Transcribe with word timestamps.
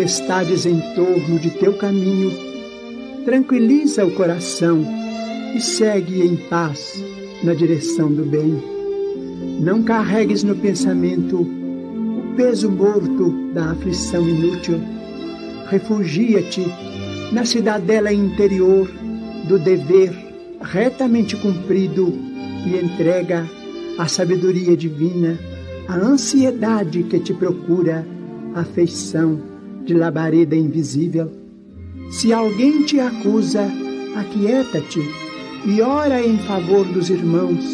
Tempestades 0.00 0.64
em 0.64 0.80
torno 0.94 1.38
de 1.38 1.50
teu 1.50 1.74
caminho, 1.74 2.32
tranquiliza 3.26 4.06
o 4.06 4.10
coração 4.10 4.82
e 5.54 5.60
segue 5.60 6.22
em 6.22 6.36
paz 6.36 7.04
na 7.44 7.52
direção 7.52 8.10
do 8.10 8.24
bem. 8.24 8.62
Não 9.60 9.82
carregues 9.82 10.42
no 10.42 10.56
pensamento 10.56 11.42
o 11.42 12.34
peso 12.34 12.70
morto 12.70 13.52
da 13.52 13.72
aflição 13.72 14.26
inútil. 14.26 14.80
Refugia-te 15.68 16.64
na 17.30 17.44
cidadela 17.44 18.10
interior 18.10 18.90
do 19.46 19.58
dever 19.58 20.16
retamente 20.62 21.36
cumprido 21.36 22.10
e 22.64 22.82
entrega 22.82 23.46
a 23.98 24.08
sabedoria 24.08 24.74
divina, 24.74 25.38
a 25.86 25.94
ansiedade 25.96 27.02
que 27.02 27.20
te 27.20 27.34
procura, 27.34 28.06
afeição 28.54 29.49
de 29.84 29.94
labareda 29.94 30.56
invisível. 30.56 31.30
Se 32.10 32.32
alguém 32.32 32.82
te 32.84 32.98
acusa, 32.98 33.70
aquieta-te 34.16 35.00
e 35.66 35.80
ora 35.80 36.24
em 36.24 36.38
favor 36.38 36.84
dos 36.86 37.10
irmãos 37.10 37.64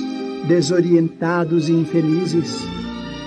desorientados 0.47 1.69
e 1.69 1.73
infelizes. 1.73 2.61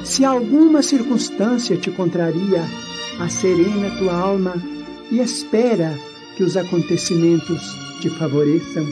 Se 0.04 0.24
alguma 0.24 0.82
circunstância 0.82 1.76
te 1.78 1.92
contraria, 1.92 2.64
acerena 3.20 3.90
tua 3.98 4.14
alma 4.14 4.56
e 5.12 5.20
espera 5.20 5.94
que 6.36 6.44
os 6.44 6.56
acontecimentos 6.56 7.62
te 8.02 8.10
favoreçam. 8.12 8.88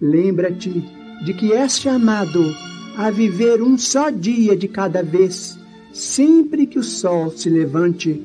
Lembra-te 0.00 0.84
de 1.24 1.32
que 1.32 1.52
és 1.52 1.78
chamado 1.78 2.54
a 2.96 3.10
viver 3.10 3.62
um 3.62 3.78
só 3.78 4.10
dia 4.10 4.56
de 4.56 4.68
cada 4.68 5.02
vez, 5.02 5.58
sempre 5.92 6.66
que 6.66 6.78
o 6.78 6.82
sol 6.82 7.30
se 7.30 7.48
levante, 7.48 8.22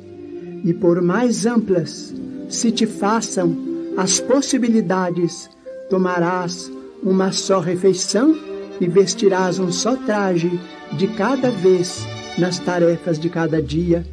e 0.64 0.74
por 0.74 1.02
mais 1.02 1.46
amplas 1.46 2.14
se 2.50 2.72
te 2.72 2.86
façam 2.86 3.56
as 3.98 4.20
possibilidades, 4.20 5.50
tomarás 5.90 6.72
uma 7.04 7.32
só 7.32 7.60
refeição 7.60 8.36
e 8.80 8.88
vestirás 8.88 9.60
um 9.60 9.72
só 9.72 9.96
traje 9.96 10.60
de 10.94 11.08
cada 11.08 11.50
vez 11.50 12.06
nas 12.38 12.60
tarefas 12.60 13.20
de 13.20 13.30
cada 13.30 13.62
dia. 13.62 14.06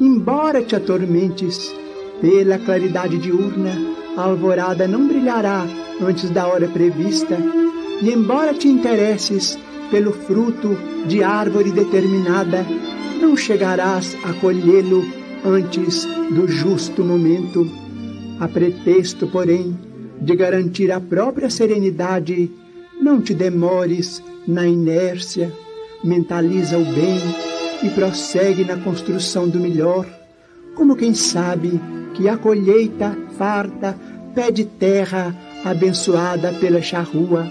Embora 0.00 0.62
te 0.62 0.74
atormentes 0.74 1.72
pela 2.20 2.58
claridade 2.58 3.18
diurna, 3.18 3.72
a 4.16 4.22
alvorada 4.22 4.86
não 4.86 5.06
brilhará 5.06 5.66
antes 6.00 6.30
da 6.30 6.46
hora 6.46 6.68
prevista, 6.68 7.36
e 8.02 8.10
embora 8.10 8.54
te 8.54 8.68
interesses 8.68 9.58
pelo 9.90 10.12
fruto 10.12 10.76
de 11.06 11.22
árvore 11.22 11.70
determinada, 11.70 12.66
não 13.20 13.36
chegarás 13.36 14.16
a 14.24 14.32
colhê-lo 14.34 15.23
antes 15.44 16.06
do 16.34 16.48
justo 16.48 17.04
momento. 17.04 17.70
A 18.40 18.48
pretexto, 18.48 19.26
porém, 19.26 19.78
de 20.20 20.34
garantir 20.34 20.90
a 20.90 21.00
própria 21.00 21.50
serenidade, 21.50 22.50
não 23.00 23.20
te 23.20 23.34
demores 23.34 24.22
na 24.46 24.66
inércia, 24.66 25.52
mentaliza 26.02 26.78
o 26.78 26.84
bem 26.84 27.20
e 27.82 27.90
prossegue 27.90 28.64
na 28.64 28.76
construção 28.76 29.48
do 29.48 29.60
melhor, 29.60 30.06
como 30.74 30.96
quem 30.96 31.14
sabe 31.14 31.80
que 32.14 32.28
a 32.28 32.36
colheita 32.36 33.16
farta 33.36 33.96
pede 34.34 34.64
terra 34.64 35.34
abençoada 35.64 36.52
pela 36.54 36.80
charrua. 36.80 37.46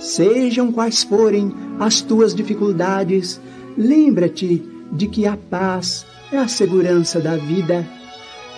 Sejam 0.00 0.70
quais 0.70 1.02
forem 1.02 1.52
as 1.80 2.00
tuas 2.00 2.34
dificuldades, 2.34 3.40
lembra-te 3.76 4.62
de 4.92 5.06
que 5.08 5.26
a 5.26 5.36
paz 5.36 6.06
é 6.32 6.36
a 6.36 6.48
segurança 6.48 7.20
da 7.20 7.36
vida. 7.36 7.86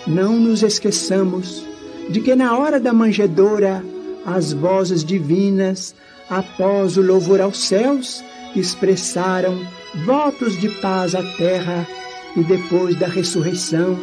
Não 0.05 0.33
nos 0.39 0.63
esqueçamos 0.63 1.63
de 2.09 2.21
que 2.21 2.35
na 2.35 2.57
hora 2.57 2.79
da 2.79 2.91
manjedoura 2.91 3.83
as 4.25 4.51
vozes 4.53 5.03
divinas, 5.03 5.95
após 6.29 6.97
o 6.97 7.01
louvor 7.01 7.41
aos 7.41 7.59
céus, 7.59 8.23
expressaram 8.55 9.59
votos 10.05 10.59
de 10.59 10.69
paz 10.81 11.15
à 11.15 11.23
terra 11.37 11.87
e 12.35 12.43
depois 12.43 12.97
da 12.97 13.07
ressurreição, 13.07 13.97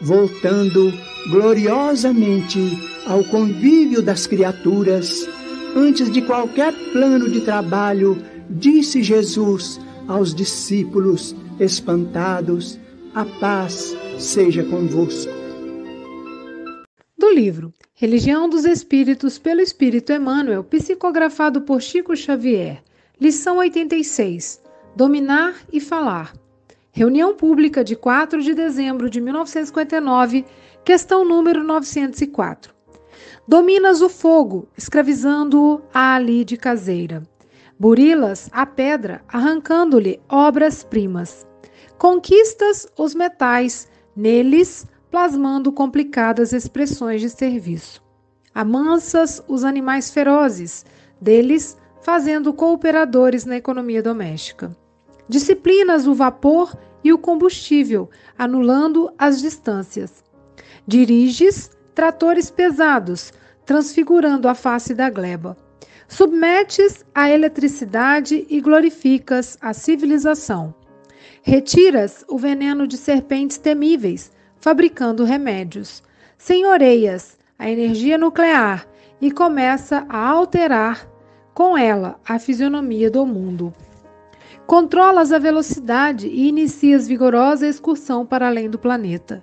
voltando 0.00 0.92
gloriosamente 1.30 2.78
ao 3.06 3.24
convívio 3.24 4.02
das 4.02 4.26
criaturas, 4.26 5.28
antes 5.74 6.10
de 6.10 6.22
qualquer 6.22 6.72
plano 6.92 7.28
de 7.28 7.40
trabalho, 7.40 8.22
disse 8.48 9.02
Jesus 9.02 9.80
aos 10.06 10.34
discípulos 10.34 11.34
espantados: 11.60 12.78
A 13.14 13.24
paz 13.40 13.96
seja 14.18 14.62
convosco. 14.64 15.32
Do 17.16 17.30
livro 17.30 17.72
Religião 17.94 18.48
dos 18.48 18.66
Espíritos 18.66 19.38
pelo 19.38 19.62
Espírito 19.62 20.12
Emmanuel, 20.12 20.62
psicografado 20.62 21.62
por 21.62 21.80
Chico 21.80 22.14
Xavier. 22.14 22.82
Lição 23.18 23.56
86: 23.56 24.62
Dominar 24.94 25.54
e 25.72 25.80
Falar. 25.80 26.34
Reunião 26.92 27.34
pública 27.34 27.82
de 27.82 27.96
4 27.96 28.42
de 28.42 28.54
dezembro 28.54 29.08
de 29.08 29.22
1959, 29.22 30.44
questão 30.84 31.24
número 31.24 31.64
904. 31.64 32.74
Dominas 33.48 34.02
o 34.02 34.10
fogo, 34.10 34.68
escravizando-o 34.76 35.80
à 35.94 36.18
lide 36.18 36.58
caseira. 36.58 37.22
Burilas 37.78 38.50
a 38.52 38.66
pedra, 38.66 39.22
arrancando-lhe 39.26 40.20
obras-primas. 40.28 41.47
Conquistas 41.98 42.86
os 42.96 43.12
metais, 43.12 43.88
neles 44.14 44.86
plasmando 45.10 45.72
complicadas 45.72 46.52
expressões 46.52 47.20
de 47.20 47.28
serviço. 47.28 48.00
Amansas 48.54 49.42
os 49.48 49.64
animais 49.64 50.08
ferozes, 50.08 50.86
deles 51.20 51.76
fazendo 52.00 52.54
cooperadores 52.54 53.44
na 53.44 53.56
economia 53.56 54.00
doméstica. 54.00 54.70
Disciplinas 55.28 56.06
o 56.06 56.14
vapor 56.14 56.72
e 57.02 57.12
o 57.12 57.18
combustível, 57.18 58.08
anulando 58.38 59.12
as 59.18 59.40
distâncias. 59.40 60.22
Diriges 60.86 61.68
tratores 61.96 62.48
pesados, 62.48 63.32
transfigurando 63.66 64.48
a 64.48 64.54
face 64.54 64.94
da 64.94 65.10
gleba. 65.10 65.56
Submetes 66.06 67.04
a 67.12 67.28
eletricidade 67.28 68.46
e 68.48 68.60
glorificas 68.60 69.58
a 69.60 69.74
civilização. 69.74 70.77
Retiras 71.42 72.24
o 72.28 72.36
veneno 72.36 72.86
de 72.86 72.96
serpentes 72.96 73.58
temíveis, 73.58 74.32
fabricando 74.60 75.24
remédios. 75.24 76.02
Senhoreias 76.36 77.38
a 77.58 77.70
energia 77.70 78.16
nuclear 78.16 78.86
e 79.20 79.30
começa 79.30 80.06
a 80.08 80.28
alterar 80.28 81.08
com 81.52 81.76
ela 81.76 82.20
a 82.26 82.38
fisionomia 82.38 83.10
do 83.10 83.26
mundo. 83.26 83.74
Controlas 84.66 85.32
a 85.32 85.38
velocidade 85.38 86.28
e 86.28 86.46
inicias 86.46 87.08
vigorosa 87.08 87.66
excursão 87.66 88.24
para 88.24 88.46
além 88.46 88.70
do 88.70 88.78
planeta. 88.78 89.42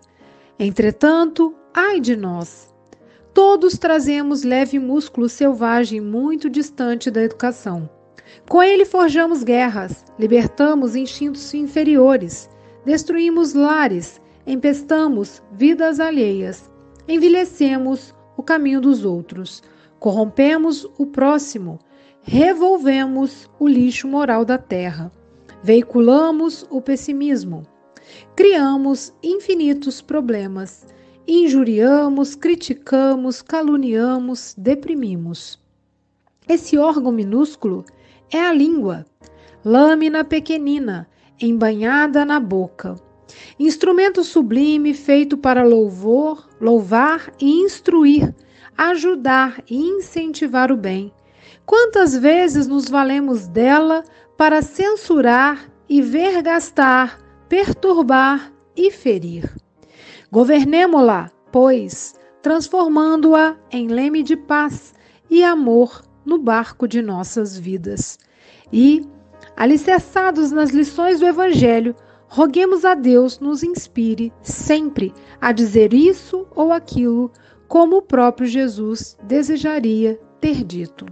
Entretanto, 0.57 1.53
ai 1.74 2.00
de 2.00 2.15
nós! 2.15 2.74
Todos 3.33 3.77
trazemos 3.77 4.44
leve 4.44 4.80
músculo 4.80 5.27
selvagem 5.27 6.00
muito 6.00 6.50
distante 6.50 7.12
da 7.12 7.21
educação. 7.21 7.89
Com 8.48 8.62
ele 8.62 8.86
forjamos 8.86 9.44
guerras, 9.44 10.06
libertamos 10.20 10.96
instintos 10.96 11.54
inferiores, 11.54 12.50
destruímos 12.86 13.54
lares, 13.54 14.22
empestamos 14.46 15.42
vidas 15.52 16.00
alheias, 16.00 16.70
envelhecemos 17.08 18.14
o 18.38 18.44
caminho 18.44 18.82
dos 18.82 19.04
outros, 19.04 19.64
corrompemos 20.00 20.88
o 20.98 21.06
próximo, 21.06 21.80
revolvemos 22.22 23.50
o 23.60 23.68
lixo 23.68 24.08
moral 24.08 24.46
da 24.46 24.58
terra, 24.58 25.12
veiculamos 25.64 26.66
o 26.70 26.82
pessimismo, 26.82 27.66
criamos 28.36 29.14
infinitos 29.24 30.02
problemas, 30.02 30.86
injuriamos, 31.28 32.36
criticamos, 32.36 33.42
caluniamos, 33.42 34.54
deprimimos. 34.58 35.60
Esse 36.48 36.78
órgão 36.78 37.12
minúsculo 37.12 37.84
é 38.31 38.39
a 38.39 38.51
língua, 38.51 39.06
lâmina 39.63 40.24
pequenina, 40.24 41.07
embanhada 41.42 42.25
na 42.25 42.39
boca. 42.39 42.95
Instrumento 43.60 44.24
sublime 44.24 44.94
feito 44.94 45.38
para 45.38 45.63
louvor, 45.63 46.48
louvar 46.62 47.31
e 47.39 47.50
instruir, 47.50 48.33
ajudar 48.77 49.63
e 49.69 49.75
incentivar 49.75 50.72
o 50.72 50.77
bem, 50.77 51.12
Quantas 51.66 52.16
vezes 52.16 52.68
nos 52.68 52.88
valemos 52.88 53.48
dela 53.48 54.04
para 54.38 54.62
censurar 54.62 55.68
e 55.89 56.00
vergastar, 56.00 57.19
perturbar 57.50 58.54
e 58.75 58.92
ferir? 58.92 59.51
Governemo-la, 60.31 61.31
pois, 61.51 62.13
transformando-a 62.44 63.56
em 63.72 63.88
leme 63.88 64.22
de 64.22 64.38
paz 64.38 64.94
e 65.27 65.44
amor 65.44 66.04
no 66.25 66.38
barco 66.38 66.88
de 66.88 67.01
nossas 67.01 67.57
vidas. 67.57 68.18
E, 68.72 69.06
alicerçados 69.56 70.51
nas 70.51 70.72
lições 70.72 71.19
do 71.19 71.25
Evangelho, 71.25 71.95
Roguemos 72.27 72.83
a 72.83 72.95
Deus 72.95 73.39
nos 73.39 73.63
inspire 73.63 74.33
sempre 74.42 75.13
a 75.39 75.51
dizer 75.51 75.94
isso 75.94 76.48
ou 76.56 76.74
aquilo, 76.74 77.31
como 77.68 77.98
o 77.98 78.01
próprio 78.01 78.48
Jesus 78.48 79.18
desejaria 79.24 80.19
ter 80.42 80.63
dito. 80.63 81.06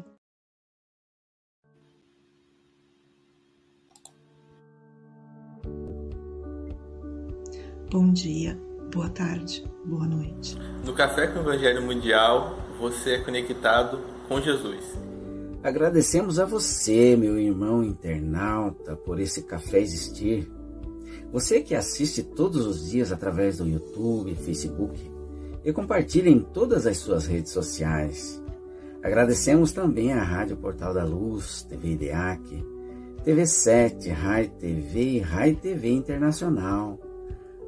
Bom 7.90 8.12
dia, 8.12 8.60
boa 8.92 9.10
tarde, 9.10 9.64
boa 9.86 10.08
noite. 10.08 10.58
No 10.84 10.94
Café 10.94 11.28
com 11.28 11.40
o 11.40 11.42
Evangelho 11.44 11.84
Mundial, 11.84 12.58
você 12.80 13.12
é 13.12 13.20
conectado 13.20 14.13
com 14.28 14.42
Jesus. 14.42 14.84
Agradecemos 15.64 16.40
a 16.40 16.46
você, 16.46 17.16
meu 17.16 17.40
irmão 17.40 17.84
internauta, 17.84 18.96
por 18.96 19.20
esse 19.20 19.44
café 19.44 19.80
existir. 19.80 20.52
Você 21.32 21.62
que 21.62 21.74
assiste 21.74 22.22
todos 22.22 22.66
os 22.66 22.90
dias 22.90 23.12
através 23.12 23.58
do 23.58 23.68
YouTube, 23.68 24.36
Facebook 24.36 25.00
e 25.64 25.72
compartilha 25.72 26.30
em 26.30 26.40
todas 26.40 26.86
as 26.86 26.98
suas 26.98 27.26
redes 27.26 27.52
sociais. 27.52 28.42
Agradecemos 29.02 29.72
também 29.72 30.14
à 30.14 30.22
Rádio 30.22 30.58
Portal 30.58 30.94
da 30.94 31.04
Luz, 31.04 31.64
TV 31.64 31.94
IDEAC, 31.94 32.66
TV7, 33.26 34.12
Rai 34.12 34.48
TV 34.48 35.02
e 35.02 35.20
Rai 35.20 35.56
TV 35.56 35.90
Internacional 35.90 37.00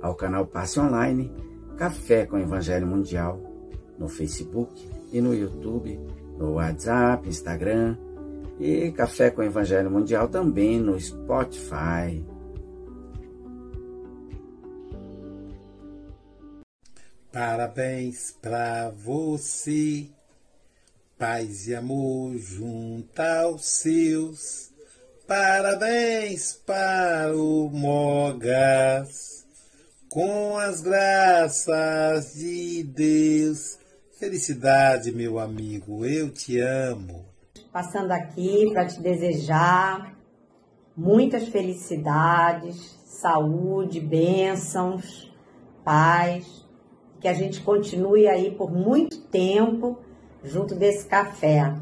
ao 0.01 0.13
canal 0.13 0.45
Passe 0.45 0.79
Online 0.79 1.31
Café 1.77 2.25
com 2.25 2.37
Evangelho 2.37 2.87
Mundial 2.87 3.41
no 3.97 4.07
Facebook 4.07 4.87
e 5.11 5.19
no 5.19 5.33
YouTube, 5.33 5.99
no 6.37 6.53
WhatsApp, 6.53 7.27
Instagram 7.27 7.97
e 8.59 8.91
Café 8.91 9.29
com 9.29 9.43
Evangelho 9.43 9.91
Mundial 9.91 10.27
também 10.27 10.79
no 10.79 10.99
Spotify. 10.99 12.23
Parabéns 17.31 18.33
pra 18.41 18.89
você, 18.91 20.07
paz 21.17 21.67
e 21.67 21.75
amor 21.75 22.37
junto 22.37 23.19
aos 23.19 23.65
seus. 23.65 24.71
Parabéns 25.27 26.53
para 26.53 27.35
o 27.35 27.69
Mogas 27.69 29.45
com 30.07 30.57
as 30.57 30.79
graças 30.79 32.35
de 32.35 32.83
Deus. 32.83 33.77
Felicidade, 34.17 35.11
meu 35.11 35.37
amigo, 35.37 36.05
eu 36.05 36.31
te 36.31 36.57
amo. 36.57 37.25
Passando 37.69 38.13
aqui 38.13 38.69
para 38.71 38.85
te 38.85 39.01
desejar 39.01 40.15
muitas 40.95 41.49
felicidades, 41.49 42.97
saúde, 43.05 43.99
bênçãos, 43.99 45.29
paz, 45.83 46.65
que 47.19 47.27
a 47.27 47.33
gente 47.33 47.59
continue 47.59 48.25
aí 48.25 48.51
por 48.55 48.71
muito 48.71 49.21
tempo 49.23 49.99
junto 50.41 50.75
desse 50.75 51.05
café. 51.07 51.75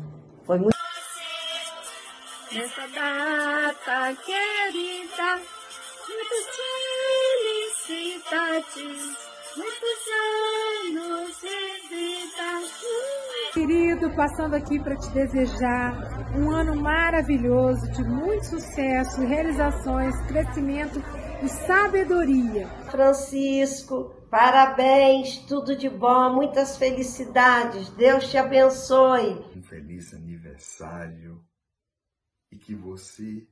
Foi 0.43 0.57
muito. 0.57 0.73
Nessa 2.51 2.87
data 2.87 4.15
querida, 4.25 5.39
muitos 6.09 6.47
felicidades, 7.85 9.17
muitos 9.55 10.07
anos. 10.09 10.52
Querido, 13.53 14.09
passando 14.15 14.55
aqui 14.55 14.79
para 14.79 14.95
te 14.95 15.09
desejar 15.11 16.35
um 16.35 16.49
ano 16.49 16.75
maravilhoso, 16.75 17.91
de 17.91 18.03
muito 18.03 18.45
sucesso, 18.45 19.21
realizações, 19.21 20.15
crescimento 20.27 20.99
e 21.43 21.47
sabedoria. 21.47 22.67
Francisco, 22.89 24.27
parabéns, 24.29 25.37
tudo 25.45 25.75
de 25.75 25.87
bom, 25.87 26.33
muitas 26.33 26.77
felicidades. 26.77 27.89
Deus 27.91 28.29
te 28.31 28.37
abençoe. 28.37 29.33
Um 29.55 29.61
feliz 29.61 30.13
aniversário 30.13 31.45
e 32.51 32.57
que 32.57 32.73
você 32.73 33.47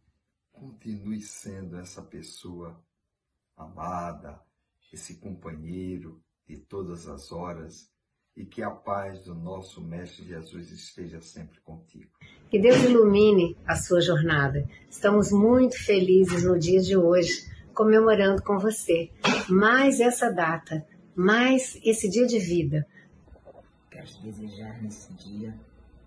continue 0.51 1.21
sendo 1.21 1.77
essa 1.77 2.01
pessoa 2.01 2.83
amada, 3.55 4.41
esse 4.91 5.19
companheiro 5.19 6.23
de 6.51 6.57
todas 6.57 7.07
as 7.07 7.31
horas, 7.31 7.89
e 8.35 8.45
que 8.45 8.61
a 8.61 8.69
paz 8.69 9.23
do 9.23 9.33
nosso 9.33 9.81
Mestre 9.81 10.25
Jesus 10.25 10.69
esteja 10.69 11.21
sempre 11.21 11.61
contigo. 11.61 12.11
Que 12.49 12.59
Deus 12.59 12.83
ilumine 12.83 13.57
a 13.65 13.75
sua 13.75 14.01
jornada. 14.01 14.67
Estamos 14.89 15.31
muito 15.31 15.77
felizes 15.77 16.43
no 16.43 16.59
dia 16.59 16.81
de 16.81 16.97
hoje, 16.97 17.49
comemorando 17.73 18.43
com 18.43 18.57
você 18.57 19.09
mais 19.47 20.01
essa 20.01 20.29
data, 20.29 20.85
mais 21.15 21.79
esse 21.83 22.09
dia 22.09 22.27
de 22.27 22.37
vida. 22.37 22.85
Quero 23.89 24.07
te 24.07 24.21
desejar 24.21 24.81
nesse 24.81 25.13
dia 25.13 25.57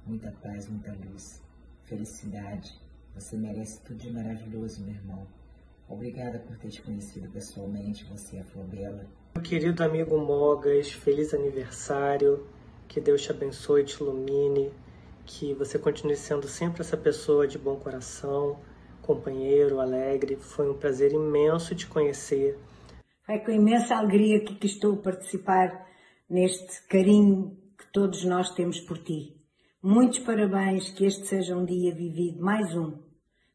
muita 0.07 0.31
paz, 0.31 0.69
muita 0.69 0.93
luz, 0.93 1.43
felicidade. 1.85 2.71
Você 3.15 3.37
merece 3.37 3.83
tudo 3.83 3.99
de 3.99 4.13
maravilhoso, 4.13 4.85
meu 4.85 4.95
irmão. 4.95 5.27
Obrigada 5.89 6.39
por 6.39 6.59
ter 6.59 6.69
te 6.69 6.83
conhecido 6.83 7.31
pessoalmente, 7.31 8.05
você 8.05 8.37
é 8.37 8.41
a 8.41 8.45
Flor 8.45 8.67
Bela. 8.67 9.07
Querido 9.43 9.83
amigo 9.83 10.17
Mogas, 10.19 10.91
feliz 10.93 11.35
aniversário. 11.35 12.47
Que 12.87 13.01
Deus 13.01 13.23
te 13.23 13.31
abençoe 13.31 13.85
te 13.85 14.01
ilumine. 14.01 14.71
Que 15.27 15.53
você 15.55 15.79
continue 15.79 16.17
sendo 16.17 16.47
sempre 16.47 16.83
essa 16.83 16.97
pessoa 16.97 17.47
de 17.47 17.59
bom 17.59 17.77
coração, 17.77 18.59
companheiro, 19.03 19.81
alegre. 19.81 20.37
Foi 20.37 20.71
um 20.71 20.79
prazer 20.79 21.13
imenso 21.13 21.75
te 21.75 21.87
conhecer. 21.87 22.59
É 23.29 23.39
com 23.39 23.51
imensa 23.51 23.97
alegria 23.97 24.41
que 24.45 24.67
estou 24.67 24.95
a 24.95 25.03
participar 25.03 25.87
neste 26.29 26.87
carinho 26.89 27.57
que 27.79 27.93
todos 27.93 28.25
nós 28.25 28.51
temos 28.55 28.81
por 28.81 28.99
ti. 28.99 29.37
Muitos 29.83 30.21
parabéns, 30.21 30.91
que 30.91 31.05
este 31.05 31.27
seja 31.27 31.57
um 31.57 31.65
dia 31.65 31.95
vivido, 31.95 32.43
mais 32.43 32.75
um, 32.75 32.99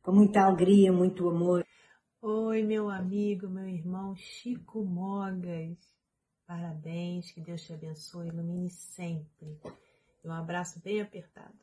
com 0.04 0.12
muita 0.12 0.42
alegria, 0.42 0.92
muito 0.92 1.28
amor. 1.28 1.66
Oi, 2.22 2.64
meu 2.64 2.90
amigo, 2.90 3.48
meu 3.48 3.66
irmão 3.66 4.14
Chico 4.14 4.84
Mogas. 4.84 5.78
Parabéns, 6.46 7.32
que 7.32 7.40
Deus 7.40 7.62
te 7.62 7.72
abençoe, 7.72 8.28
ilumine 8.28 8.70
sempre. 8.70 9.58
E 10.22 10.28
um 10.28 10.34
abraço 10.34 10.82
bem 10.84 11.00
apertado. 11.00 11.54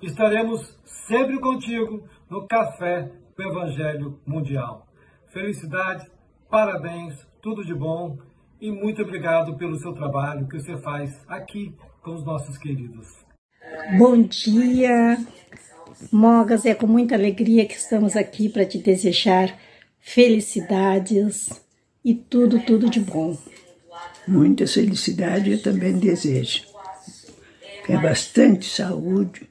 Estaremos 0.00 0.80
sempre 0.86 1.38
contigo 1.38 2.08
no 2.30 2.48
Café 2.48 3.02
do 3.36 3.42
Evangelho 3.42 4.18
Mundial. 4.26 4.88
Felicidade, 5.30 6.10
parabéns, 6.48 7.26
tudo 7.42 7.62
de 7.62 7.74
bom 7.74 8.16
e 8.62 8.70
muito 8.70 9.02
obrigado 9.02 9.58
pelo 9.58 9.76
seu 9.76 9.92
trabalho 9.92 10.48
que 10.48 10.58
você 10.58 10.80
faz 10.80 11.22
aqui 11.28 11.76
com 12.02 12.14
os 12.14 12.24
nossos 12.24 12.56
queridos. 12.56 13.26
Bom 13.98 14.22
dia, 14.22 15.18
Mogas. 16.10 16.64
É 16.64 16.74
com 16.74 16.86
muita 16.86 17.14
alegria 17.14 17.66
que 17.66 17.74
estamos 17.74 18.16
aqui 18.16 18.48
para 18.48 18.64
te 18.64 18.78
desejar 18.78 19.54
felicidades 20.02 21.48
e 22.04 22.12
tudo, 22.12 22.60
tudo 22.66 22.90
de 22.90 23.00
bom. 23.00 23.38
Muita 24.26 24.66
felicidade 24.66 25.52
eu 25.52 25.62
também 25.62 25.98
desejo. 25.98 26.66
É 27.88 27.96
bastante 27.96 28.68
saúde 28.68 29.48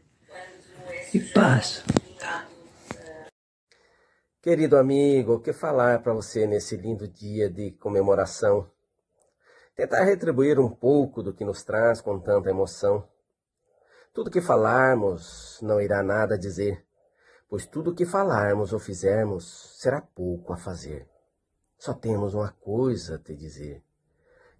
e 1.13 1.19
paz. 1.19 1.83
Querido 4.41 4.77
amigo, 4.77 5.35
o 5.35 5.39
que 5.39 5.53
falar 5.53 6.01
para 6.01 6.13
você 6.13 6.45
nesse 6.45 6.75
lindo 6.75 7.07
dia 7.07 7.49
de 7.49 7.71
comemoração? 7.71 8.69
Tentar 9.75 10.03
retribuir 10.03 10.59
um 10.59 10.69
pouco 10.69 11.23
do 11.23 11.33
que 11.33 11.45
nos 11.45 11.63
traz 11.63 12.01
com 12.01 12.19
tanta 12.19 12.49
emoção. 12.49 13.07
Tudo 14.13 14.31
que 14.31 14.41
falarmos 14.41 15.59
não 15.61 15.79
irá 15.79 16.03
nada 16.03 16.37
dizer 16.37 16.83
pois 17.51 17.67
tudo 17.67 17.91
o 17.91 17.93
que 17.93 18.05
falarmos 18.05 18.71
ou 18.71 18.79
fizermos 18.79 19.75
será 19.77 19.99
pouco 19.99 20.53
a 20.53 20.57
fazer. 20.57 21.05
Só 21.77 21.93
temos 21.93 22.33
uma 22.33 22.53
coisa 22.53 23.15
a 23.15 23.19
te 23.19 23.35
dizer: 23.35 23.83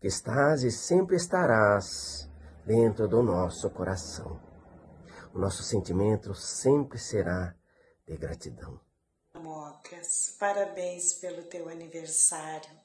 que 0.01 0.07
estás 0.07 0.61
e 0.63 0.69
sempre 0.69 1.15
estarás 1.15 2.29
dentro 2.65 3.07
do 3.07 3.23
nosso 3.23 3.69
coração. 3.69 4.41
O 5.33 5.39
nosso 5.39 5.63
sentimento 5.63 6.35
sempre 6.35 6.99
será 6.99 7.55
de 8.05 8.17
gratidão. 8.17 8.77
Mocas, 9.35 10.35
parabéns 10.37 11.13
pelo 11.13 11.43
teu 11.43 11.69
aniversário 11.69 12.77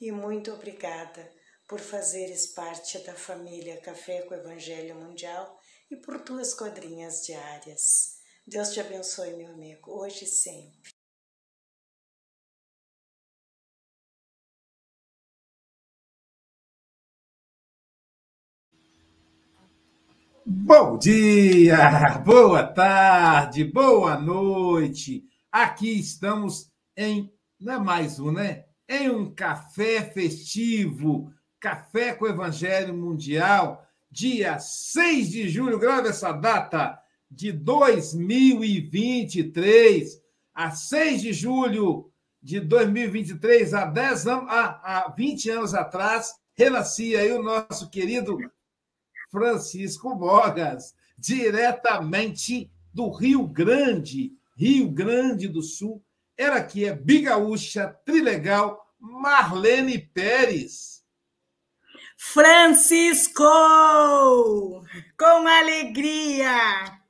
e 0.00 0.10
muito 0.10 0.50
obrigada 0.50 1.30
por 1.68 1.78
fazeres 1.78 2.46
parte 2.46 2.98
da 3.00 3.12
família 3.12 3.78
Café 3.82 4.22
com 4.22 4.32
Evangelho 4.32 4.94
Mundial 4.94 5.58
e 5.90 5.96
por 5.96 6.20
tuas 6.20 6.54
quadrinhas 6.54 7.20
diárias. 7.26 8.21
Deus 8.46 8.70
te 8.70 8.80
abençoe, 8.80 9.34
meu 9.34 9.52
amigo, 9.52 9.90
hoje 9.92 10.24
e 10.24 10.28
sempre. 10.28 10.92
Bom 20.44 20.98
dia, 20.98 22.18
boa 22.26 22.66
tarde, 22.66 23.64
boa 23.64 24.18
noite. 24.18 25.24
Aqui 25.50 26.00
estamos 26.00 26.70
em 26.96 27.32
não 27.60 27.74
é 27.74 27.78
mais 27.78 28.18
um, 28.18 28.32
né? 28.32 28.64
Em 28.88 29.08
um 29.08 29.32
café 29.32 30.02
festivo, 30.10 31.32
Café 31.60 32.12
com 32.12 32.24
o 32.24 32.28
Evangelho 32.28 32.92
Mundial, 32.92 33.86
dia 34.10 34.58
6 34.58 35.30
de 35.30 35.48
julho, 35.48 35.78
grave 35.78 36.08
essa 36.08 36.32
data, 36.32 37.00
de 37.34 37.50
2023, 37.50 40.22
a 40.54 40.70
6 40.70 41.22
de 41.22 41.32
julho 41.32 42.12
de 42.42 42.60
2023, 42.60 43.72
há 43.72 43.86
10 43.86 44.26
anos, 44.26 44.50
há, 44.50 44.80
há 44.82 45.08
20 45.16 45.48
anos 45.50 45.72
atrás, 45.74 46.34
renascia 46.54 47.20
aí 47.20 47.32
o 47.32 47.42
nosso 47.42 47.88
querido 47.88 48.36
Francisco 49.30 50.14
Mogas, 50.14 50.94
diretamente 51.16 52.70
do 52.92 53.10
Rio 53.10 53.46
Grande, 53.46 54.36
Rio 54.54 54.90
Grande 54.90 55.48
do 55.48 55.62
Sul. 55.62 56.04
Era 56.36 56.56
aqui, 56.56 56.84
é 56.84 56.94
Bigaúcha, 56.94 57.88
Trilegal, 58.04 58.86
Marlene 59.00 59.98
Pérez. 59.98 61.02
Francisco! 62.18 63.42
Com 65.18 65.48
alegria! 65.48 67.01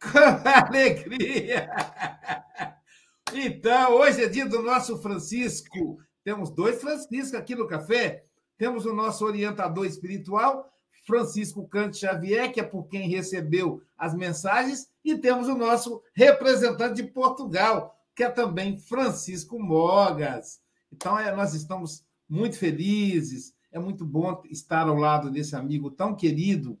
Com 0.00 0.18
alegria! 0.48 1.68
Então, 3.34 3.94
hoje 3.94 4.22
é 4.22 4.28
dia 4.28 4.46
do 4.46 4.62
nosso 4.62 4.96
Francisco. 4.98 5.98
Temos 6.22 6.50
dois 6.50 6.80
Franciscos 6.80 7.34
aqui 7.34 7.54
no 7.54 7.66
café. 7.66 8.24
Temos 8.56 8.86
o 8.86 8.92
nosso 8.92 9.24
orientador 9.24 9.86
espiritual, 9.86 10.72
Francisco 11.06 11.66
Cante 11.68 11.98
Xavier, 11.98 12.52
que 12.52 12.60
é 12.60 12.62
por 12.62 12.88
quem 12.88 13.08
recebeu 13.08 13.82
as 13.96 14.14
mensagens, 14.14 14.88
e 15.04 15.16
temos 15.16 15.48
o 15.48 15.56
nosso 15.56 16.02
representante 16.14 17.02
de 17.02 17.08
Portugal, 17.08 17.96
que 18.14 18.24
é 18.24 18.30
também 18.30 18.78
Francisco 18.78 19.58
Mogas. 19.58 20.60
Então, 20.92 21.18
é, 21.18 21.34
nós 21.34 21.54
estamos 21.54 22.04
muito 22.28 22.56
felizes, 22.56 23.54
é 23.72 23.78
muito 23.78 24.04
bom 24.04 24.42
estar 24.50 24.88
ao 24.88 24.96
lado 24.96 25.30
desse 25.30 25.56
amigo 25.56 25.90
tão 25.90 26.14
querido, 26.14 26.78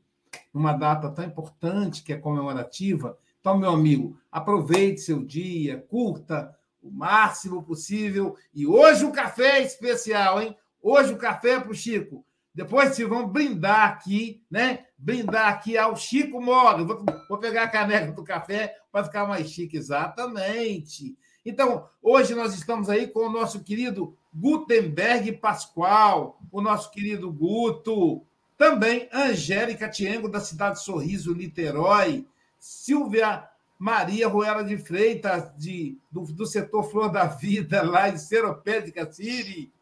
numa 0.52 0.72
data 0.72 1.10
tão 1.10 1.24
importante 1.24 2.02
que 2.02 2.12
é 2.12 2.16
comemorativa. 2.16 3.18
Então, 3.40 3.56
meu 3.56 3.70
amigo, 3.70 4.18
aproveite 4.30 5.00
seu 5.00 5.24
dia, 5.24 5.84
curta 5.88 6.54
o 6.82 6.90
máximo 6.90 7.62
possível. 7.62 8.36
E 8.54 8.66
hoje 8.66 9.04
o 9.04 9.12
café 9.12 9.58
é 9.58 9.62
especial, 9.62 10.42
hein? 10.42 10.56
Hoje 10.82 11.12
o 11.12 11.18
café 11.18 11.50
é 11.50 11.60
para 11.60 11.70
o 11.70 11.74
Chico. 11.74 12.24
Depois 12.54 12.96
se 12.96 13.04
vão 13.04 13.28
brindar 13.28 13.88
aqui, 13.88 14.42
né? 14.50 14.86
Brindar 14.98 15.48
aqui 15.48 15.78
ao 15.78 15.96
Chico 15.96 16.40
Moga. 16.40 16.82
Vou, 16.82 17.04
vou 17.28 17.38
pegar 17.38 17.64
a 17.64 17.68
caneca 17.68 18.10
do 18.10 18.24
café 18.24 18.74
para 18.90 19.04
ficar 19.04 19.26
mais 19.26 19.48
chique, 19.48 19.76
exatamente. 19.76 21.16
Então, 21.46 21.88
hoje 22.02 22.34
nós 22.34 22.54
estamos 22.54 22.88
aí 22.88 23.06
com 23.06 23.20
o 23.20 23.30
nosso 23.30 23.62
querido 23.62 24.16
Gutenberg 24.34 25.32
Pascoal, 25.32 26.40
o 26.50 26.60
nosso 26.60 26.90
querido 26.90 27.32
Guto, 27.32 28.26
também 28.58 29.08
Angélica 29.12 29.88
Tiengo, 29.88 30.28
da 30.28 30.40
cidade 30.40 30.82
Sorriso, 30.82 31.34
Niterói, 31.34 32.26
Silvia 32.58 33.48
Maria 33.78 34.26
Ruela 34.26 34.64
de 34.64 34.76
Freitas, 34.76 35.52
de, 35.56 35.96
do, 36.10 36.22
do 36.22 36.44
setor 36.44 36.82
Flor 36.90 37.08
da 37.08 37.26
Vida, 37.26 37.80
lá 37.82 38.08
em 38.08 38.18
Seropé 38.18 38.80
de 38.80 38.90
Caciri, 38.90 39.72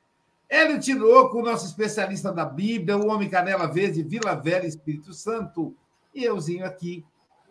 Hélio 0.48 0.78
Tinoco, 0.78 1.42
nosso 1.42 1.64
especialista 1.64 2.30
da 2.30 2.44
Bíblia, 2.44 2.98
o 2.98 3.08
Homem 3.08 3.30
Canela 3.30 3.66
Verde, 3.66 4.02
Vila 4.02 4.34
Velha, 4.34 4.66
Espírito 4.66 5.14
Santo, 5.14 5.74
e 6.14 6.24
euzinho 6.24 6.66
aqui, 6.66 7.02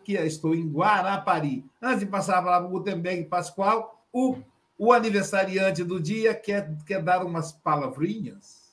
que 0.04 0.14
estou 0.14 0.54
em 0.54 0.70
Guarapari. 0.70 1.66
Antes 1.82 2.02
de 2.02 2.06
passar 2.06 2.38
a 2.38 2.44
palavra 2.44 2.70
para 2.70 2.78
o 2.78 2.80
Gutenberg 2.80 3.26
Pascoal, 3.26 4.00
o, 4.14 4.38
o 4.78 4.94
aniversariante 4.94 5.84
do 5.84 6.00
dia 6.00 6.36
quer, 6.36 6.72
quer 6.86 7.02
dar 7.02 7.26
umas 7.26 7.52
palavrinhas? 7.52 8.65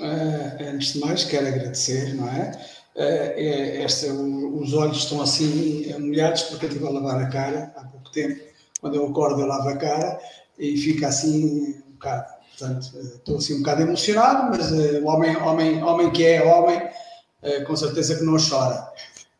É, 0.00 0.70
antes 0.70 0.94
de 0.94 1.00
mais, 1.00 1.24
quero 1.24 1.46
agradecer, 1.46 2.14
não 2.14 2.28
é? 2.28 2.52
É, 2.96 3.34
é, 3.36 3.82
esta, 3.82 4.12
os 4.12 4.72
olhos 4.72 4.98
estão 4.98 5.20
assim 5.20 5.92
molhados 5.98 6.42
porque 6.42 6.66
eu 6.66 6.68
estive 6.68 6.86
a 6.86 6.90
lavar 6.90 7.22
a 7.22 7.28
cara 7.28 7.72
há 7.76 7.84
pouco 7.84 8.10
tempo. 8.10 8.40
Quando 8.80 8.96
eu 8.96 9.06
acordo, 9.06 9.40
eu 9.40 9.46
lavo 9.46 9.68
a 9.68 9.76
cara 9.76 10.20
e 10.58 10.76
fica 10.76 11.08
assim 11.08 11.82
um 11.88 11.92
bocado 11.92 12.34
Portanto, 12.56 12.96
estou 13.16 13.38
assim 13.38 13.54
um 13.54 13.58
bocado 13.58 13.82
emocionado, 13.82 14.56
mas 14.56 14.70
uh, 14.70 15.02
o 15.02 15.06
homem, 15.06 15.36
homem, 15.36 15.82
homem 15.82 16.10
que 16.12 16.24
é 16.24 16.42
homem, 16.44 16.78
uh, 16.78 17.64
com 17.66 17.74
certeza 17.74 18.16
que 18.16 18.22
não 18.22 18.36
chora. 18.36 18.92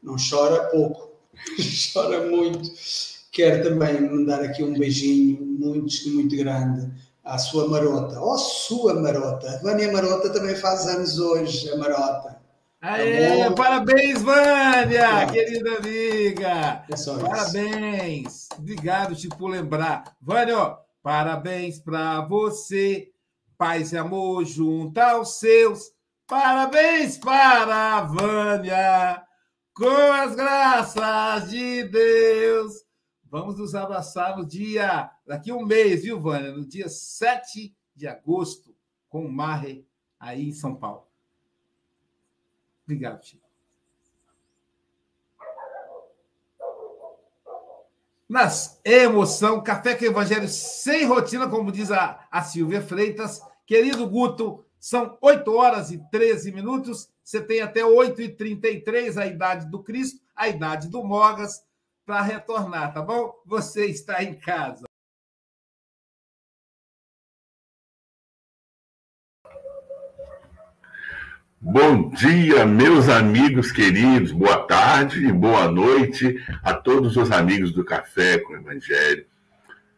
Não 0.02 0.16
chora 0.16 0.64
pouco, 0.64 1.10
chora 1.92 2.28
muito. 2.28 2.72
Quero 3.30 3.62
também 3.62 4.00
mandar 4.00 4.42
aqui 4.42 4.64
um 4.64 4.74
beijinho 4.74 5.40
muito, 5.40 6.10
muito 6.10 6.36
grande 6.36 6.90
à 7.24 7.38
sua 7.38 7.68
marota. 7.68 8.20
Oh, 8.20 8.36
sua 8.36 8.94
marota! 8.94 9.60
Vânia 9.62 9.90
Marota 9.92 10.30
também 10.30 10.54
faz 10.54 10.86
anos 10.86 11.18
hoje, 11.18 11.70
a 11.70 11.76
marota. 11.76 12.42
Aê, 12.82 13.50
parabéns, 13.52 14.20
Vânia, 14.20 15.22
é. 15.22 15.26
querida 15.26 15.78
amiga. 15.78 16.84
É 16.90 17.20
parabéns. 17.20 18.48
Obrigado, 18.58 19.14
Chico, 19.14 19.38
por 19.38 19.48
lembrar. 19.48 20.14
Vânia, 20.20 20.76
Parabéns 21.04 21.78
para 21.78 22.22
você, 22.22 23.12
paz 23.58 23.92
e 23.92 23.98
amor 23.98 24.42
junto 24.46 24.98
aos 24.98 25.38
seus. 25.38 25.92
Parabéns 26.26 27.18
para 27.18 27.98
a 27.98 28.00
Vânia, 28.00 29.22
com 29.74 30.12
as 30.14 30.34
graças 30.34 31.50
de 31.50 31.84
Deus. 31.84 32.72
Vamos 33.34 33.58
nos 33.58 33.74
abraçar 33.74 34.36
no 34.36 34.46
dia, 34.46 35.10
daqui 35.26 35.50
um 35.50 35.66
mês, 35.66 36.04
viu, 36.04 36.20
Vânia? 36.20 36.52
No 36.52 36.64
dia 36.64 36.88
7 36.88 37.74
de 37.92 38.06
agosto, 38.06 38.72
com 39.08 39.26
o 39.26 39.32
Marre, 39.32 39.84
aí 40.20 40.50
em 40.50 40.52
São 40.52 40.72
Paulo. 40.72 41.08
Obrigado, 42.84 43.24
Chico. 43.24 43.42
nas 48.28 48.80
emoção, 48.84 49.60
café 49.60 49.96
com 49.96 50.04
evangelho 50.04 50.46
sem 50.46 51.04
rotina, 51.04 51.50
como 51.50 51.72
diz 51.72 51.90
a, 51.90 52.24
a 52.30 52.40
Silvia 52.40 52.82
Freitas. 52.82 53.42
Querido 53.66 54.08
Guto, 54.08 54.64
são 54.78 55.18
8 55.20 55.52
horas 55.52 55.90
e 55.90 55.98
13 56.08 56.52
minutos. 56.52 57.08
Você 57.24 57.40
tem 57.40 57.60
até 57.60 57.84
8 57.84 58.22
e 58.22 58.28
33 58.28 59.18
a 59.18 59.26
idade 59.26 59.68
do 59.68 59.82
Cristo, 59.82 60.20
a 60.36 60.48
idade 60.48 60.88
do 60.88 61.02
Mogas, 61.02 61.64
para 62.04 62.22
retornar, 62.22 62.92
tá 62.92 63.00
bom? 63.00 63.34
Você 63.46 63.86
está 63.86 64.22
em 64.22 64.34
casa. 64.34 64.84
Bom 71.60 72.10
dia, 72.10 72.66
meus 72.66 73.08
amigos 73.08 73.72
queridos, 73.72 74.32
boa 74.32 74.66
tarde 74.66 75.26
e 75.26 75.32
boa 75.32 75.66
noite 75.66 76.36
a 76.62 76.74
todos 76.74 77.16
os 77.16 77.30
amigos 77.30 77.72
do 77.72 77.82
Café 77.82 78.38
com 78.38 78.52
o 78.52 78.56
Evangelho. 78.56 79.26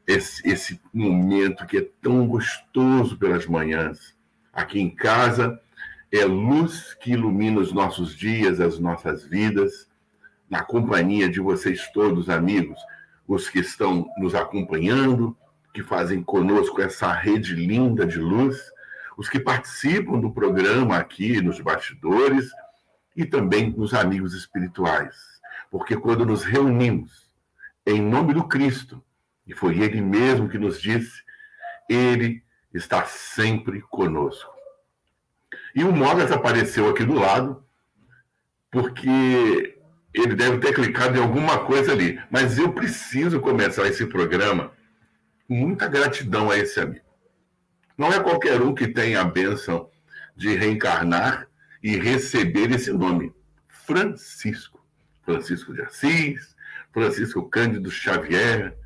Esse, 0.06 0.48
esse 0.48 0.80
momento 0.94 1.66
que 1.66 1.78
é 1.78 1.90
tão 2.00 2.28
gostoso 2.28 3.18
pelas 3.18 3.46
manhãs, 3.46 4.16
aqui 4.52 4.78
em 4.78 4.94
casa, 4.94 5.60
é 6.12 6.24
luz 6.24 6.94
que 6.94 7.10
ilumina 7.10 7.58
os 7.58 7.72
nossos 7.72 8.14
dias, 8.14 8.60
as 8.60 8.78
nossas 8.78 9.24
vidas, 9.24 9.85
na 10.48 10.62
companhia 10.62 11.28
de 11.28 11.40
vocês 11.40 11.90
todos, 11.92 12.28
amigos, 12.28 12.78
os 13.26 13.48
que 13.48 13.58
estão 13.58 14.08
nos 14.18 14.34
acompanhando, 14.34 15.36
que 15.74 15.82
fazem 15.82 16.22
conosco 16.22 16.80
essa 16.80 17.12
rede 17.12 17.54
linda 17.54 18.06
de 18.06 18.18
luz 18.18 18.56
os 19.16 19.28
que 19.28 19.40
participam 19.40 20.20
do 20.20 20.30
programa 20.30 20.98
aqui 20.98 21.40
nos 21.40 21.58
bastidores 21.60 22.50
e 23.16 23.24
também 23.24 23.74
os 23.76 23.94
amigos 23.94 24.34
espirituais. 24.34 25.16
Porque 25.70 25.96
quando 25.96 26.26
nos 26.26 26.44
reunimos 26.44 27.30
em 27.86 28.02
nome 28.02 28.34
do 28.34 28.46
Cristo, 28.46 29.02
e 29.46 29.54
foi 29.54 29.78
Ele 29.78 30.00
mesmo 30.00 30.48
que 30.48 30.58
nos 30.58 30.80
disse, 30.80 31.22
Ele 31.88 32.42
está 32.74 33.04
sempre 33.04 33.80
conosco. 33.82 34.54
E 35.74 35.82
o 35.82 35.92
Mogas 35.92 36.30
apareceu 36.30 36.90
aqui 36.90 37.04
do 37.04 37.14
lado, 37.14 37.64
porque 38.70 39.75
ele 40.20 40.34
deve 40.34 40.58
ter 40.58 40.74
clicado 40.74 41.18
em 41.18 41.20
alguma 41.20 41.58
coisa 41.58 41.92
ali. 41.92 42.18
Mas 42.30 42.58
eu 42.58 42.72
preciso 42.72 43.40
começar 43.40 43.86
esse 43.86 44.06
programa 44.06 44.72
com 45.46 45.54
muita 45.54 45.86
gratidão 45.86 46.50
a 46.50 46.58
esse 46.58 46.80
amigo. 46.80 47.04
Não 47.98 48.12
é 48.12 48.20
qualquer 48.20 48.60
um 48.60 48.74
que 48.74 48.88
tem 48.88 49.14
a 49.14 49.24
bênção 49.24 49.90
de 50.34 50.54
reencarnar 50.54 51.46
e 51.82 51.96
receber 51.96 52.70
esse 52.70 52.92
nome. 52.92 53.32
Francisco. 53.68 54.84
Francisco 55.22 55.74
de 55.74 55.82
Assis, 55.82 56.54
Francisco 56.92 57.48
Cândido 57.48 57.90
Xavier, 57.90 58.76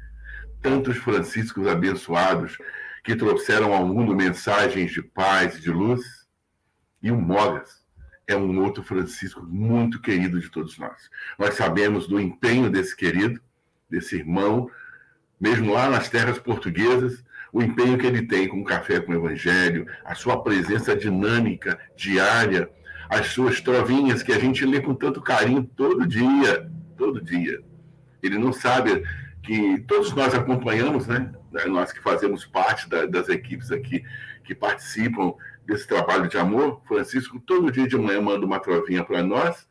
tantos 0.62 0.96
Franciscos 0.96 1.66
abençoados 1.66 2.56
que 3.04 3.14
trouxeram 3.14 3.74
ao 3.74 3.86
mundo 3.86 4.16
mensagens 4.16 4.90
de 4.90 5.02
paz 5.02 5.58
e 5.58 5.60
de 5.60 5.70
luz. 5.70 6.00
E 7.02 7.10
o 7.10 7.16
Mogas 7.16 7.79
é 8.30 8.36
um 8.36 8.62
outro 8.62 8.82
Francisco 8.82 9.44
muito 9.44 10.00
querido 10.00 10.38
de 10.38 10.48
todos 10.48 10.78
nós. 10.78 11.10
Nós 11.38 11.54
sabemos 11.54 12.06
do 12.06 12.20
empenho 12.20 12.70
desse 12.70 12.96
querido, 12.96 13.40
desse 13.88 14.16
irmão, 14.16 14.70
mesmo 15.40 15.72
lá 15.72 15.90
nas 15.90 16.08
terras 16.08 16.38
portuguesas, 16.38 17.24
o 17.52 17.60
empenho 17.60 17.98
que 17.98 18.06
ele 18.06 18.22
tem 18.22 18.46
com 18.46 18.60
o 18.60 18.64
Café 18.64 19.00
com 19.00 19.12
o 19.12 19.14
Evangelho, 19.14 19.86
a 20.04 20.14
sua 20.14 20.42
presença 20.42 20.94
dinâmica, 20.94 21.78
diária, 21.96 22.70
as 23.08 23.26
suas 23.28 23.60
trovinhas 23.60 24.22
que 24.22 24.32
a 24.32 24.38
gente 24.38 24.64
lê 24.64 24.80
com 24.80 24.94
tanto 24.94 25.20
carinho 25.20 25.64
todo 25.76 26.06
dia, 26.06 26.70
todo 26.96 27.20
dia. 27.20 27.60
Ele 28.22 28.38
não 28.38 28.52
sabe 28.52 29.02
que 29.42 29.80
todos 29.88 30.12
nós 30.12 30.34
acompanhamos, 30.34 31.08
né? 31.08 31.32
Nós 31.66 31.92
que 31.92 32.00
fazemos 32.00 32.46
parte 32.46 32.88
da, 32.88 33.06
das 33.06 33.28
equipes 33.28 33.72
aqui 33.72 34.04
que 34.44 34.54
participam 34.54 35.34
desse 35.70 35.86
trabalho 35.86 36.26
de 36.26 36.36
amor, 36.36 36.82
Francisco 36.84 37.38
todo 37.38 37.70
dia 37.70 37.86
de 37.86 37.96
manhã 37.96 38.20
manda 38.20 38.44
uma 38.44 38.58
trovinha 38.58 39.04
para 39.04 39.22
nós 39.22 39.68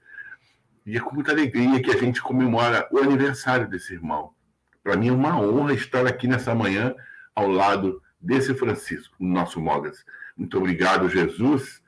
e 0.85 0.95
é 0.95 0.99
com 1.01 1.13
muita 1.13 1.33
alegria 1.33 1.81
que 1.81 1.91
a 1.91 1.97
gente 1.97 2.21
comemora 2.21 2.87
o 2.89 2.99
aniversário 2.99 3.67
desse 3.67 3.95
irmão. 3.95 4.33
Para 4.81 4.95
mim 4.95 5.09
é 5.09 5.11
uma 5.11 5.37
honra 5.37 5.73
estar 5.73 6.07
aqui 6.07 6.25
nessa 6.25 6.55
manhã 6.55 6.95
ao 7.35 7.49
lado 7.49 8.01
desse 8.19 8.55
Francisco, 8.55 9.13
nosso 9.19 9.59
Mogas. 9.59 10.05
Muito 10.37 10.57
obrigado, 10.57 11.09
Jesus, 11.09 11.83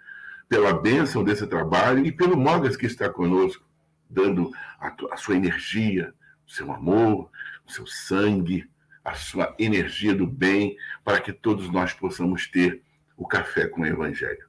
pela 0.50 0.74
bênção 0.74 1.24
desse 1.24 1.48
trabalho 1.48 2.06
e 2.06 2.12
pelo 2.12 2.36
Mogas 2.36 2.76
que 2.76 2.88
está 2.88 3.10
conosco, 3.10 3.66
dando 4.10 4.52
a, 4.78 4.94
a 5.14 5.16
sua 5.16 5.38
energia, 5.38 6.14
o 6.46 6.52
seu 6.52 6.70
amor, 6.70 7.32
o 7.66 7.72
seu 7.72 7.88
sangue, 7.88 8.70
a 9.06 9.14
sua 9.14 9.56
energia 9.58 10.14
do 10.14 10.28
bem, 10.28 10.76
para 11.02 11.22
que 11.22 11.32
todos 11.32 11.70
nós 11.70 11.94
possamos 11.94 12.46
ter 12.46 12.84
o 13.22 13.28
café 13.28 13.68
com 13.68 13.82
o 13.82 13.86
Evangelho 13.86 14.48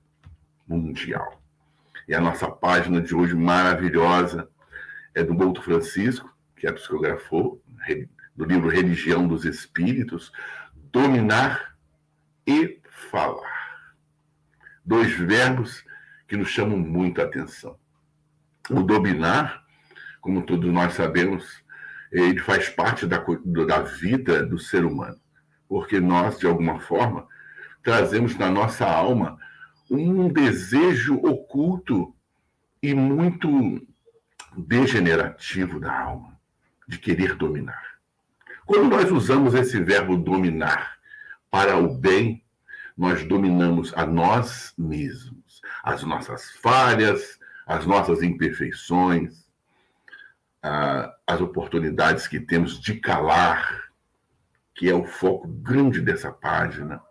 mundial. 0.66 1.42
E 2.08 2.14
a 2.14 2.20
nossa 2.22 2.50
página 2.50 3.02
de 3.02 3.14
hoje 3.14 3.34
maravilhosa 3.34 4.48
é 5.14 5.22
do 5.22 5.34
Bouto 5.34 5.60
Francisco, 5.60 6.34
que 6.56 6.66
é 6.66 6.72
psicografou, 6.72 7.62
do 8.34 8.46
livro 8.46 8.70
Religião 8.70 9.28
dos 9.28 9.44
Espíritos, 9.44 10.32
dominar 10.90 11.76
e 12.46 12.80
falar. 13.10 13.84
Dois 14.82 15.12
verbos 15.12 15.84
que 16.26 16.34
nos 16.34 16.48
chamam 16.48 16.78
muita 16.78 17.24
atenção. 17.24 17.78
O 18.70 18.82
dominar, 18.82 19.66
como 20.18 20.46
todos 20.46 20.72
nós 20.72 20.94
sabemos, 20.94 21.62
ele 22.10 22.40
faz 22.40 22.70
parte 22.70 23.06
da, 23.06 23.22
da 23.66 23.82
vida 23.82 24.46
do 24.46 24.58
ser 24.58 24.82
humano, 24.86 25.20
porque 25.68 26.00
nós, 26.00 26.38
de 26.38 26.46
alguma 26.46 26.80
forma, 26.80 27.28
trazemos 27.82 28.36
na 28.36 28.50
nossa 28.50 28.86
alma 28.86 29.38
um 29.90 30.28
desejo 30.28 31.16
oculto 31.16 32.14
e 32.82 32.94
muito 32.94 33.86
degenerativo 34.56 35.78
da 35.78 35.92
alma, 35.92 36.38
de 36.88 36.98
querer 36.98 37.34
dominar. 37.34 37.92
Quando 38.66 38.88
nós 38.88 39.10
usamos 39.10 39.54
esse 39.54 39.80
verbo 39.80 40.16
dominar 40.16 40.98
para 41.50 41.76
o 41.76 41.94
bem, 41.94 42.42
nós 42.96 43.24
dominamos 43.24 43.92
a 43.94 44.06
nós 44.06 44.72
mesmos, 44.78 45.60
as 45.82 46.02
nossas 46.02 46.50
falhas, 46.52 47.38
as 47.66 47.86
nossas 47.86 48.22
imperfeições, 48.22 49.46
as 51.26 51.40
oportunidades 51.40 52.26
que 52.26 52.38
temos 52.38 52.80
de 52.80 53.00
calar, 53.00 53.90
que 54.74 54.88
é 54.88 54.94
o 54.94 55.04
foco 55.04 55.48
grande 55.48 56.00
dessa 56.00 56.30
página. 56.30 57.02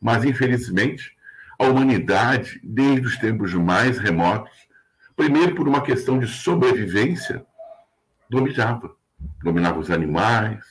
Mas, 0.00 0.24
infelizmente, 0.24 1.16
a 1.58 1.64
humanidade, 1.64 2.60
desde 2.62 3.06
os 3.06 3.16
tempos 3.16 3.52
mais 3.54 3.98
remotos, 3.98 4.52
primeiro 5.14 5.54
por 5.54 5.66
uma 5.66 5.82
questão 5.82 6.18
de 6.18 6.26
sobrevivência, 6.26 7.44
dominava 8.28 8.96
dominava 9.42 9.78
os 9.78 9.90
animais, 9.90 10.64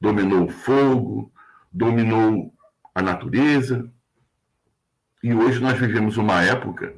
dominou 0.00 0.46
o 0.46 0.50
fogo, 0.50 1.32
dominou 1.72 2.52
a 2.94 3.02
natureza. 3.02 3.90
E 5.22 5.32
hoje 5.32 5.60
nós 5.60 5.78
vivemos 5.78 6.16
uma 6.16 6.42
época 6.42 6.94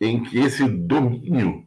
em 0.00 0.22
que 0.22 0.38
esse 0.38 0.66
domínio 0.66 1.66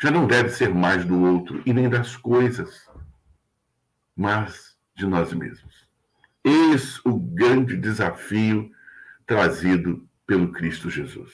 já 0.00 0.10
não 0.10 0.26
deve 0.26 0.50
ser 0.50 0.72
mais 0.72 1.04
do 1.04 1.20
outro 1.20 1.62
e 1.66 1.72
nem 1.72 1.88
das 1.88 2.16
coisas, 2.16 2.88
mas 4.14 4.76
de 4.94 5.06
nós 5.06 5.32
mesmos. 5.32 5.87
Eis 6.44 7.00
o 7.04 7.18
grande 7.18 7.76
desafio 7.76 8.70
trazido 9.26 10.06
pelo 10.26 10.52
Cristo 10.52 10.88
Jesus. 10.90 11.32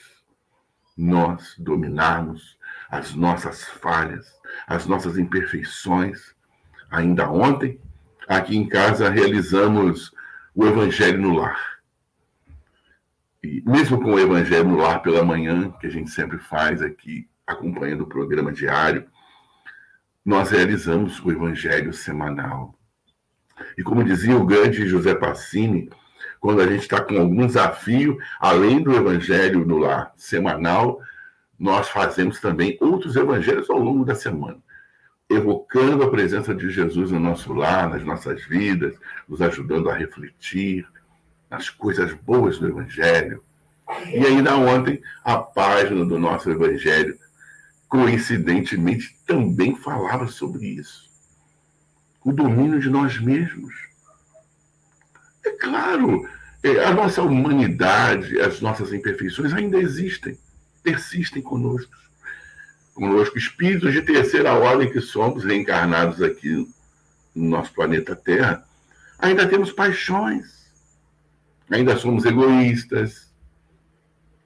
Nós 0.97 1.55
dominarmos 1.57 2.57
as 2.89 3.13
nossas 3.13 3.63
falhas, 3.63 4.27
as 4.67 4.85
nossas 4.85 5.17
imperfeições. 5.17 6.33
Ainda 6.89 7.29
ontem, 7.29 7.79
aqui 8.27 8.55
em 8.57 8.67
casa, 8.67 9.09
realizamos 9.09 10.13
o 10.53 10.65
Evangelho 10.65 11.21
no 11.21 11.33
Lar. 11.33 11.59
E 13.43 13.61
mesmo 13.65 14.01
com 14.01 14.13
o 14.13 14.19
Evangelho 14.19 14.69
no 14.69 14.77
Lar 14.77 15.01
pela 15.01 15.23
manhã, 15.23 15.71
que 15.79 15.87
a 15.87 15.89
gente 15.89 16.09
sempre 16.09 16.37
faz 16.39 16.81
aqui, 16.81 17.29
acompanhando 17.45 18.01
o 18.01 18.07
programa 18.07 18.51
diário, 18.51 19.05
nós 20.23 20.49
realizamos 20.49 21.19
o 21.23 21.31
Evangelho 21.31 21.93
semanal. 21.93 22.73
E 23.77 23.83
como 23.83 24.03
dizia 24.03 24.35
o 24.35 24.45
grande 24.45 24.87
José 24.87 25.15
Passini, 25.15 25.89
quando 26.39 26.61
a 26.61 26.67
gente 26.67 26.81
está 26.81 27.01
com 27.01 27.17
algum 27.17 27.47
desafio, 27.47 28.17
além 28.39 28.81
do 28.81 28.95
Evangelho 28.95 29.65
no 29.65 29.77
Lar 29.77 30.13
semanal, 30.15 31.01
nós 31.59 31.89
fazemos 31.89 32.39
também 32.39 32.77
outros 32.81 33.15
evangelhos 33.15 33.69
ao 33.69 33.79
longo 33.79 34.05
da 34.05 34.13
semana, 34.13 34.57
evocando 35.29 36.03
a 36.03 36.11
presença 36.11 36.53
de 36.53 36.69
Jesus 36.69 37.11
no 37.11 37.19
nosso 37.19 37.53
lar, 37.53 37.89
nas 37.89 38.03
nossas 38.03 38.43
vidas, 38.45 38.95
nos 39.27 39.41
ajudando 39.41 39.89
a 39.89 39.95
refletir 39.95 40.85
nas 41.49 41.69
coisas 41.69 42.13
boas 42.13 42.59
do 42.59 42.67
evangelho. 42.67 43.41
E 44.07 44.25
ainda 44.25 44.57
ontem, 44.57 45.01
a 45.23 45.37
página 45.37 46.03
do 46.05 46.19
nosso 46.19 46.49
evangelho, 46.49 47.17
coincidentemente, 47.87 49.17
também 49.25 49.75
falava 49.75 50.27
sobre 50.27 50.67
isso. 50.67 51.04
O 52.25 52.33
domínio 52.33 52.79
de 52.81 52.89
nós 52.89 53.17
mesmos. 53.21 53.73
É 55.45 55.51
claro, 55.51 56.27
é, 56.61 56.83
a 56.83 56.93
nossa 56.93 57.21
humanidade, 57.21 58.41
as 58.41 58.59
nossas 58.59 58.91
imperfeições 58.91 59.53
ainda 59.53 59.77
existem 59.77 60.37
persistem 60.85 61.41
conosco. 61.41 61.91
Conosco, 62.93 63.37
espíritos 63.37 63.91
de 63.91 64.03
terceira 64.03 64.53
ordem 64.53 64.91
que 64.91 65.01
somos, 65.01 65.43
reencarnados 65.43 66.21
aqui 66.21 66.67
no 67.33 67.49
nosso 67.49 67.73
planeta 67.73 68.15
Terra, 68.15 68.63
ainda 69.17 69.47
temos 69.47 69.71
paixões, 69.71 70.71
ainda 71.69 71.97
somos 71.97 72.23
egoístas, 72.23 73.33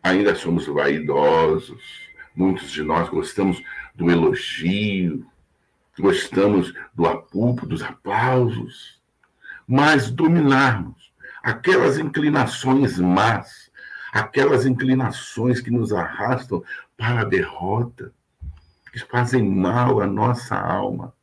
ainda 0.02 0.34
somos 0.34 0.66
vaidosos. 0.66 2.10
Muitos 2.34 2.72
de 2.72 2.82
nós 2.82 3.10
gostamos 3.10 3.62
do 3.94 4.10
elogio, 4.10 5.29
gostamos 6.02 6.74
do 6.94 7.08
apulpo, 7.08 7.66
dos 7.66 7.82
aplausos, 7.84 9.00
mas 9.68 10.10
dominarmos 10.10 11.12
aquelas 11.44 11.98
inclinações 11.98 12.98
más 13.00 13.70
aquelas 14.12 14.66
inclinações 14.66 15.62
que 15.62 15.72
nos 15.72 15.94
arrastam 15.94 16.64
para 16.98 17.22
a 17.22 17.26
derrota, 17.26 18.12
que 18.92 19.00
fazem 19.00 19.48
mal 19.48 20.02
à 20.02 20.08
nossa 20.08 20.56
alma. 20.56 21.14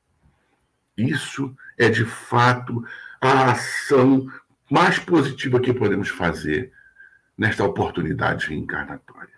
Isso 0.97 1.55
é 1.77 1.89
de 1.89 2.05
fato 2.05 2.85
a 3.21 3.51
ação 3.51 4.27
mais 4.71 4.99
positiva 4.99 5.61
que 5.61 5.73
podemos 5.73 6.09
fazer 6.09 6.73
nesta 7.37 7.65
oportunidade 7.65 8.49
reencarnatória. 8.49 9.36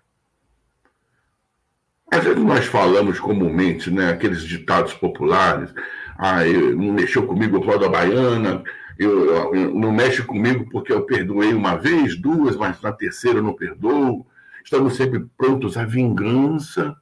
Às 2.11 2.25
vezes 2.25 2.43
nós 2.43 2.67
falamos 2.67 3.21
comumente, 3.21 3.91
né, 3.91 4.11
aqueles 4.11 4.43
ditados 4.43 4.95
populares, 4.95 5.73
ah, 6.17 6.45
não 6.45 6.93
mexeu 6.93 7.27
comigo 7.27 7.59
o 7.59 7.61
pó 7.61 7.77
da 7.77 7.89
baiana, 7.89 8.63
eu, 8.99 9.55
eu, 9.55 9.75
não 9.75 9.93
mexe 9.93 10.23
comigo 10.23 10.69
porque 10.71 10.93
eu 10.93 11.03
perdoei 11.03 11.55
uma 11.55 11.77
vez, 11.77 12.17
duas, 12.17 12.57
mas 12.57 12.81
na 12.83 12.91
terceira 12.91 13.39
eu 13.39 13.43
não 13.43 13.53
perdoo. 13.53 14.27
Estamos 14.65 14.97
sempre 14.97 15.25
prontos 15.37 15.77
à 15.77 15.85
vingança. 15.85 16.97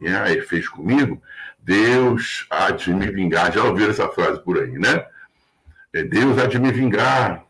E 0.00 0.08
aí 0.08 0.40
fez 0.40 0.68
comigo, 0.68 1.22
Deus 1.58 2.46
há 2.50 2.72
de 2.72 2.92
me 2.92 3.06
vingar. 3.06 3.52
Já 3.52 3.62
ouviram 3.62 3.90
essa 3.90 4.08
frase 4.08 4.42
por 4.42 4.58
aí, 4.58 4.72
né? 4.72 5.04
É, 5.92 6.02
Deus 6.02 6.36
há 6.38 6.46
de 6.46 6.58
me 6.58 6.72
vingar. 6.72 7.44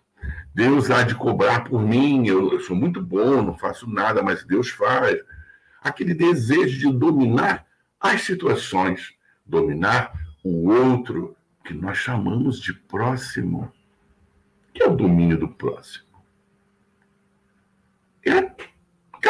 Deus 0.54 0.90
há 0.90 1.02
de 1.02 1.14
cobrar 1.14 1.64
por 1.64 1.80
mim. 1.80 2.26
Eu, 2.26 2.52
eu 2.52 2.60
sou 2.60 2.76
muito 2.76 3.00
bom, 3.00 3.42
não 3.42 3.56
faço 3.56 3.88
nada, 3.88 4.22
mas 4.22 4.44
Deus 4.44 4.68
faz. 4.68 5.18
Aquele 5.80 6.14
desejo 6.14 6.78
de 6.78 6.98
dominar 6.98 7.66
as 7.98 8.22
situações, 8.22 9.14
dominar 9.44 10.12
o 10.42 10.70
outro, 10.70 11.36
que 11.64 11.74
nós 11.74 11.98
chamamos 11.98 12.60
de 12.60 12.72
próximo, 12.72 13.72
que 14.72 14.82
é 14.82 14.88
o 14.88 14.96
domínio 14.96 15.38
do 15.38 15.48
próximo. 15.48 16.10
É 18.24 18.50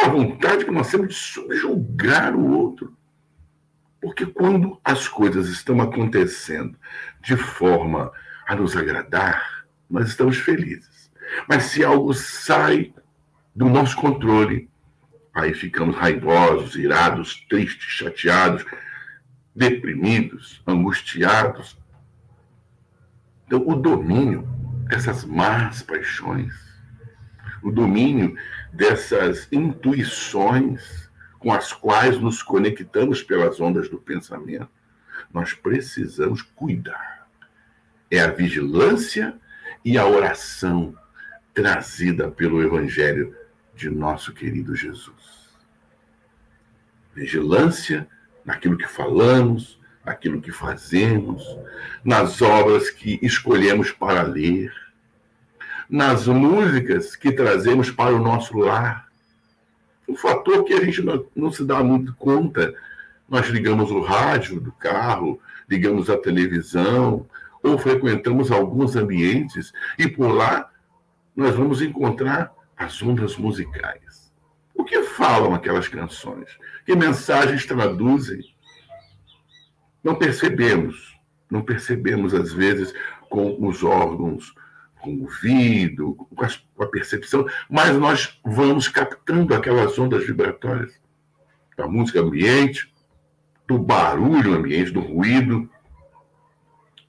a 0.03 0.09
vontade 0.09 0.65
que 0.65 0.71
nós 0.71 0.89
temos 0.89 1.09
de 1.09 1.13
subjugar 1.15 2.35
o 2.35 2.57
outro. 2.57 2.97
Porque 4.01 4.25
quando 4.25 4.79
as 4.83 5.07
coisas 5.07 5.47
estão 5.49 5.79
acontecendo 5.79 6.77
de 7.21 7.37
forma 7.37 8.11
a 8.47 8.55
nos 8.55 8.75
agradar, 8.75 9.67
nós 9.87 10.07
estamos 10.07 10.37
felizes. 10.37 11.11
Mas 11.47 11.65
se 11.65 11.83
algo 11.83 12.13
sai 12.13 12.93
do 13.55 13.69
nosso 13.69 13.95
controle, 13.95 14.70
aí 15.33 15.53
ficamos 15.53 15.95
raivosos, 15.95 16.75
irados, 16.75 17.45
tristes, 17.49 17.89
chateados, 17.89 18.65
deprimidos, 19.55 20.61
angustiados. 20.65 21.77
Então, 23.45 23.67
o 23.67 23.75
domínio 23.75 24.47
dessas 24.87 25.23
más 25.23 25.81
paixões, 25.81 26.53
o 27.61 27.71
domínio 27.71 28.35
dessas 28.73 29.47
intuições 29.51 31.09
com 31.39 31.51
as 31.51 31.73
quais 31.73 32.19
nos 32.19 32.43
conectamos 32.43 33.23
pelas 33.23 33.59
ondas 33.59 33.89
do 33.89 33.97
pensamento, 33.97 34.69
nós 35.33 35.53
precisamos 35.53 36.41
cuidar. 36.41 37.27
É 38.09 38.19
a 38.19 38.31
vigilância 38.31 39.35
e 39.83 39.97
a 39.97 40.05
oração 40.05 40.95
trazida 41.53 42.29
pelo 42.29 42.61
Evangelho 42.61 43.35
de 43.75 43.89
nosso 43.89 44.33
querido 44.33 44.75
Jesus. 44.75 45.20
Vigilância 47.13 48.07
naquilo 48.45 48.77
que 48.77 48.87
falamos, 48.87 49.79
naquilo 50.05 50.41
que 50.41 50.51
fazemos, 50.51 51.43
nas 52.03 52.41
obras 52.41 52.89
que 52.89 53.19
escolhemos 53.21 53.91
para 53.91 54.23
ler, 54.23 54.71
nas 55.89 56.25
músicas 56.27 57.15
que 57.15 57.31
trazemos 57.31 57.91
para 57.91 58.15
o 58.15 58.19
nosso 58.19 58.57
lar. 58.57 59.07
Um 60.07 60.15
fator 60.15 60.63
que 60.63 60.73
a 60.73 60.83
gente 60.83 61.01
não, 61.01 61.25
não 61.35 61.51
se 61.51 61.63
dá 61.63 61.83
muito 61.83 62.13
conta. 62.15 62.73
Nós 63.29 63.47
ligamos 63.47 63.91
o 63.91 64.01
rádio 64.01 64.59
do 64.59 64.71
carro, 64.71 65.39
ligamos 65.69 66.09
a 66.09 66.17
televisão, 66.17 67.27
ou 67.63 67.77
frequentamos 67.77 68.51
alguns 68.51 68.95
ambientes 68.95 69.71
e 69.97 70.07
por 70.07 70.33
lá 70.33 70.69
nós 71.35 71.55
vamos 71.55 71.81
encontrar 71.81 72.51
as 72.75 73.01
ondas 73.01 73.37
musicais. 73.37 74.30
O 74.81 74.83
que 74.83 75.03
falam 75.03 75.53
aquelas 75.53 75.87
canções? 75.87 76.57
Que 76.87 76.95
mensagens 76.95 77.67
traduzem? 77.67 78.41
Não 80.03 80.15
percebemos, 80.15 81.15
não 81.51 81.61
percebemos 81.61 82.33
às 82.33 82.51
vezes 82.51 82.91
com 83.29 83.63
os 83.63 83.83
órgãos, 83.83 84.55
com 84.99 85.13
o 85.13 85.21
ouvido, 85.21 86.15
com 86.35 86.83
a, 86.83 86.87
percepção, 86.87 87.45
mas 87.69 87.95
nós 87.95 88.41
vamos 88.43 88.87
captando 88.87 89.53
aquelas 89.53 89.99
ondas 89.99 90.25
vibratórias 90.25 90.99
da 91.77 91.87
música 91.87 92.19
ambiente, 92.19 92.91
do 93.67 93.77
barulho 93.77 94.55
ambiente, 94.55 94.89
do 94.89 95.01
ruído. 95.01 95.69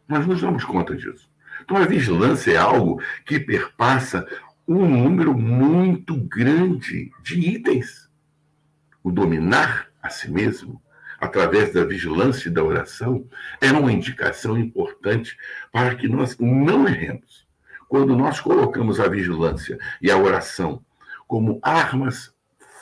Nós 0.07 0.27
nos 0.27 0.43
damos 0.43 0.63
conta 0.63 0.95
disso. 0.95 1.27
Então 1.65 1.79
a 1.79 1.87
vigilância 1.87 2.53
é 2.53 2.57
algo 2.59 3.01
que 3.25 3.41
perpassa 3.41 4.27
um 4.67 4.87
número 4.87 5.37
muito 5.37 6.17
grande 6.17 7.11
de 7.23 7.39
itens. 7.39 8.09
O 9.03 9.11
dominar 9.11 9.89
a 10.03 10.09
si 10.09 10.31
mesmo, 10.31 10.81
através 11.21 11.73
da 11.73 11.85
vigilância 11.85 12.49
e 12.49 12.53
da 12.53 12.63
oração, 12.63 13.27
é 13.61 13.71
uma 13.73 13.93
indicação 13.93 14.59
importante 14.59 15.37
para 15.73 15.95
que 15.95 16.09
nós 16.09 16.37
não 16.39 16.87
erremos. 16.87 17.47
Quando 17.89 18.17
nós 18.17 18.41
colocamos 18.41 18.99
a 19.01 19.09
vigilância 19.09 19.79
e 20.01 20.11
a 20.11 20.17
oração 20.17 20.85
como 21.27 21.61
armas 21.63 22.33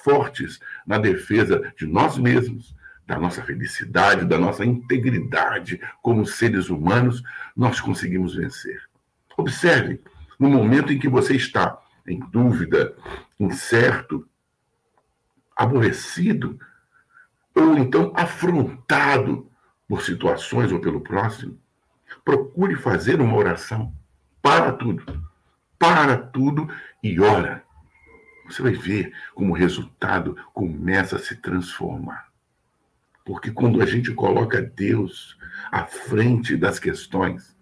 fortes 0.03 0.61
na 0.87 0.99
defesa 0.99 1.73
de 1.77 1.87
nós 1.87 2.17
mesmos, 2.17 2.75
da 3.07 3.19
nossa 3.19 3.43
felicidade, 3.43 4.25
da 4.25 4.39
nossa 4.39 4.65
integridade 4.65 5.81
como 6.01 6.25
seres 6.25 6.71
humanos, 6.71 7.23
nós 7.57 7.81
conseguimos 7.81 8.37
vencer. 8.37 8.81
Observe 9.37 10.01
no 10.41 10.49
momento 10.49 10.91
em 10.91 10.99
que 10.99 11.09
você 11.09 11.37
está 11.37 11.79
em 12.07 12.19
dúvida, 12.19 12.97
incerto, 13.39 14.27
aborrecido, 15.55 16.59
ou 17.55 17.77
então 17.77 18.11
afrontado 18.17 19.47
por 19.87 20.03
situações 20.03 20.73
ou 20.73 20.81
pelo 20.81 21.03
próximo, 21.03 21.61
procure 22.25 22.75
fazer 22.77 23.21
uma 23.21 23.37
oração. 23.37 23.95
Para 24.41 24.73
tudo. 24.73 25.23
Para 25.79 26.17
tudo 26.17 26.73
e 27.03 27.21
ora. 27.21 27.63
Você 28.47 28.63
vai 28.63 28.73
ver 28.73 29.13
como 29.35 29.53
o 29.53 29.57
resultado 29.57 30.35
começa 30.55 31.17
a 31.17 31.19
se 31.19 31.37
transformar. 31.37 32.31
Porque 33.27 33.51
quando 33.51 33.83
a 33.83 33.87
gente 33.87 34.13
coloca 34.15 34.63
Deus 34.63 35.37
à 35.71 35.85
frente 35.85 36.57
das 36.57 36.79
questões, 36.79 37.55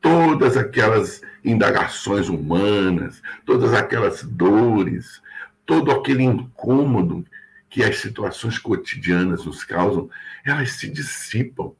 todas 0.00 0.56
aquelas 0.56 1.20
indagações 1.44 2.28
humanas, 2.28 3.22
todas 3.44 3.74
aquelas 3.74 4.22
dores, 4.22 5.20
todo 5.66 5.90
aquele 5.90 6.22
incômodo 6.22 7.24
que 7.68 7.82
as 7.82 7.98
situações 7.98 8.58
cotidianas 8.58 9.44
nos 9.44 9.64
causam, 9.64 10.08
elas 10.44 10.72
se 10.72 10.88
dissipam. 10.88 11.72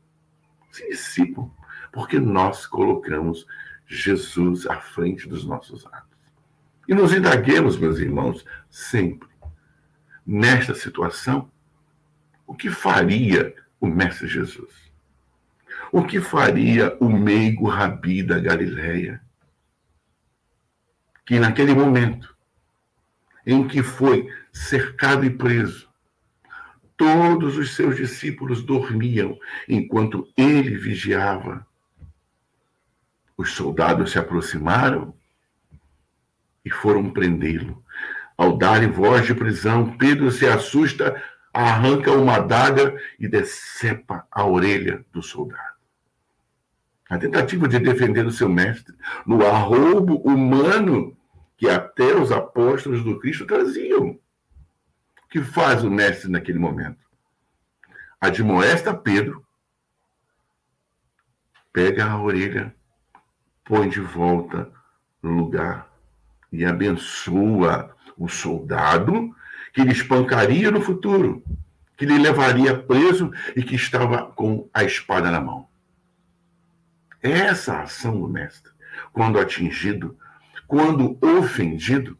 Se 0.70 0.88
dissipam, 0.88 1.50
porque 1.92 2.18
nós 2.18 2.66
colocamos 2.66 3.46
Jesus 3.86 4.66
à 4.66 4.80
frente 4.80 5.28
dos 5.28 5.44
nossos 5.44 5.86
atos. 5.86 6.18
E 6.88 6.94
nos 6.94 7.12
indaguemos, 7.12 7.78
meus 7.78 7.98
irmãos, 7.98 8.44
sempre. 8.68 9.28
Nesta 10.26 10.74
situação, 10.74 11.50
o 12.46 12.54
que 12.54 12.70
faria 12.70 13.54
o 13.80 13.86
Mestre 13.86 14.26
Jesus? 14.26 14.72
O 15.92 16.02
que 16.02 16.20
faria 16.20 16.96
o 16.98 17.08
meigo 17.08 17.68
Rabi 17.68 18.22
da 18.22 18.38
Galileia? 18.38 19.22
Que 21.24 21.38
naquele 21.38 21.74
momento 21.74 22.34
em 23.46 23.66
que 23.66 23.82
foi 23.82 24.28
cercado 24.52 25.24
e 25.24 25.30
preso, 25.30 25.88
todos 26.96 27.56
os 27.56 27.74
seus 27.74 27.96
discípulos 27.96 28.62
dormiam 28.62 29.38
enquanto 29.68 30.28
ele 30.36 30.76
vigiava. 30.76 31.66
Os 33.36 33.52
soldados 33.52 34.12
se 34.12 34.18
aproximaram 34.18 35.14
e 36.64 36.70
foram 36.70 37.10
prendê-lo. 37.10 37.82
Ao 38.36 38.56
darem 38.56 38.90
voz 38.90 39.26
de 39.26 39.34
prisão, 39.34 39.96
Pedro 39.96 40.30
se 40.30 40.46
assusta, 40.46 41.22
arranca 41.52 42.12
uma 42.12 42.36
adaga 42.36 42.96
e 43.18 43.28
decepa 43.28 44.26
a 44.30 44.44
orelha 44.46 45.04
do 45.12 45.22
soldado 45.22 45.73
a 47.14 47.18
tentativa 47.18 47.68
de 47.68 47.78
defender 47.78 48.26
o 48.26 48.32
seu 48.32 48.48
mestre 48.48 48.92
no 49.24 49.46
arroubo 49.46 50.16
humano 50.16 51.16
que 51.56 51.68
até 51.68 52.12
os 52.12 52.32
apóstolos 52.32 53.04
do 53.04 53.20
Cristo 53.20 53.46
traziam. 53.46 54.10
O 54.10 55.28
que 55.30 55.40
faz 55.40 55.84
o 55.84 55.90
mestre 55.90 56.28
naquele 56.28 56.58
momento? 56.58 56.98
Admoesta 58.20 58.92
Pedro, 58.92 59.46
pega 61.72 62.04
a 62.04 62.20
orelha, 62.20 62.74
põe 63.64 63.88
de 63.88 64.00
volta 64.00 64.72
no 65.22 65.30
lugar 65.30 65.88
e 66.50 66.64
abençoa 66.64 67.94
o 68.18 68.28
soldado 68.28 69.32
que 69.72 69.84
lhe 69.84 69.92
espancaria 69.92 70.68
no 70.68 70.80
futuro, 70.80 71.44
que 71.96 72.06
lhe 72.06 72.18
levaria 72.18 72.76
preso 72.76 73.30
e 73.54 73.62
que 73.62 73.76
estava 73.76 74.26
com 74.32 74.68
a 74.74 74.82
espada 74.82 75.30
na 75.30 75.40
mão. 75.40 75.72
Essa 77.24 77.80
ação 77.80 78.20
do 78.20 78.28
mestre, 78.28 78.70
quando 79.10 79.40
atingido, 79.40 80.18
quando 80.66 81.18
ofendido, 81.22 82.18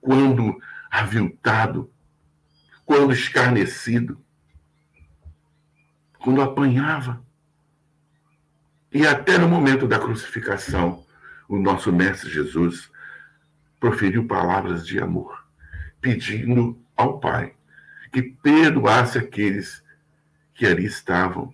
quando 0.00 0.58
aviltado, 0.90 1.92
quando 2.86 3.12
escarnecido, 3.12 4.24
quando 6.18 6.40
apanhava. 6.40 7.22
E 8.90 9.06
até 9.06 9.36
no 9.36 9.46
momento 9.46 9.86
da 9.86 9.98
crucificação, 9.98 11.04
o 11.46 11.58
nosso 11.58 11.92
Mestre 11.92 12.30
Jesus 12.30 12.90
proferiu 13.78 14.26
palavras 14.26 14.86
de 14.86 14.98
amor, 14.98 15.46
pedindo 16.00 16.82
ao 16.96 17.20
Pai 17.20 17.54
que 18.10 18.22
perdoasse 18.22 19.18
aqueles 19.18 19.84
que 20.54 20.66
ali 20.66 20.86
estavam, 20.86 21.52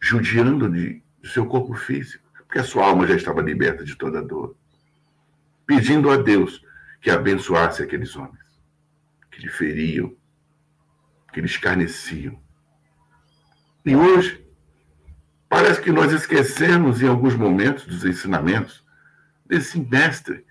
judiando 0.00 0.68
de 0.70 1.03
do 1.24 1.30
seu 1.30 1.46
corpo 1.46 1.72
físico, 1.72 2.22
porque 2.34 2.58
a 2.58 2.64
sua 2.64 2.84
alma 2.84 3.06
já 3.06 3.16
estava 3.16 3.40
liberta 3.40 3.82
de 3.82 3.96
toda 3.96 4.20
dor, 4.20 4.54
pedindo 5.64 6.10
a 6.10 6.18
Deus 6.18 6.62
que 7.00 7.10
abençoasse 7.10 7.82
aqueles 7.82 8.14
homens 8.14 8.44
que 9.30 9.40
lhe 9.40 9.48
feriam, 9.48 10.14
que 11.32 11.40
lhe 11.40 11.46
escarneciam. 11.46 12.38
E 13.86 13.96
hoje, 13.96 14.46
parece 15.48 15.80
que 15.80 15.90
nós 15.90 16.12
esquecemos 16.12 17.00
em 17.00 17.08
alguns 17.08 17.34
momentos 17.34 17.86
dos 17.86 18.04
ensinamentos 18.04 18.84
desse 19.46 19.80
mestre 19.80 20.44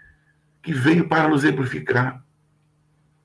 que 0.63 0.73
veio 0.73 1.07
para 1.07 1.27
nos 1.27 1.43
exemplificar, 1.43 2.25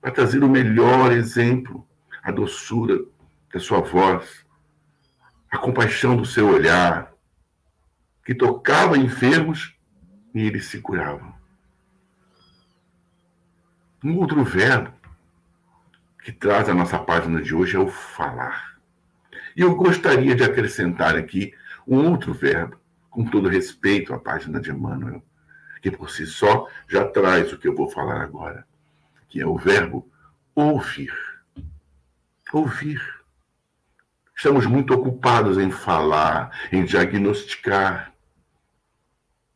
para 0.02 0.10
trazer 0.10 0.44
o 0.44 0.48
melhor 0.50 1.12
exemplo, 1.12 1.88
a 2.22 2.30
doçura 2.30 3.02
da 3.50 3.58
sua 3.58 3.80
voz, 3.80 4.44
a 5.50 5.56
compaixão 5.56 6.14
do 6.14 6.26
seu 6.26 6.46
olhar, 6.46 7.16
que 8.28 8.34
tocava 8.34 8.98
enfermos 8.98 9.74
e 10.34 10.42
eles 10.42 10.66
se 10.66 10.82
curavam. 10.82 11.34
Um 14.04 14.18
outro 14.18 14.44
verbo 14.44 14.92
que 16.22 16.30
traz 16.30 16.68
a 16.68 16.74
nossa 16.74 16.98
página 16.98 17.40
de 17.40 17.54
hoje 17.54 17.76
é 17.76 17.78
o 17.78 17.88
falar. 17.88 18.78
E 19.56 19.62
eu 19.62 19.74
gostaria 19.74 20.36
de 20.36 20.44
acrescentar 20.44 21.16
aqui 21.16 21.54
um 21.86 22.06
outro 22.06 22.34
verbo, 22.34 22.78
com 23.08 23.24
todo 23.24 23.48
respeito 23.48 24.12
à 24.12 24.18
página 24.18 24.60
de 24.60 24.72
Emmanuel, 24.72 25.22
que 25.80 25.90
por 25.90 26.10
si 26.10 26.26
só 26.26 26.68
já 26.86 27.08
traz 27.08 27.50
o 27.50 27.56
que 27.56 27.66
eu 27.66 27.74
vou 27.74 27.88
falar 27.88 28.20
agora, 28.20 28.66
que 29.30 29.40
é 29.40 29.46
o 29.46 29.56
verbo 29.56 30.06
ouvir. 30.54 31.14
Ouvir. 32.52 33.00
Estamos 34.36 34.66
muito 34.66 34.92
ocupados 34.92 35.56
em 35.56 35.70
falar, 35.70 36.68
em 36.70 36.84
diagnosticar. 36.84 38.17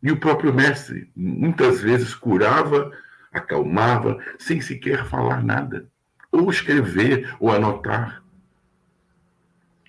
E 0.03 0.11
o 0.11 0.19
próprio 0.19 0.53
mestre 0.53 1.11
muitas 1.15 1.81
vezes 1.81 2.15
curava, 2.15 2.91
acalmava, 3.33 4.19
sem 4.38 4.61
sequer 4.61 5.07
falar 5.07 5.45
nada, 5.45 5.88
ou 6.31 6.51
escrever 6.51 7.35
ou 7.38 7.53
anotar. 7.53 8.23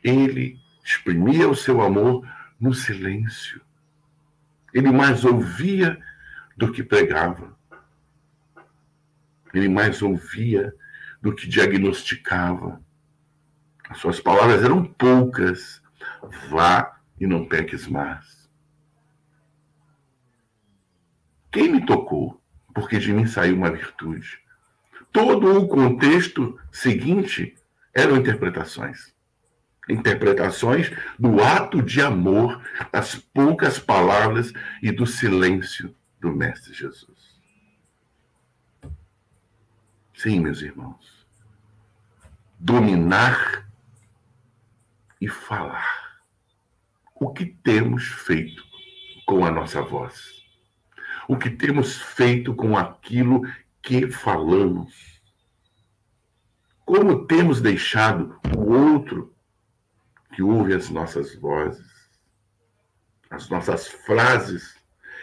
Ele 0.03 0.59
exprimia 0.83 1.49
o 1.49 1.55
seu 1.55 1.81
amor 1.81 2.27
no 2.59 2.73
silêncio. 2.73 3.61
Ele 4.73 4.91
mais 4.91 5.25
ouvia 5.25 5.97
do 6.55 6.71
que 6.71 6.83
pregava. 6.83 7.57
Ele 9.53 9.69
mais 9.69 10.01
ouvia 10.01 10.73
do 11.21 11.33
que 11.33 11.47
diagnosticava. 11.47 12.81
As 13.89 13.97
suas 13.99 14.19
palavras 14.19 14.63
eram 14.63 14.83
poucas. 14.83 15.81
Vá 16.49 16.99
e 17.19 17.25
não 17.25 17.45
peques 17.45 17.87
mais. 17.87 18.42
Quem 21.53 21.71
me 21.71 21.85
tocou? 21.85 22.41
Porque 22.73 22.97
de 22.97 23.13
mim 23.13 23.27
saiu 23.27 23.55
uma 23.55 23.71
virtude. 23.71 24.39
Todo 25.11 25.61
o 25.61 25.67
contexto 25.67 26.59
seguinte 26.71 27.55
eram 27.93 28.17
interpretações. 28.17 29.13
Interpretações 29.87 30.91
do 31.19 31.43
ato 31.43 31.83
de 31.83 32.01
amor, 32.01 32.59
das 32.91 33.13
poucas 33.13 33.77
palavras 33.77 34.51
e 34.81 34.91
do 34.91 35.05
silêncio 35.05 35.95
do 36.19 36.35
Mestre 36.35 36.73
Jesus. 36.73 37.39
Sim, 40.15 40.39
meus 40.39 40.61
irmãos. 40.63 41.27
Dominar 42.57 43.69
e 45.21 45.27
falar. 45.27 46.23
O 47.13 47.31
que 47.31 47.45
temos 47.45 48.07
feito 48.07 48.63
com 49.27 49.45
a 49.45 49.51
nossa 49.51 49.83
voz? 49.83 50.42
O 51.27 51.37
que 51.37 51.49
temos 51.49 52.01
feito 52.01 52.53
com 52.53 52.77
aquilo 52.77 53.41
que 53.81 54.07
falamos? 54.07 55.21
Como 56.85 57.25
temos 57.25 57.61
deixado 57.61 58.39
o 58.55 58.71
outro 58.71 59.33
que 60.33 60.41
ouve 60.41 60.73
as 60.73 60.89
nossas 60.89 61.35
vozes, 61.35 61.91
as 63.29 63.49
nossas 63.49 63.87
frases 63.87 64.75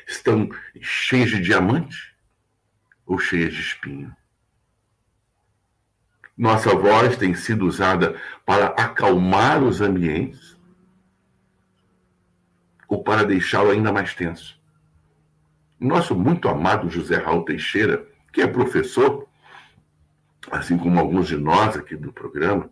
estão 0.06 0.48
cheias 0.80 1.30
de 1.30 1.40
diamante 1.40 2.16
ou 3.04 3.18
cheias 3.18 3.52
de 3.52 3.60
espinho? 3.60 4.16
Nossa 6.36 6.74
voz 6.74 7.18
tem 7.18 7.34
sido 7.34 7.66
usada 7.66 8.18
para 8.46 8.68
acalmar 8.68 9.62
os 9.62 9.82
ambientes 9.82 10.58
ou 12.88 13.04
para 13.04 13.24
deixá-lo 13.24 13.70
ainda 13.70 13.92
mais 13.92 14.14
tenso. 14.14 14.59
Nosso 15.80 16.14
muito 16.14 16.48
amado 16.48 16.90
José 16.90 17.16
Raul 17.16 17.44
Teixeira, 17.44 18.06
que 18.32 18.42
é 18.42 18.46
professor, 18.46 19.26
assim 20.50 20.76
como 20.76 21.00
alguns 21.00 21.26
de 21.26 21.36
nós 21.36 21.76
aqui 21.76 21.96
do 21.96 22.12
programa, 22.12 22.70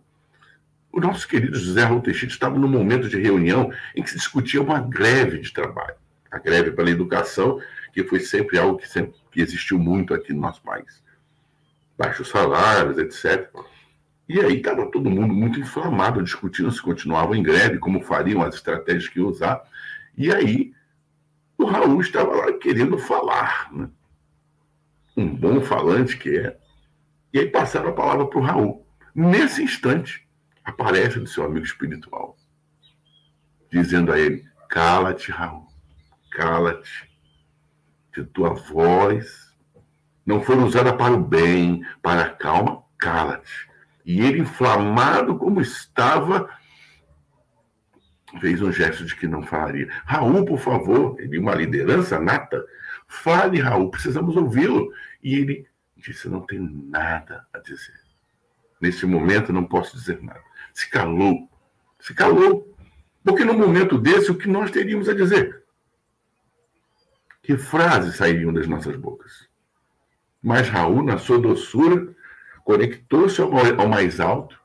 o 0.92 1.00
nosso 1.00 1.26
querido 1.26 1.58
José 1.58 1.84
Raul 1.84 2.02
Teixeira 2.02 2.32
estava 2.32 2.58
num 2.58 2.68
momento 2.68 3.08
de 3.08 3.18
reunião 3.18 3.72
em 3.96 4.02
que 4.02 4.10
se 4.10 4.16
discutia 4.16 4.60
uma 4.60 4.80
greve 4.80 5.38
de 5.38 5.52
trabalho. 5.52 5.96
A 6.30 6.38
greve 6.38 6.70
pela 6.70 6.90
educação, 6.90 7.60
que 7.92 8.04
foi 8.04 8.20
sempre 8.20 8.58
algo 8.58 8.76
que, 8.76 8.86
sempre, 8.86 9.14
que 9.30 9.40
existiu 9.40 9.78
muito 9.78 10.12
aqui 10.12 10.32
no 10.32 10.40
nosso 10.40 10.62
país 10.62 11.02
baixos 11.98 12.28
salários, 12.28 12.96
etc. 12.96 13.50
E 14.28 14.40
aí 14.40 14.58
estava 14.58 14.88
todo 14.90 15.10
mundo 15.10 15.34
muito 15.34 15.58
inflamado, 15.58 16.22
discutindo 16.22 16.70
se 16.70 16.80
continuavam 16.80 17.34
em 17.34 17.42
greve, 17.42 17.78
como 17.78 18.00
fariam, 18.02 18.42
as 18.42 18.54
estratégias 18.54 19.08
que 19.08 19.18
iam 19.18 19.28
usar. 19.28 19.60
E 20.16 20.32
aí 20.32 20.72
o 21.58 21.64
Raul 21.64 22.00
estava 22.00 22.34
lá 22.34 22.52
querendo 22.54 22.96
falar, 22.96 23.72
né? 23.72 23.90
um 25.16 25.34
bom 25.34 25.60
falante 25.60 26.16
que 26.16 26.38
é. 26.38 26.56
E 27.32 27.40
aí 27.40 27.50
passaram 27.50 27.90
a 27.90 27.92
palavra 27.92 28.26
para 28.26 28.38
o 28.38 28.42
Raul. 28.42 28.86
Nesse 29.12 29.62
instante, 29.62 30.26
aparece 30.64 31.18
o 31.18 31.26
seu 31.26 31.44
amigo 31.44 31.66
espiritual, 31.66 32.36
dizendo 33.70 34.12
a 34.12 34.18
ele: 34.18 34.46
Cala-te, 34.68 35.32
Raul, 35.32 35.66
cala-te, 36.30 37.10
que 38.12 38.22
tua 38.22 38.54
voz 38.54 39.48
não 40.24 40.40
for 40.42 40.58
usada 40.58 40.94
para 40.94 41.14
o 41.14 41.22
bem, 41.22 41.82
para 42.00 42.22
a 42.22 42.30
calma, 42.30 42.84
cala-te. 42.98 43.68
E 44.04 44.20
ele, 44.20 44.40
inflamado 44.40 45.36
como 45.36 45.60
estava, 45.60 46.48
fez 48.40 48.60
um 48.60 48.72
gesto 48.72 49.04
de 49.04 49.16
que 49.16 49.26
não 49.26 49.42
falaria. 49.42 49.88
Raul, 50.04 50.44
por 50.44 50.58
favor, 50.58 51.18
ele 51.18 51.38
uma 51.38 51.54
liderança 51.54 52.20
nata. 52.20 52.64
Fale, 53.06 53.60
Raul, 53.60 53.90
precisamos 53.90 54.36
ouvi-lo. 54.36 54.92
E 55.22 55.34
ele 55.34 55.66
disse: 55.96 56.28
Não 56.28 56.40
tenho 56.40 56.70
nada 56.88 57.46
a 57.52 57.58
dizer. 57.58 57.94
Nesse 58.80 59.06
momento 59.06 59.52
não 59.52 59.64
posso 59.64 59.96
dizer 59.96 60.22
nada. 60.22 60.42
Se 60.72 60.88
calou. 60.90 61.48
Se 62.00 62.14
calou. 62.14 62.74
Porque 63.24 63.44
no 63.44 63.54
momento 63.54 63.98
desse, 63.98 64.30
o 64.30 64.36
que 64.36 64.48
nós 64.48 64.70
teríamos 64.70 65.08
a 65.08 65.14
dizer? 65.14 65.62
Que 67.42 67.56
frases 67.56 68.16
sairiam 68.16 68.52
das 68.52 68.66
nossas 68.66 68.96
bocas? 68.96 69.48
Mas 70.42 70.68
Raul, 70.68 71.02
na 71.02 71.18
sua 71.18 71.38
doçura, 71.38 72.14
conectou-se 72.64 73.40
ao 73.40 73.88
mais 73.88 74.20
alto 74.20 74.57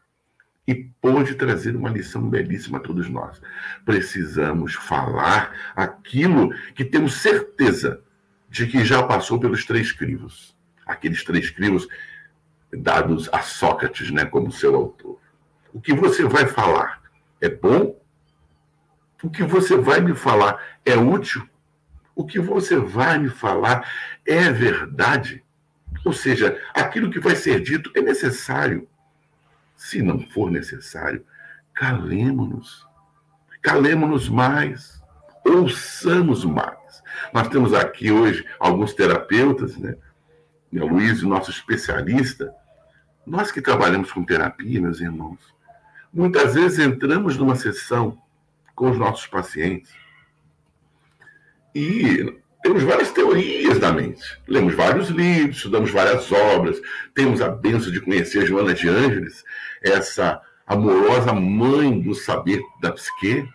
e 0.67 0.75
pôde 1.01 1.35
trazer 1.35 1.75
uma 1.75 1.89
lição 1.89 2.29
belíssima 2.29 2.77
a 2.77 2.81
todos 2.81 3.09
nós. 3.09 3.41
Precisamos 3.85 4.75
falar 4.75 5.53
aquilo 5.75 6.53
que 6.73 6.85
temos 6.85 7.15
certeza 7.15 8.01
de 8.49 8.67
que 8.67 8.85
já 8.85 9.03
passou 9.03 9.39
pelos 9.39 9.65
três 9.65 9.91
crivos. 9.91 10.55
Aqueles 10.85 11.23
três 11.23 11.49
crivos 11.49 11.87
dados 12.71 13.29
a 13.31 13.41
Sócrates, 13.41 14.09
né, 14.11 14.25
como 14.25 14.51
seu 14.51 14.75
autor. 14.75 15.19
O 15.73 15.81
que 15.81 15.93
você 15.93 16.23
vai 16.23 16.45
falar 16.45 17.01
é 17.41 17.49
bom? 17.49 17.99
O 19.21 19.29
que 19.29 19.43
você 19.43 19.75
vai 19.75 19.99
me 19.99 20.13
falar 20.13 20.61
é 20.85 20.95
útil? 20.95 21.47
O 22.15 22.25
que 22.25 22.39
você 22.39 22.77
vai 22.77 23.17
me 23.17 23.29
falar 23.29 23.89
é 24.25 24.51
verdade? 24.51 25.43
Ou 26.05 26.13
seja, 26.13 26.59
aquilo 26.73 27.09
que 27.09 27.19
vai 27.19 27.35
ser 27.35 27.61
dito 27.61 27.91
é 27.95 28.01
necessário. 28.01 28.87
Se 29.83 30.01
não 30.01 30.17
for 30.17 30.49
necessário, 30.49 31.25
calemos-nos. 31.73 32.87
Calemos-nos 33.61 34.29
mais. 34.29 35.03
Ouçamos 35.45 36.45
mais. 36.45 37.03
Nós 37.33 37.49
temos 37.49 37.73
aqui 37.73 38.09
hoje 38.09 38.47
alguns 38.61 38.93
terapeutas, 38.93 39.75
né? 39.75 39.97
O 40.71 40.85
Luiz, 40.87 41.21
nosso 41.21 41.51
especialista. 41.51 42.49
Nós 43.27 43.51
que 43.51 43.61
trabalhamos 43.61 44.09
com 44.13 44.23
terapia, 44.23 44.79
meus 44.79 45.01
irmãos, 45.01 45.53
muitas 46.13 46.53
vezes 46.53 46.79
entramos 46.79 47.35
numa 47.35 47.57
sessão 47.57 48.17
com 48.73 48.89
os 48.89 48.97
nossos 48.97 49.27
pacientes 49.27 49.93
e 51.75 52.41
temos 52.63 52.81
várias 52.81 53.11
teorias 53.11 53.77
da 53.77 53.91
mente. 53.91 54.23
Lemos 54.47 54.73
vários 54.73 55.09
livros, 55.09 55.57
estudamos 55.57 55.91
várias 55.91 56.31
obras, 56.31 56.81
temos 57.13 57.41
a 57.41 57.49
benção 57.49 57.91
de 57.91 57.99
conhecer 57.99 58.47
Joana 58.47 58.73
de 58.73 58.87
Ângeles, 58.87 59.43
essa 59.81 60.41
amorosa 60.65 61.33
mãe 61.33 61.99
do 61.99 62.15
saber 62.15 62.61
da 62.81 62.93
psique. 62.93 63.45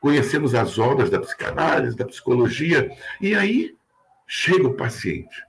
Conhecemos 0.00 0.54
as 0.54 0.78
obras 0.78 1.10
da 1.10 1.18
psicanálise, 1.18 1.96
da 1.96 2.04
psicologia, 2.04 2.88
e 3.20 3.34
aí 3.34 3.74
chega 4.28 4.68
o 4.68 4.74
paciente. 4.74 5.42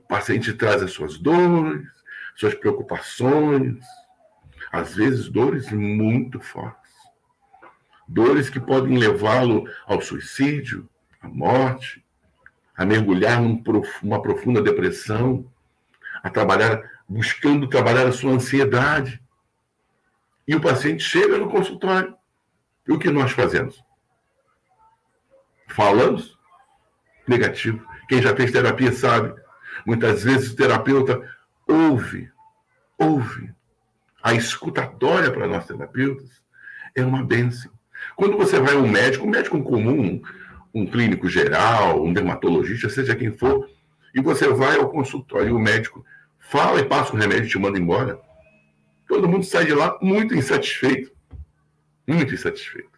O 0.00 0.08
paciente 0.08 0.54
traz 0.54 0.82
as 0.82 0.92
suas 0.92 1.18
dores, 1.18 1.86
suas 2.34 2.54
preocupações, 2.54 3.78
às 4.72 4.94
vezes 4.94 5.28
dores 5.28 5.70
muito 5.70 6.40
fortes. 6.40 6.80
Dores 8.08 8.48
que 8.48 8.60
podem 8.60 8.96
levá-lo 8.96 9.68
ao 9.86 10.00
suicídio, 10.00 10.88
a 11.22 11.28
morte, 11.28 12.04
a 12.76 12.84
mergulhar 12.84 13.40
numa 13.40 14.20
profunda 14.20 14.60
depressão, 14.60 15.46
a 16.22 16.28
trabalhar, 16.28 16.82
buscando 17.08 17.68
trabalhar 17.68 18.06
a 18.06 18.12
sua 18.12 18.32
ansiedade. 18.32 19.22
E 20.46 20.54
o 20.54 20.60
paciente 20.60 21.02
chega 21.02 21.38
no 21.38 21.48
consultório. 21.48 22.14
E 22.86 22.92
o 22.92 22.98
que 22.98 23.10
nós 23.10 23.30
fazemos? 23.30 23.82
Falamos? 25.68 26.36
Negativo. 27.26 27.86
Quem 28.08 28.20
já 28.20 28.34
fez 28.34 28.50
terapia 28.50 28.92
sabe. 28.92 29.40
Muitas 29.86 30.24
vezes 30.24 30.52
o 30.52 30.56
terapeuta 30.56 31.22
ouve, 31.66 32.30
ouve. 32.98 33.52
A 34.22 34.34
escutatória 34.34 35.30
para 35.30 35.46
nós 35.46 35.66
terapeutas 35.66 36.42
é 36.94 37.04
uma 37.04 37.24
bênção. 37.24 37.72
Quando 38.16 38.36
você 38.36 38.58
vai 38.58 38.74
a 38.74 38.78
um 38.78 38.88
médico, 38.88 39.26
um 39.26 39.30
médico 39.30 39.62
comum, 39.62 40.20
um 40.74 40.86
clínico 40.86 41.28
geral, 41.28 42.02
um 42.02 42.12
dermatologista, 42.12 42.88
seja 42.88 43.14
quem 43.14 43.32
for, 43.32 43.68
e 44.14 44.20
você 44.20 44.48
vai 44.48 44.76
ao 44.76 44.90
consultório 44.90 45.48
e 45.48 45.52
o 45.52 45.58
médico 45.58 46.04
fala 46.38 46.80
e 46.80 46.84
passa 46.84 47.12
o 47.12 47.16
remédio 47.16 47.46
e 47.46 47.48
te 47.48 47.58
manda 47.58 47.78
embora, 47.78 48.20
todo 49.08 49.28
mundo 49.28 49.44
sai 49.44 49.66
de 49.66 49.74
lá 49.74 49.98
muito 50.00 50.34
insatisfeito. 50.34 51.12
Muito 52.06 52.34
insatisfeito. 52.34 52.90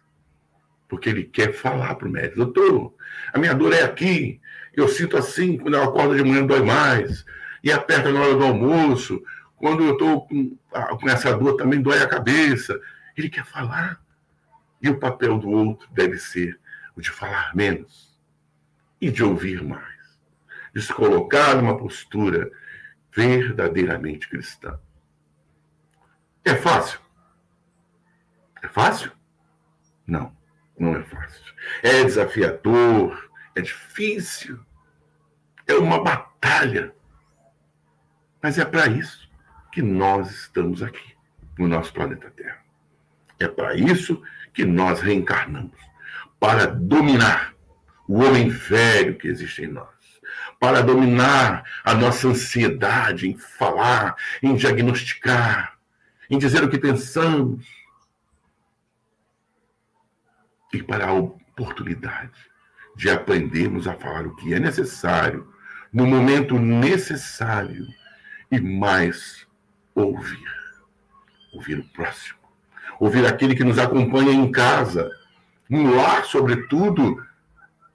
Porque 0.87 1.09
ele 1.09 1.23
quer 1.23 1.53
falar 1.53 1.95
para 1.95 2.07
o 2.07 2.11
médico: 2.11 2.37
doutor, 2.37 2.93
a 3.33 3.39
minha 3.39 3.53
dor 3.53 3.73
é 3.73 3.83
aqui, 3.83 4.39
eu 4.73 4.87
sinto 4.87 5.17
assim, 5.17 5.57
quando 5.57 5.75
eu 5.75 5.83
acordo 5.83 6.15
de 6.15 6.23
manhã 6.23 6.45
dói 6.45 6.61
mais, 6.61 7.25
e 7.63 7.71
aperta 7.71 8.11
na 8.11 8.21
hora 8.21 8.35
do 8.35 8.43
almoço, 8.43 9.21
quando 9.55 9.83
eu 9.83 9.93
estou 9.93 10.27
com, 10.27 10.57
ah, 10.73 10.95
com 10.95 11.09
essa 11.09 11.35
dor 11.35 11.55
também 11.55 11.81
dói 11.81 11.99
a 12.01 12.07
cabeça. 12.07 12.79
Ele 13.17 13.29
quer 13.29 13.45
falar. 13.45 13.99
E 14.81 14.89
o 14.89 14.99
papel 14.99 15.39
do 15.39 15.49
outro 15.49 15.87
deve 15.91 16.17
ser 16.17 16.59
o 16.95 17.01
de 17.01 17.11
falar 17.11 17.55
menos 17.55 18.17
e 18.99 19.11
de 19.11 19.23
ouvir 19.23 19.63
mais. 19.63 20.19
De 20.73 20.81
se 20.81 20.93
colocar 20.93 21.55
numa 21.55 21.77
postura 21.77 22.51
verdadeiramente 23.13 24.29
cristã. 24.29 24.79
É 26.43 26.55
fácil? 26.55 26.99
É 28.61 28.67
fácil? 28.67 29.11
Não, 30.05 30.35
não 30.77 30.95
é 30.95 31.03
fácil. 31.03 31.53
É 31.81 32.03
desafiador, 32.03 33.31
é 33.55 33.61
difícil, 33.61 34.59
é 35.67 35.73
uma 35.75 36.03
batalha. 36.03 36.93
Mas 38.41 38.59
é 38.59 38.65
para 38.65 38.87
isso 38.87 39.29
que 39.71 39.81
nós 39.81 40.31
estamos 40.31 40.83
aqui, 40.83 41.15
no 41.57 41.67
nosso 41.67 41.91
planeta 41.93 42.29
Terra. 42.31 42.63
É 43.39 43.47
para 43.47 43.75
isso 43.75 44.21
que 44.53 44.63
nós 44.65 45.01
reencarnamos 45.01 45.75
para 46.39 46.67
dominar 46.67 47.53
o 48.07 48.23
homem 48.23 48.49
velho 48.49 49.17
que 49.17 49.27
existe 49.27 49.63
em 49.63 49.67
nós, 49.67 49.87
para 50.59 50.81
dominar 50.81 51.63
a 51.83 51.93
nossa 51.93 52.27
ansiedade 52.27 53.27
em 53.27 53.37
falar, 53.37 54.15
em 54.41 54.55
diagnosticar, 54.55 55.77
em 56.29 56.37
dizer 56.37 56.63
o 56.63 56.69
que 56.69 56.77
pensamos, 56.77 57.65
e 60.73 60.83
para 60.83 61.07
a 61.07 61.13
oportunidade 61.13 62.31
de 62.95 63.09
aprendermos 63.09 63.87
a 63.87 63.93
falar 63.95 64.27
o 64.27 64.35
que 64.35 64.53
é 64.53 64.59
necessário, 64.59 65.53
no 65.91 66.05
momento 66.05 66.59
necessário, 66.59 67.87
e 68.51 68.59
mais 68.59 69.47
ouvir. 69.93 70.53
Ouvir 71.53 71.79
o 71.79 71.83
próximo. 71.85 72.39
Ouvir 72.99 73.25
aquele 73.25 73.55
que 73.55 73.63
nos 73.63 73.79
acompanha 73.79 74.31
em 74.31 74.51
casa. 74.51 75.09
No 75.69 75.95
lar, 75.95 76.25
sobretudo, 76.25 77.23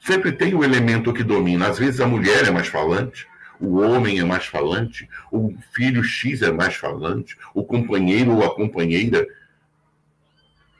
sempre 0.01 0.33
tem 0.33 0.55
o 0.55 0.65
elemento 0.65 1.13
que 1.13 1.23
domina. 1.23 1.69
Às 1.69 1.79
vezes 1.79 2.01
a 2.01 2.07
mulher 2.07 2.47
é 2.47 2.51
mais 2.51 2.69
falante, 2.69 3.29
o 3.61 3.79
homem 3.79 4.19
é 4.19 4.25
mais 4.25 4.47
falante, 4.47 5.09
o 5.31 5.55
filho 5.73 6.03
X 6.03 6.43
é 6.43 6.51
mais 6.51 6.75
falante, 6.75 7.37
o 7.55 7.63
companheiro 7.63 8.33
ou 8.33 8.45
a 8.45 8.55
companheira 8.55 9.27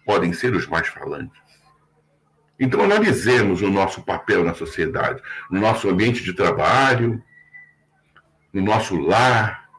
podem 0.05 0.33
ser 0.33 0.55
os 0.55 0.67
mais 0.67 0.89
falantes. 0.89 1.41
Então, 2.59 2.83
analisemos 2.83 3.63
o 3.63 3.71
nosso 3.71 4.03
papel 4.03 4.45
na 4.45 4.55
sociedade, 4.55 5.23
no 5.51 5.61
nosso 5.61 5.89
ambiente 5.89 6.23
de 6.23 6.33
trabalho, 6.33 7.23
no 8.53 8.63
nosso 8.63 8.97
lar, 8.99 9.71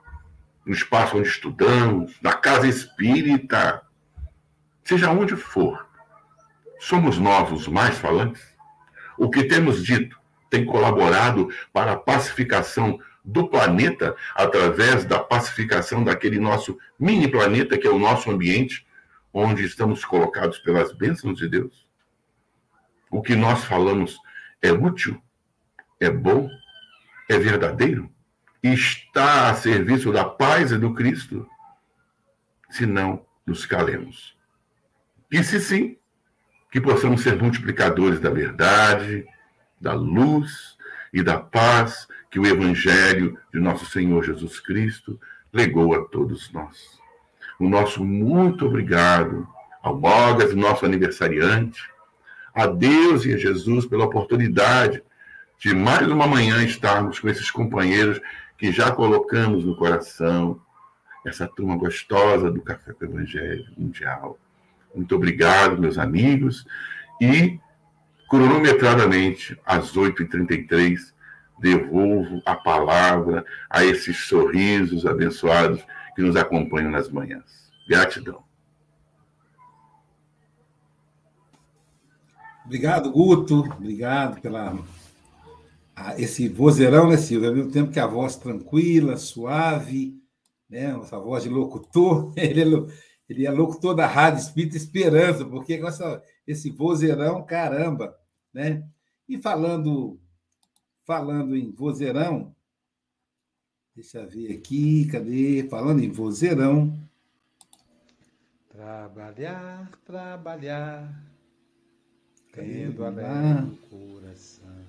no 0.65 0.73
espaço 0.73 1.17
onde 1.17 1.27
estudamos, 1.27 2.15
na 2.21 2.33
casa 2.33 2.67
espírita, 2.67 3.81
seja 4.83 5.11
onde 5.11 5.35
for. 5.35 5.87
Somos 6.83 7.19
nós 7.19 7.51
os 7.51 7.67
mais 7.67 7.97
falantes? 7.99 8.41
O 9.15 9.29
que 9.29 9.43
temos 9.43 9.85
dito 9.85 10.19
tem 10.49 10.65
colaborado 10.65 11.47
para 11.71 11.91
a 11.91 11.97
pacificação 11.97 12.99
do 13.23 13.47
planeta 13.47 14.15
através 14.35 15.05
da 15.05 15.19
pacificação 15.19 16.03
daquele 16.03 16.39
nosso 16.39 16.77
mini 16.99 17.27
planeta 17.27 17.77
que 17.77 17.85
é 17.85 17.91
o 17.91 17.99
nosso 17.99 18.31
ambiente, 18.31 18.85
onde 19.31 19.63
estamos 19.63 20.03
colocados 20.03 20.57
pelas 20.57 20.91
bênçãos 20.91 21.37
de 21.37 21.47
Deus? 21.47 21.85
o 23.11 23.21
que 23.21 23.35
nós 23.35 23.65
falamos 23.65 24.17
é 24.61 24.71
útil, 24.71 25.21
é 25.99 26.09
bom, 26.09 26.49
é 27.29 27.37
verdadeiro, 27.37 28.09
está 28.63 29.49
a 29.49 29.55
serviço 29.55 30.11
da 30.13 30.23
paz 30.23 30.71
e 30.71 30.77
do 30.77 30.93
Cristo? 30.93 31.45
Se 32.69 32.85
não, 32.85 33.25
nos 33.45 33.65
calemos. 33.65 34.37
E 35.29 35.43
se 35.43 35.59
sim, 35.59 35.97
que 36.71 36.79
possamos 36.79 37.21
ser 37.21 37.35
multiplicadores 37.35 38.19
da 38.19 38.29
verdade, 38.29 39.25
da 39.79 39.93
luz 39.93 40.77
e 41.13 41.21
da 41.21 41.37
paz 41.37 42.07
que 42.29 42.39
o 42.39 42.45
Evangelho 42.47 43.37
de 43.53 43.59
nosso 43.59 43.85
Senhor 43.85 44.23
Jesus 44.23 44.59
Cristo 44.61 45.19
legou 45.51 45.93
a 45.93 46.05
todos 46.05 46.49
nós. 46.53 46.97
O 47.59 47.67
nosso 47.67 48.05
muito 48.05 48.65
obrigado 48.65 49.45
ao 49.83 49.99
Mogas, 49.99 50.55
nosso 50.55 50.85
aniversariante, 50.85 51.91
a 52.55 52.65
Deus 52.67 53.25
e 53.25 53.33
a 53.33 53.37
Jesus 53.37 53.85
pela 53.85 54.05
oportunidade 54.05 55.03
de 55.59 55.75
mais 55.75 56.07
uma 56.07 56.25
manhã 56.25 56.63
estarmos 56.63 57.19
com 57.19 57.27
esses 57.27 57.51
companheiros 57.51 58.21
que 58.57 58.71
já 58.71 58.91
colocamos 58.91 59.65
no 59.65 59.75
coração, 59.75 60.59
essa 61.25 61.47
turma 61.47 61.75
gostosa 61.75 62.49
do 62.49 62.61
Café 62.61 62.93
com 62.93 63.05
Evangelho 63.05 63.65
Mundial. 63.77 64.39
Muito 64.93 65.15
obrigado, 65.15 65.79
meus 65.79 65.97
amigos. 65.97 66.65
E, 67.19 67.59
cronometradamente, 68.29 69.59
às 69.65 69.95
8h33, 69.95 71.13
devolvo 71.59 72.41
a 72.45 72.55
palavra 72.55 73.45
a 73.69 73.85
esses 73.85 74.17
sorrisos 74.25 75.05
abençoados 75.05 75.85
que 76.15 76.21
nos 76.21 76.35
acompanham 76.35 76.91
nas 76.91 77.09
manhãs. 77.09 77.71
Gratidão. 77.87 78.43
Obrigado, 82.65 83.11
Guto. 83.11 83.59
Obrigado 83.59 84.41
pela 84.41 84.77
esse 86.17 86.47
vozeirão, 86.47 87.09
né, 87.09 87.17
Silvio? 87.17 87.49
Ao 87.49 87.55
mesmo 87.55 87.71
tempo 87.71 87.91
que 87.91 87.99
a 87.99 88.07
voz 88.07 88.35
tranquila, 88.35 89.17
suave, 89.17 90.15
né? 90.69 90.97
Essa 91.01 91.19
voz 91.19 91.43
de 91.43 91.49
locutor. 91.49 92.33
Ele 92.37 92.61
é, 92.61 92.65
ele 93.31 93.45
é 93.45 93.51
locutor 93.51 93.95
da 93.95 94.05
Rádio 94.05 94.41
Espírita 94.41 94.75
Esperança, 94.75 95.45
porque 95.45 95.77
com 95.77 95.87
essa, 95.87 96.21
esse 96.45 96.69
vozeirão, 96.69 97.45
caramba, 97.45 98.17
né? 98.53 98.85
E 99.27 99.37
falando, 99.37 100.19
falando 101.05 101.55
em 101.55 101.71
vozeirão, 101.71 102.53
deixa 103.95 104.19
eu 104.19 104.29
ver 104.29 104.57
aqui, 104.57 105.05
cadê? 105.05 105.65
Falando 105.69 106.03
em 106.03 106.11
vozeirão. 106.11 106.93
Trabalhar, 108.67 109.89
trabalhar 110.05 111.31
tendo 112.51 113.05
alegre 113.05 113.71
o 113.71 113.77
coração, 113.87 114.85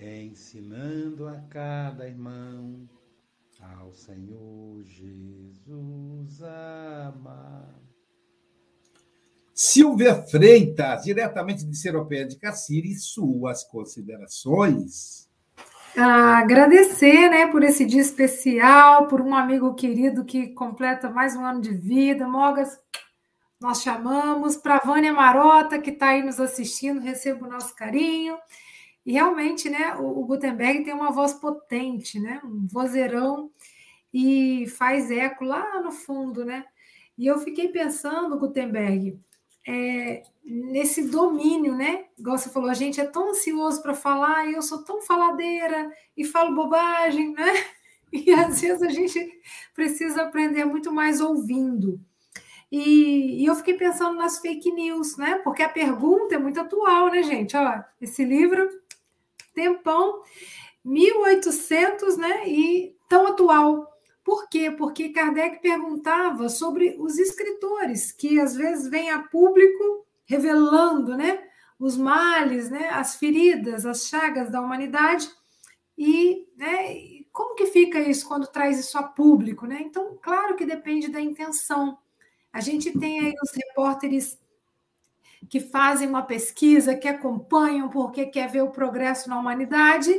ensinando 0.00 1.28
a 1.28 1.40
cada 1.42 2.08
irmão 2.08 2.88
ao 3.62 3.92
Senhor 3.92 4.82
Jesus 4.84 6.42
amar. 6.42 7.80
Silvia 9.54 10.22
Freitas, 10.26 11.04
diretamente 11.04 11.64
de 11.64 11.76
Seropéia 11.76 12.26
de 12.26 12.36
Caciri, 12.36 12.94
suas 12.94 13.62
considerações. 13.64 15.30
Ah, 15.96 16.38
agradecer 16.38 17.28
né, 17.28 17.46
por 17.48 17.62
esse 17.62 17.84
dia 17.84 18.00
especial, 18.00 19.08
por 19.08 19.20
um 19.20 19.34
amigo 19.34 19.74
querido 19.74 20.24
que 20.24 20.48
completa 20.48 21.10
mais 21.10 21.36
um 21.36 21.44
ano 21.44 21.60
de 21.60 21.72
vida. 21.72 22.26
Mogas, 22.26 22.78
nós 23.60 23.82
chamamos. 23.82 24.56
Para 24.56 24.76
a 24.76 24.86
Vânia 24.86 25.12
Marota, 25.12 25.78
que 25.78 25.90
está 25.90 26.08
aí 26.08 26.22
nos 26.22 26.40
assistindo, 26.40 27.00
receba 27.00 27.46
o 27.46 27.50
nosso 27.50 27.76
carinho. 27.76 28.36
E 29.04 29.12
realmente, 29.12 29.68
né, 29.68 29.96
o, 29.96 30.20
o 30.20 30.24
Gutenberg 30.24 30.84
tem 30.84 30.94
uma 30.94 31.10
voz 31.10 31.32
potente, 31.32 32.20
né, 32.20 32.40
um 32.44 32.66
vozeirão, 32.66 33.50
e 34.12 34.66
faz 34.68 35.10
eco 35.10 35.44
lá 35.44 35.80
no 35.80 35.90
fundo, 35.90 36.44
né? 36.44 36.64
E 37.16 37.26
eu 37.26 37.38
fiquei 37.38 37.68
pensando, 37.68 38.38
Gutenberg, 38.38 39.18
é, 39.66 40.22
nesse 40.44 41.08
domínio, 41.08 41.74
né? 41.74 42.06
Igual 42.18 42.36
você 42.36 42.50
falou, 42.50 42.68
a 42.68 42.74
gente 42.74 43.00
é 43.00 43.06
tão 43.06 43.30
ansioso 43.30 43.82
para 43.82 43.94
falar 43.94 44.46
e 44.46 44.54
eu 44.54 44.62
sou 44.62 44.84
tão 44.84 45.00
faladeira 45.02 45.90
e 46.16 46.24
falo 46.24 46.54
bobagem, 46.54 47.32
né? 47.32 47.52
E 48.14 48.30
às 48.30 48.60
vezes 48.60 48.82
a 48.82 48.90
gente 48.90 49.40
precisa 49.74 50.24
aprender 50.24 50.66
muito 50.66 50.92
mais 50.92 51.18
ouvindo. 51.18 51.98
E, 52.70 53.42
e, 53.42 53.46
eu 53.46 53.54
fiquei 53.54 53.72
pensando 53.72 54.18
nas 54.18 54.38
fake 54.38 54.70
news, 54.70 55.16
né? 55.16 55.36
Porque 55.42 55.62
a 55.62 55.68
pergunta 55.70 56.34
é 56.34 56.38
muito 56.38 56.60
atual, 56.60 57.10
né, 57.10 57.22
gente? 57.22 57.56
Ó, 57.56 57.82
esse 57.98 58.22
livro, 58.22 58.68
tempão, 59.54 60.22
1800, 60.84 62.16
né? 62.16 62.48
E 62.48 62.96
tão 63.08 63.26
atual. 63.26 63.90
Por 64.24 64.48
quê? 64.48 64.70
Porque 64.70 65.10
Kardec 65.10 65.60
perguntava 65.60 66.48
sobre 66.48 66.96
os 66.98 67.18
escritores, 67.18 68.12
que 68.12 68.38
às 68.40 68.54
vezes 68.54 68.88
vêm 68.88 69.10
a 69.10 69.20
público 69.20 70.06
revelando, 70.24 71.16
né? 71.16 71.42
Os 71.78 71.96
males, 71.96 72.70
né? 72.70 72.88
As 72.90 73.16
feridas, 73.16 73.84
as 73.84 74.06
chagas 74.06 74.50
da 74.50 74.60
humanidade. 74.60 75.28
E, 75.98 76.46
né? 76.56 77.22
Como 77.32 77.54
que 77.54 77.66
fica 77.66 77.98
isso 77.98 78.26
quando 78.28 78.46
traz 78.46 78.78
isso 78.78 78.96
a 78.98 79.02
público, 79.02 79.66
né? 79.66 79.78
Então, 79.80 80.18
claro 80.22 80.54
que 80.54 80.66
depende 80.66 81.08
da 81.08 81.20
intenção 81.20 81.98
a 82.52 82.60
gente 82.60 82.96
tem 82.98 83.20
aí 83.20 83.32
os 83.42 83.50
repórteres 83.52 84.38
que 85.48 85.60
fazem 85.60 86.08
uma 86.08 86.22
pesquisa, 86.22 86.96
que 86.96 87.08
acompanham 87.08 87.88
porque 87.88 88.26
quer 88.26 88.48
ver 88.48 88.62
o 88.62 88.70
progresso 88.70 89.28
na 89.28 89.38
humanidade, 89.38 90.12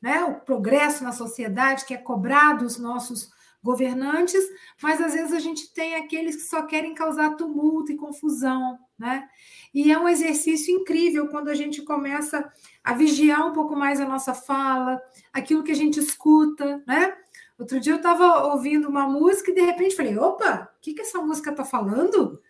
né? 0.00 0.24
o 0.24 0.40
progresso 0.40 1.04
na 1.04 1.12
sociedade, 1.12 1.84
que 1.84 1.94
é 1.94 1.98
cobrado 1.98 2.64
dos 2.64 2.78
nossos 2.78 3.30
governantes, 3.62 4.42
mas 4.82 5.00
às 5.00 5.12
vezes 5.12 5.32
a 5.32 5.38
gente 5.38 5.72
tem 5.72 5.94
aqueles 5.94 6.36
que 6.36 6.42
só 6.42 6.62
querem 6.62 6.94
causar 6.94 7.36
tumulto 7.36 7.92
e 7.92 7.96
confusão, 7.96 8.78
né? 8.98 9.28
E 9.74 9.92
é 9.92 9.98
um 9.98 10.08
exercício 10.08 10.74
incrível 10.74 11.28
quando 11.28 11.48
a 11.48 11.54
gente 11.54 11.82
começa 11.82 12.50
a 12.82 12.94
vigiar 12.94 13.46
um 13.46 13.52
pouco 13.52 13.76
mais 13.76 14.00
a 14.00 14.08
nossa 14.08 14.32
fala, 14.32 15.00
aquilo 15.30 15.62
que 15.62 15.72
a 15.72 15.76
gente 15.76 16.00
escuta, 16.00 16.82
né? 16.86 17.14
Outro 17.60 17.78
dia 17.78 17.92
eu 17.92 17.98
estava 17.98 18.46
ouvindo 18.46 18.88
uma 18.88 19.06
música 19.06 19.50
e 19.50 19.54
de 19.54 19.60
repente 19.60 19.94
falei: 19.94 20.16
opa, 20.16 20.72
o 20.74 20.80
que, 20.80 20.94
que 20.94 21.02
essa 21.02 21.18
música 21.20 21.50
está 21.50 21.62
falando? 21.62 22.40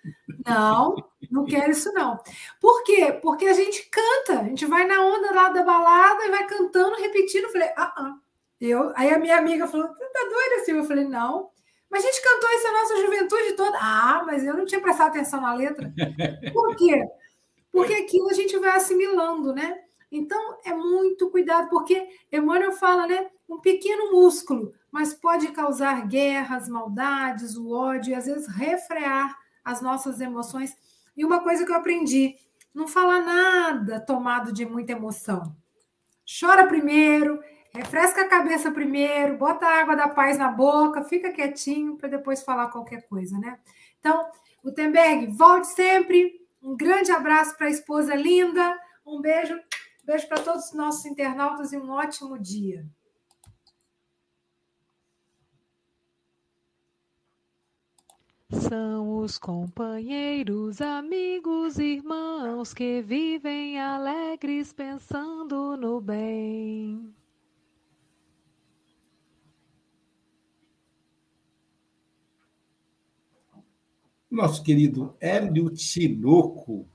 Não, 0.46 0.94
não 1.28 1.44
quero 1.44 1.72
isso 1.72 1.92
não. 1.92 2.16
Por 2.60 2.84
quê? 2.84 3.18
Porque 3.20 3.46
a 3.46 3.52
gente 3.52 3.90
canta, 3.90 4.40
a 4.40 4.44
gente 4.44 4.64
vai 4.66 4.86
na 4.86 5.04
onda 5.04 5.34
lá 5.34 5.48
da 5.48 5.64
balada 5.64 6.24
e 6.24 6.30
vai 6.30 6.46
cantando, 6.46 6.94
repetindo. 6.94 7.50
Falei: 7.50 7.68
ah, 7.76 7.92
ah. 7.96 8.14
Eu, 8.60 8.92
aí 8.94 9.12
a 9.12 9.18
minha 9.18 9.36
amiga 9.36 9.66
falou: 9.66 9.88
tá 9.88 10.28
doida 10.30 10.62
assim? 10.62 10.72
Eu 10.72 10.84
falei: 10.84 11.04
não. 11.04 11.50
Mas 11.90 12.04
a 12.04 12.06
gente 12.06 12.22
cantou 12.22 12.50
isso 12.50 12.68
a 12.68 12.72
nossa 12.72 12.96
juventude 12.98 13.52
toda. 13.56 13.78
Ah, 13.80 14.22
mas 14.24 14.44
eu 14.44 14.54
não 14.54 14.64
tinha 14.64 14.80
prestado 14.80 15.08
atenção 15.08 15.40
na 15.40 15.54
letra. 15.54 15.92
Por 16.52 16.76
quê? 16.76 17.02
Porque 17.72 17.94
aquilo 17.94 18.30
a 18.30 18.32
gente 18.32 18.56
vai 18.58 18.76
assimilando, 18.76 19.52
né? 19.52 19.76
Então 20.12 20.58
é 20.64 20.72
muito 20.72 21.30
cuidado, 21.30 21.68
porque 21.68 22.06
Emmanuel 22.30 22.72
fala, 22.72 23.08
né? 23.08 23.28
Um 23.50 23.58
pequeno 23.58 24.12
músculo 24.12 24.72
mas 24.90 25.14
pode 25.14 25.48
causar 25.48 26.06
guerras, 26.06 26.68
maldades, 26.68 27.56
o 27.56 27.72
ódio 27.72 28.10
e 28.10 28.14
às 28.14 28.26
vezes 28.26 28.48
refrear 28.48 29.38
as 29.64 29.80
nossas 29.80 30.20
emoções. 30.20 30.76
E 31.16 31.24
uma 31.24 31.40
coisa 31.40 31.64
que 31.64 31.70
eu 31.70 31.76
aprendi: 31.76 32.36
não 32.74 32.88
fala 32.88 33.20
nada 33.20 34.00
tomado 34.00 34.52
de 34.52 34.66
muita 34.66 34.92
emoção. 34.92 35.54
Chora 36.38 36.66
primeiro, 36.66 37.40
refresca 37.72 38.22
a 38.22 38.28
cabeça 38.28 38.70
primeiro, 38.70 39.36
bota 39.36 39.66
a 39.66 39.80
água 39.80 39.96
da 39.96 40.08
paz 40.08 40.36
na 40.38 40.50
boca, 40.50 41.04
fica 41.04 41.32
quietinho 41.32 41.96
para 41.96 42.08
depois 42.08 42.42
falar 42.42 42.68
qualquer 42.68 43.06
coisa, 43.08 43.38
né? 43.38 43.58
Então, 43.98 44.28
Gutenberg, 44.62 45.26
volte 45.28 45.68
sempre. 45.68 46.40
Um 46.62 46.76
grande 46.76 47.10
abraço 47.10 47.56
para 47.56 47.68
a 47.68 47.70
esposa 47.70 48.14
linda. 48.14 48.78
Um 49.04 49.20
beijo, 49.20 49.58
beijo 50.04 50.28
para 50.28 50.42
todos 50.42 50.66
os 50.66 50.72
nossos 50.72 51.04
internautas 51.06 51.72
e 51.72 51.78
um 51.78 51.90
ótimo 51.90 52.38
dia. 52.38 52.86
São 58.50 59.18
os 59.18 59.38
companheiros, 59.38 60.80
amigos, 60.80 61.78
irmãos 61.78 62.74
que 62.74 63.00
vivem 63.00 63.78
alegres 63.78 64.72
pensando 64.72 65.76
no 65.76 66.00
bem. 66.00 67.14
Nosso 74.28 74.64
querido 74.64 75.16
Hélio 75.20 75.70
Tinoco, 75.70 76.88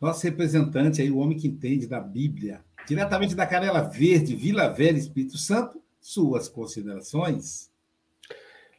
nosso 0.00 0.22
representante 0.22 1.02
aí, 1.02 1.10
o 1.10 1.18
homem 1.18 1.36
que 1.36 1.48
entende 1.48 1.88
da 1.88 2.00
Bíblia, 2.00 2.64
diretamente 2.86 3.34
da 3.34 3.46
Canela 3.46 3.82
Verde, 3.82 4.36
Vila 4.36 4.68
Velha, 4.68 4.98
Espírito 4.98 5.36
Santo, 5.36 5.82
suas 6.00 6.48
considerações. 6.48 7.74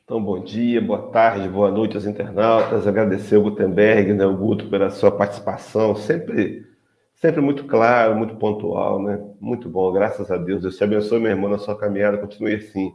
Então, 0.07 0.23
bom 0.23 0.41
dia, 0.41 0.79
boa 0.79 1.11
tarde, 1.11 1.49
boa 1.49 1.69
noite 1.69 1.97
aos 1.97 2.05
internautas. 2.05 2.87
Agradecer 2.87 3.35
ao 3.35 3.41
Gutenberg, 3.41 4.13
né, 4.13 4.25
o 4.25 4.37
Guto, 4.37 4.69
pela 4.69 4.89
sua 4.89 5.11
participação, 5.11 5.97
sempre, 5.97 6.65
sempre 7.13 7.41
muito 7.41 7.65
claro, 7.65 8.15
muito 8.15 8.37
pontual, 8.37 9.03
né? 9.03 9.21
Muito 9.37 9.67
bom, 9.67 9.91
graças 9.91 10.31
a 10.31 10.37
Deus. 10.37 10.61
Deus 10.61 10.77
te 10.77 10.83
abençoe, 10.85 11.19
meu 11.19 11.31
irmão, 11.31 11.49
na 11.49 11.57
sua 11.57 11.77
caminhada, 11.77 12.17
continue 12.17 12.55
assim. 12.55 12.93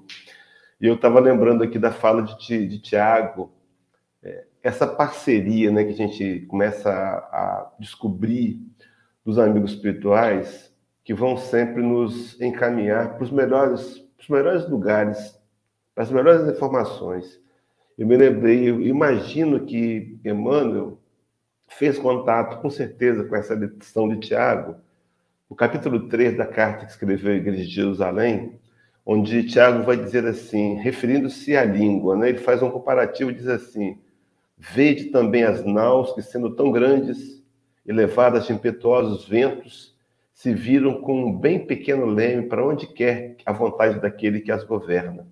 E 0.80 0.86
eu 0.86 0.94
estava 0.94 1.20
lembrando 1.20 1.62
aqui 1.62 1.78
da 1.78 1.92
fala 1.92 2.22
de, 2.22 2.66
de 2.66 2.78
Tiago, 2.78 3.52
é, 4.22 4.46
essa 4.62 4.86
parceria 4.86 5.70
né, 5.70 5.84
que 5.84 5.90
a 5.90 5.96
gente 5.96 6.46
começa 6.48 6.90
a, 6.90 6.94
a 6.94 7.72
descobrir 7.78 8.58
dos 9.22 9.38
amigos 9.38 9.72
espirituais 9.72 10.74
que 11.04 11.12
vão 11.12 11.36
sempre 11.36 11.82
nos 11.82 12.40
encaminhar 12.40 13.16
para 13.16 13.24
os 13.24 13.30
melhores, 13.30 14.02
os 14.18 14.28
melhores 14.30 14.66
lugares 14.66 15.41
as 15.96 16.10
melhores 16.10 16.48
informações. 16.48 17.40
Eu 17.98 18.06
me 18.06 18.16
lembrei, 18.16 18.68
eu 18.68 18.80
imagino 18.80 19.64
que 19.66 20.18
Emmanuel 20.24 20.98
fez 21.68 21.98
contato, 21.98 22.60
com 22.60 22.70
certeza, 22.70 23.24
com 23.24 23.36
essa 23.36 23.54
lição 23.54 24.08
de 24.08 24.18
Tiago, 24.20 24.76
o 25.48 25.54
capítulo 25.54 26.08
3 26.08 26.36
da 26.36 26.46
carta 26.46 26.86
que 26.86 26.92
escreveu 26.92 27.32
à 27.32 27.36
Igreja 27.36 27.64
de 27.64 27.70
Jerusalém, 27.70 28.58
onde 29.04 29.44
Tiago 29.44 29.82
vai 29.82 29.96
dizer 29.96 30.26
assim, 30.26 30.76
referindo-se 30.76 31.56
à 31.56 31.64
língua, 31.64 32.16
né? 32.16 32.30
ele 32.30 32.38
faz 32.38 32.62
um 32.62 32.70
comparativo 32.70 33.30
e 33.30 33.34
diz 33.34 33.48
assim: 33.48 33.98
Vede 34.56 35.06
também 35.06 35.42
as 35.42 35.64
naus 35.64 36.14
que, 36.14 36.22
sendo 36.22 36.54
tão 36.54 36.70
grandes 36.70 37.42
e 37.84 37.92
levadas 37.92 38.46
de 38.46 38.52
impetuosos 38.52 39.28
ventos, 39.28 39.94
se 40.32 40.54
viram 40.54 41.02
com 41.02 41.26
um 41.26 41.36
bem 41.36 41.66
pequeno 41.66 42.06
leme 42.06 42.48
para 42.48 42.64
onde 42.64 42.86
quer 42.86 43.36
a 43.44 43.52
vontade 43.52 44.00
daquele 44.00 44.40
que 44.40 44.52
as 44.52 44.64
governa 44.64 45.26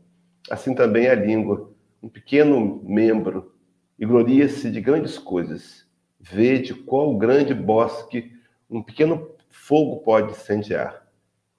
assim 0.51 0.75
também 0.75 1.09
a 1.09 1.15
língua, 1.15 1.71
um 2.03 2.09
pequeno 2.09 2.83
membro, 2.85 3.55
e 3.99 4.05
gloria-se 4.05 4.71
de 4.71 4.81
grandes 4.81 5.19
coisas. 5.19 5.87
Vede 6.19 6.75
qual 6.75 7.17
grande 7.17 7.55
bosque 7.55 8.33
um 8.69 8.83
pequeno 8.83 9.31
fogo 9.49 9.99
pode 9.99 10.33
incendiar. 10.33 11.07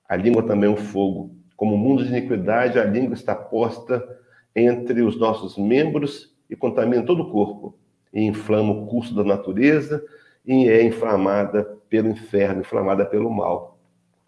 A 0.07 0.15
língua 0.15 0.43
também 0.43 0.69
é 0.69 0.73
um 0.73 0.77
fogo. 0.77 1.35
Como 1.55 1.77
mundo 1.77 2.03
de 2.03 2.09
iniquidade, 2.09 2.79
a 2.79 2.83
língua 2.83 3.13
está 3.13 3.33
posta 3.33 4.03
entre 4.55 5.01
os 5.01 5.17
nossos 5.17 5.57
membros 5.57 6.35
e 6.49 6.55
contamina 6.55 7.05
todo 7.05 7.23
o 7.23 7.31
corpo, 7.31 7.77
e 8.13 8.21
inflama 8.21 8.73
o 8.73 8.87
curso 8.87 9.15
da 9.15 9.23
natureza, 9.23 10.03
e 10.45 10.67
é 10.67 10.83
inflamada 10.83 11.77
pelo 11.87 12.09
inferno, 12.09 12.61
inflamada 12.61 13.05
pelo 13.05 13.29
mal. 13.29 13.79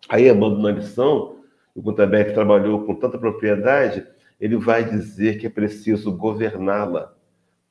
Aí, 0.07 0.29
abandonando 0.29 0.67
a 0.67 0.71
lição, 0.71 1.37
o 1.75 1.81
Gutenberg 1.81 2.33
trabalhou 2.33 2.85
com 2.85 2.95
tanta 2.95 3.17
propriedade 3.17 4.05
ele 4.43 4.57
vai 4.57 4.83
dizer 4.83 5.37
que 5.39 5.47
é 5.47 5.49
preciso 5.49 6.11
governá-la, 6.11 7.15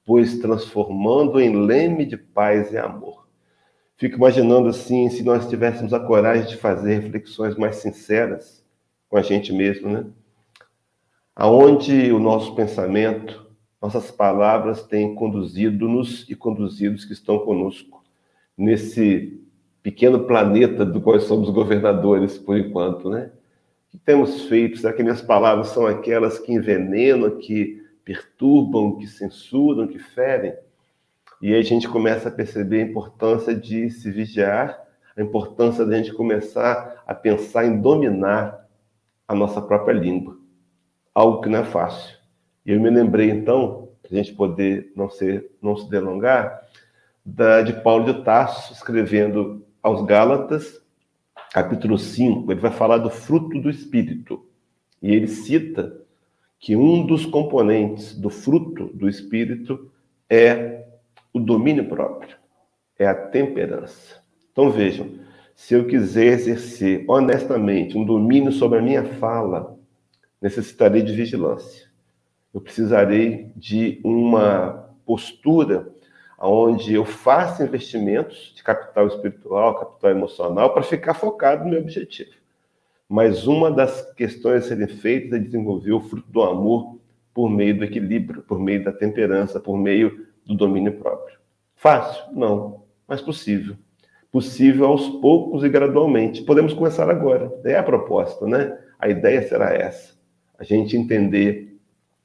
pois 0.06 0.38
transformando 0.38 1.38
em 1.38 1.66
leme 1.66 2.06
de 2.06 2.16
paz 2.16 2.72
e 2.72 2.78
amor. 2.78 3.28
Fico 3.94 4.16
imaginando 4.16 4.70
assim, 4.70 5.10
se 5.10 5.22
nós 5.22 5.46
tivéssemos 5.50 5.92
a 5.92 6.00
coragem 6.00 6.46
de 6.46 6.56
fazer 6.56 6.98
reflexões 6.98 7.56
mais 7.56 7.76
sinceras 7.76 8.64
com 9.06 9.18
a 9.18 9.22
gente 9.22 9.52
mesmo, 9.52 9.90
né? 9.90 10.06
Aonde 11.36 12.10
o 12.10 12.18
nosso 12.18 12.54
pensamento, 12.54 13.52
nossas 13.78 14.10
palavras 14.10 14.82
têm 14.82 15.14
conduzido-nos 15.14 16.24
e 16.26 16.34
conduzidos 16.34 17.04
que 17.04 17.12
estão 17.12 17.40
conosco 17.40 18.02
nesse 18.56 19.38
pequeno 19.82 20.24
planeta 20.24 20.86
do 20.86 21.02
qual 21.02 21.20
somos 21.20 21.50
governadores 21.50 22.38
por 22.38 22.56
enquanto, 22.56 23.10
né? 23.10 23.30
Que 23.92 23.98
temos 23.98 24.46
feito? 24.46 24.78
Será 24.78 24.92
que 24.94 25.02
minhas 25.02 25.20
palavras 25.20 25.68
são 25.68 25.86
aquelas 25.86 26.38
que 26.38 26.50
envenenam, 26.50 27.36
que 27.36 27.84
perturbam, 28.02 28.96
que 28.96 29.06
censuram, 29.06 29.86
que 29.86 29.98
ferem? 29.98 30.54
E 31.42 31.52
aí 31.52 31.60
a 31.60 31.62
gente 31.62 31.86
começa 31.86 32.30
a 32.30 32.32
perceber 32.32 32.82
a 32.82 32.86
importância 32.86 33.54
de 33.54 33.90
se 33.90 34.10
vigiar, 34.10 34.82
a 35.14 35.20
importância 35.20 35.84
da 35.84 35.94
gente 35.98 36.14
começar 36.14 37.02
a 37.06 37.14
pensar 37.14 37.66
em 37.66 37.78
dominar 37.80 38.66
a 39.28 39.34
nossa 39.34 39.60
própria 39.60 39.92
língua. 39.92 40.38
Algo 41.14 41.42
que 41.42 41.50
não 41.50 41.58
é 41.58 41.64
fácil. 41.64 42.16
E 42.64 42.72
eu 42.72 42.80
me 42.80 42.88
lembrei, 42.88 43.28
então, 43.28 43.90
para 44.00 44.12
a 44.12 44.14
gente 44.14 44.32
poder 44.32 44.90
não, 44.96 45.10
ser, 45.10 45.50
não 45.60 45.76
se 45.76 45.90
delongar, 45.90 46.62
da, 47.24 47.60
de 47.60 47.74
Paulo 47.82 48.10
de 48.10 48.24
Tarso, 48.24 48.72
escrevendo 48.72 49.66
aos 49.82 50.02
Gálatas, 50.06 50.81
capítulo 51.52 51.98
5, 51.98 52.50
ele 52.50 52.60
vai 52.60 52.70
falar 52.70 52.98
do 52.98 53.10
fruto 53.10 53.60
do 53.60 53.68
Espírito. 53.68 54.44
E 55.02 55.14
ele 55.14 55.28
cita 55.28 56.00
que 56.58 56.74
um 56.74 57.04
dos 57.04 57.26
componentes 57.26 58.14
do 58.14 58.30
fruto 58.30 58.86
do 58.94 59.08
Espírito 59.08 59.90
é 60.30 60.86
o 61.32 61.38
domínio 61.38 61.88
próprio, 61.88 62.36
é 62.98 63.06
a 63.06 63.14
temperança. 63.14 64.22
Então 64.50 64.70
vejam, 64.70 65.10
se 65.54 65.74
eu 65.74 65.86
quiser 65.86 66.26
exercer 66.26 67.04
honestamente 67.08 67.98
um 67.98 68.04
domínio 68.04 68.52
sobre 68.52 68.78
a 68.78 68.82
minha 68.82 69.04
fala, 69.04 69.78
necessitarei 70.40 71.02
de 71.02 71.12
vigilância. 71.12 71.86
Eu 72.54 72.60
precisarei 72.60 73.50
de 73.56 74.00
uma 74.04 74.90
postura 75.04 75.91
onde 76.50 76.94
eu 76.94 77.04
faça 77.04 77.62
investimentos 77.62 78.52
de 78.56 78.62
capital 78.62 79.06
espiritual, 79.06 79.78
capital 79.78 80.10
emocional, 80.10 80.74
para 80.74 80.82
ficar 80.82 81.14
focado 81.14 81.64
no 81.64 81.70
meu 81.70 81.80
objetivo. 81.80 82.32
Mas 83.08 83.46
uma 83.46 83.70
das 83.70 84.12
questões 84.14 84.64
a 84.64 84.68
serem 84.68 84.88
feitas 84.88 85.38
é 85.38 85.42
desenvolver 85.42 85.92
o 85.92 86.00
fruto 86.00 86.30
do 86.30 86.42
amor 86.42 86.98
por 87.32 87.48
meio 87.48 87.76
do 87.76 87.84
equilíbrio, 87.84 88.42
por 88.42 88.58
meio 88.58 88.82
da 88.82 88.90
temperança, 88.90 89.60
por 89.60 89.76
meio 89.76 90.26
do 90.44 90.54
domínio 90.54 90.94
próprio. 90.94 91.38
Fácil? 91.76 92.24
Não, 92.32 92.82
mas 93.06 93.20
possível. 93.20 93.76
Possível 94.30 94.86
aos 94.86 95.08
poucos 95.08 95.62
e 95.62 95.68
gradualmente. 95.68 96.42
Podemos 96.42 96.72
começar 96.72 97.08
agora. 97.10 97.52
É 97.64 97.76
a 97.76 97.82
proposta, 97.82 98.46
né? 98.46 98.78
A 98.98 99.08
ideia 99.08 99.46
será 99.46 99.74
essa. 99.74 100.14
A 100.58 100.64
gente 100.64 100.96
entender 100.96 101.76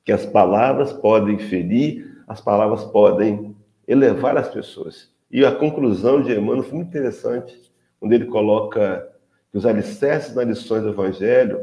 que 0.05 0.11
as 0.11 0.25
palavras 0.25 0.93
podem 0.93 1.37
ferir, 1.37 2.23
as 2.27 2.39
palavras 2.39 2.85
podem 2.85 3.56
elevar 3.87 4.37
as 4.37 4.49
pessoas. 4.49 5.09
E 5.31 5.45
a 5.45 5.51
conclusão 5.51 6.21
de 6.21 6.33
Emmanuel 6.33 6.63
foi 6.63 6.75
muito 6.75 6.89
interessante, 6.89 7.59
quando 7.99 8.13
ele 8.13 8.25
coloca 8.25 9.07
que 9.51 9.57
os 9.57 9.65
alicerces 9.65 10.35
nas 10.35 10.47
lições 10.47 10.83
do 10.83 10.89
Evangelho 10.89 11.59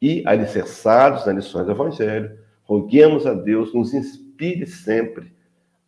e 0.00 0.22
alicerçados 0.26 1.26
nas 1.26 1.36
lições 1.36 1.66
do 1.66 1.72
Evangelho, 1.72 2.38
roguemos 2.62 3.26
a 3.26 3.34
Deus, 3.34 3.72
nos 3.74 3.94
inspire 3.94 4.66
sempre 4.66 5.32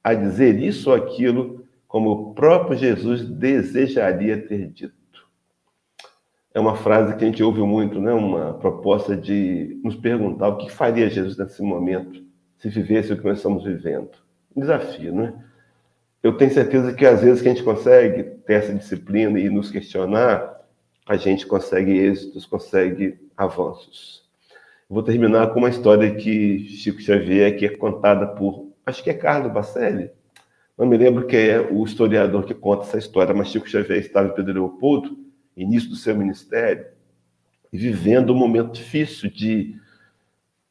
a 0.03 0.15
dizer 0.15 0.59
isso 0.61 0.91
ou 0.91 0.97
aquilo 0.97 1.67
como 1.87 2.11
o 2.11 2.35
próprio 2.35 2.77
Jesus 2.77 3.23
desejaria 3.25 4.41
ter 4.47 4.69
dito. 4.69 4.95
É 6.53 6.61
uma 6.61 6.75
frase 6.75 7.15
que 7.17 7.25
a 7.25 7.27
gente 7.27 7.43
ouve 7.43 7.61
muito, 7.61 8.01
né? 8.01 8.13
uma 8.13 8.55
proposta 8.55 9.17
de 9.17 9.79
nos 9.85 9.95
perguntar 9.95 10.49
o 10.49 10.57
que 10.57 10.71
faria 10.71 11.11
Jesus 11.11 11.37
nesse 11.37 11.63
momento 11.63 12.25
se 12.57 12.69
vivesse 12.69 13.13
o 13.13 13.17
que 13.19 13.25
nós 13.25 13.39
estamos 13.39 13.65
vivendo. 13.65 14.11
Um 14.55 14.61
desafio, 14.63 15.15
né? 15.15 15.35
Eu 16.27 16.33
tenho 16.33 16.53
certeza 16.53 16.93
que 16.93 17.07
às 17.07 17.21
vezes 17.21 17.41
que 17.41 17.47
a 17.47 17.53
gente 17.53 17.63
consegue 17.63 18.25
ter 18.25 18.55
essa 18.55 18.75
disciplina 18.75 19.39
e 19.39 19.49
nos 19.49 19.71
questionar, 19.71 20.61
a 21.07 21.15
gente 21.15 21.47
consegue 21.47 21.97
êxitos, 21.97 22.45
consegue 22.45 23.17
avanços. 23.37 24.25
Vou 24.91 25.05
terminar 25.05 25.55
com 25.55 25.61
uma 25.61 25.69
história 25.69 26.13
que 26.13 26.67
Chico 26.69 27.01
Xavier, 27.01 27.57
que 27.57 27.67
é 27.67 27.69
contada 27.69 28.27
por, 28.27 28.73
acho 28.85 29.05
que 29.05 29.11
é 29.11 29.15
Carlos 29.15 29.53
Bacelli, 29.53 30.11
não 30.77 30.85
me 30.85 30.97
lembro 30.97 31.29
quem 31.29 31.49
é 31.49 31.61
o 31.61 31.85
historiador 31.85 32.45
que 32.45 32.55
conta 32.55 32.83
essa 32.83 32.99
história, 32.99 33.33
mas 33.33 33.47
Chico 33.47 33.71
Xavier 33.71 34.01
estava 34.01 34.27
em 34.27 34.35
Pedro 34.35 34.53
Leopoldo, 34.53 35.17
início 35.57 35.91
do 35.91 35.95
seu 35.95 36.17
ministério, 36.17 36.87
vivendo 37.73 38.33
um 38.33 38.37
momento 38.37 38.73
difícil 38.73 39.31
de, 39.31 39.77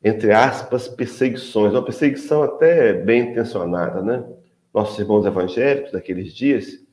entre 0.03 0.34
aspas, 0.34 0.89
perseguições, 0.89 1.72
uma 1.72 1.86
perseguição 1.86 2.43
até 2.43 2.91
bem 2.91 3.32
intencionada, 3.32 4.01
né? 4.01 4.22
Nossos 4.76 4.99
irmãos 4.99 5.26
evangélicos 5.26 5.93
daqueles 5.93 6.34
dias 6.34 6.86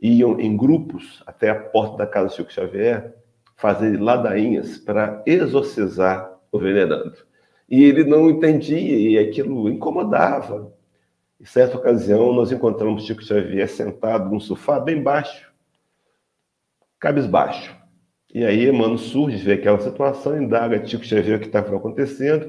iam 0.00 0.38
em 0.38 0.56
grupos 0.56 1.20
até 1.26 1.50
a 1.50 1.56
porta 1.56 1.96
da 1.96 2.06
casa 2.06 2.28
de 2.28 2.36
Chico 2.36 2.52
Xavier 2.52 3.12
fazer 3.56 4.00
ladainhas 4.00 4.78
para 4.78 5.20
exorcizar 5.26 6.32
o 6.52 6.60
venerando. 6.60 7.16
E 7.68 7.82
ele 7.82 8.04
não 8.04 8.30
entendia 8.30 8.96
e 8.96 9.18
aquilo 9.18 9.68
incomodava. 9.68 10.72
Em 11.40 11.44
certa 11.44 11.76
ocasião, 11.76 12.32
nós 12.32 12.52
encontramos 12.52 13.04
Chico 13.04 13.24
Xavier 13.24 13.68
sentado 13.68 14.30
num 14.30 14.38
sofá 14.38 14.78
bem 14.78 15.02
baixo, 15.02 15.52
cabisbaixo. 17.00 17.76
E 18.32 18.44
aí 18.44 18.68
Emmanuel 18.68 18.96
surge, 18.96 19.38
vê 19.38 19.54
aquela 19.54 19.80
situação, 19.80 20.40
indaga 20.40 20.86
Chico 20.86 21.04
Xavier 21.04 21.38
o 21.38 21.40
que 21.40 21.46
estava 21.46 21.76
acontecendo. 21.76 22.48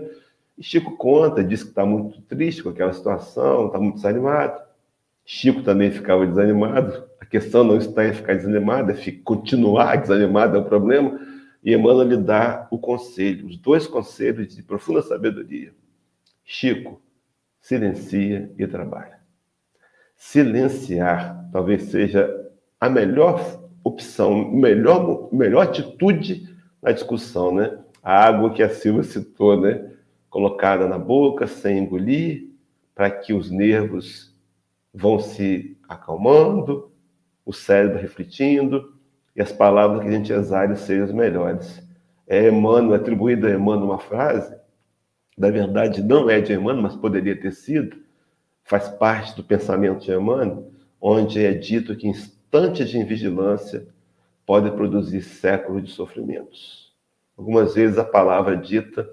Chico 0.61 0.97
conta, 0.97 1.43
diz 1.43 1.63
que 1.63 1.69
está 1.69 1.85
muito 1.85 2.21
triste 2.21 2.63
com 2.63 2.69
aquela 2.69 2.91
situação, 2.93 3.67
está 3.67 3.79
muito 3.79 3.95
desanimado. 3.95 4.61
Chico 5.25 5.63
também 5.63 5.91
ficava 5.91 6.25
desanimado. 6.25 7.07
A 7.19 7.25
questão 7.25 7.63
não 7.63 7.77
está 7.77 8.07
em 8.07 8.13
ficar 8.13 8.35
desanimado, 8.35 8.91
é 8.91 8.95
continuar 9.23 9.95
desanimado, 10.01 10.57
é 10.57 10.59
o 10.59 10.65
problema. 10.65 11.19
E 11.63 11.73
Emmanuel 11.73 12.07
lhe 12.07 12.17
dá 12.17 12.67
o 12.71 12.77
conselho, 12.77 13.47
os 13.47 13.57
dois 13.57 13.85
conselhos 13.85 14.55
de 14.55 14.63
profunda 14.63 15.01
sabedoria. 15.01 15.73
Chico, 16.43 17.01
silencia 17.61 18.51
e 18.57 18.65
trabalha. 18.65 19.19
Silenciar 20.15 21.47
talvez 21.51 21.83
seja 21.83 22.29
a 22.79 22.89
melhor 22.89 23.61
opção, 23.83 24.49
melhor, 24.51 25.29
melhor 25.33 25.63
atitude 25.63 26.49
na 26.81 26.91
discussão, 26.91 27.53
né? 27.53 27.77
A 28.01 28.25
água 28.25 28.53
que 28.53 28.63
a 28.63 28.69
Silva 28.69 29.03
citou, 29.03 29.59
né? 29.59 29.88
Colocada 30.29 30.87
na 30.87 30.97
boca, 30.97 31.47
sem 31.47 31.79
engolir, 31.79 32.49
para 32.93 33.09
que 33.09 33.33
os 33.33 33.49
nervos 33.49 34.35
vão 34.93 35.19
se 35.19 35.77
acalmando, 35.87 36.91
o 37.45 37.53
cérebro 37.53 37.99
refletindo, 37.99 38.93
e 39.35 39.41
as 39.41 39.51
palavras 39.51 40.01
que 40.01 40.07
a 40.09 40.11
gente 40.11 40.33
exale 40.33 40.75
sejam 40.75 41.05
as 41.05 41.11
melhores. 41.11 41.81
É 42.27 42.47
Emmanuel, 42.47 42.95
atribuído 42.95 43.47
a 43.47 43.51
Emmanuel 43.51 43.85
uma 43.85 43.99
frase, 43.99 44.55
da 45.37 45.49
verdade 45.49 46.03
não 46.03 46.29
é 46.29 46.41
de 46.41 46.51
Emmanuel, 46.51 46.83
mas 46.83 46.95
poderia 46.95 47.39
ter 47.39 47.53
sido, 47.53 47.97
faz 48.63 48.89
parte 48.89 49.35
do 49.35 49.43
pensamento 49.43 50.01
de 50.01 50.11
Emmanuel, 50.11 50.69
onde 50.99 51.43
é 51.43 51.53
dito 51.53 51.95
que 51.95 52.07
instantes 52.07 52.89
de 52.89 52.99
invigilância 52.99 53.87
podem 54.45 54.75
produzir 54.75 55.21
séculos 55.21 55.83
de 55.85 55.91
sofrimentos. 55.91 56.93
Algumas 57.37 57.73
vezes 57.73 57.97
a 57.97 58.03
palavra 58.03 58.57
dita 58.57 59.09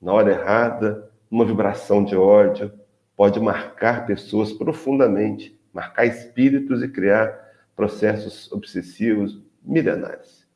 na 0.00 0.12
hora 0.12 0.32
errada, 0.32 1.10
uma 1.30 1.44
vibração 1.44 2.04
de 2.04 2.16
ódio, 2.16 2.72
pode 3.16 3.40
marcar 3.40 4.06
pessoas 4.06 4.52
profundamente, 4.52 5.58
marcar 5.72 6.06
espíritos 6.06 6.82
e 6.82 6.88
criar 6.88 7.36
processos 7.74 8.50
obsessivos 8.52 9.42
milenares. 9.62 10.46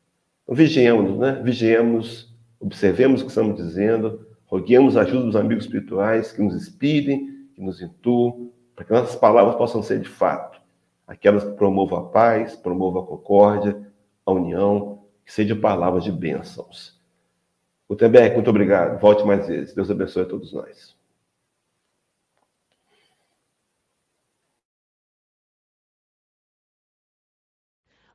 Então, 0.42 0.54
vigiemos, 0.54 1.18
né? 1.18 1.40
Vigiemos, 1.44 2.34
observemos 2.60 3.20
o 3.20 3.24
que 3.24 3.30
estamos 3.30 3.56
dizendo, 3.56 4.26
roguemos 4.46 4.96
a 4.96 5.02
ajuda 5.02 5.24
dos 5.24 5.36
amigos 5.36 5.64
espirituais 5.64 6.32
que 6.32 6.42
nos 6.42 6.54
inspirem, 6.54 7.46
que 7.54 7.60
nos 7.60 7.80
intuam, 7.80 8.50
para 8.74 8.84
que 8.84 8.92
nossas 8.92 9.16
palavras 9.16 9.56
possam 9.56 9.82
ser 9.82 10.00
de 10.00 10.08
fato 10.08 10.62
aquelas 11.06 11.44
que 11.44 11.52
promovam 11.52 11.98
a 11.98 12.04
paz, 12.08 12.56
promovam 12.56 13.02
a 13.02 13.06
concórdia, 13.06 13.80
a 14.24 14.32
união, 14.32 15.04
que 15.24 15.32
sejam 15.32 15.60
palavras 15.60 16.04
de 16.04 16.10
bênçãos. 16.10 17.00
Gutenberg, 17.88 18.34
muito 18.34 18.50
obrigado. 18.50 18.98
Volte 19.00 19.24
mais 19.24 19.46
vezes. 19.46 19.74
Deus 19.74 19.90
abençoe 19.90 20.22
a 20.22 20.26
todos 20.26 20.52
nós. 20.52 20.96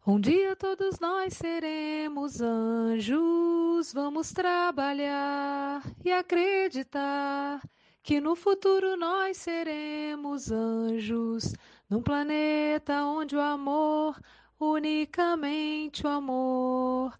Um 0.09 0.21
dia 0.21 0.55
todos 0.55 1.01
nós 1.01 1.33
seremos 1.33 2.39
anjos, 2.39 3.91
vamos 3.91 4.31
trabalhar 4.31 5.83
e 6.05 6.09
acreditar 6.13 7.61
que 8.01 8.21
no 8.21 8.33
futuro 8.33 8.95
nós 8.95 9.35
seremos 9.35 10.49
anjos, 10.49 11.53
num 11.89 12.01
planeta 12.01 13.03
onde 13.03 13.35
o 13.35 13.41
amor, 13.41 14.17
unicamente 14.57 16.07
o 16.07 16.09
amor, 16.09 17.13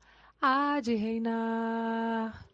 há 0.48 0.80
de 0.80 0.96
reinar. 0.96 2.48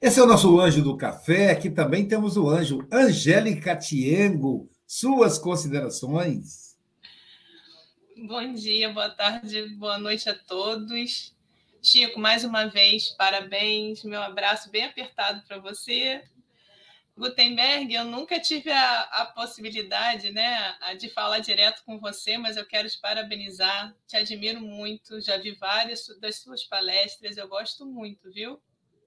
Esse 0.00 0.20
é 0.20 0.22
o 0.22 0.26
nosso 0.26 0.58
anjo 0.58 0.82
do 0.82 0.96
café. 0.96 1.50
Aqui 1.50 1.68
também 1.68 2.08
temos 2.08 2.36
o 2.36 2.48
anjo 2.48 2.86
Angélica 2.90 3.76
Tiengo. 3.76 4.70
Suas 4.86 5.38
considerações? 5.38 6.76
Bom 8.26 8.54
dia, 8.54 8.90
boa 8.90 9.10
tarde, 9.10 9.68
boa 9.76 9.98
noite 9.98 10.30
a 10.30 10.34
todos. 10.34 11.34
Chico, 11.82 12.18
mais 12.18 12.44
uma 12.44 12.66
vez, 12.66 13.10
parabéns. 13.10 14.02
Meu 14.04 14.22
abraço 14.22 14.70
bem 14.70 14.84
apertado 14.84 15.42
para 15.46 15.58
você. 15.58 16.22
Gutenberg, 17.16 17.94
eu 17.94 18.04
nunca 18.04 18.38
tive 18.38 18.70
a, 18.70 19.00
a, 19.00 19.26
possibilidade 19.26 20.30
né, 20.30 20.76
de 20.98 21.08
falar 21.08 21.38
direto 21.38 21.82
com 21.84 21.98
você, 21.98 22.36
mas 22.36 22.58
eu 22.58 22.66
quero 22.66 22.88
te 22.90 22.98
parabenizar. 22.98 23.96
Te 24.06 24.16
admiro 24.16 24.60
muito, 24.60 25.18
já 25.20 25.38
vi 25.38 25.52
várias 25.52 26.06
das 26.20 26.36
suas 26.36 26.64
palestras, 26.64 27.38
eu 27.38 27.48
gosto 27.48 27.86
muito, 27.86 28.30
viu? 28.30 28.60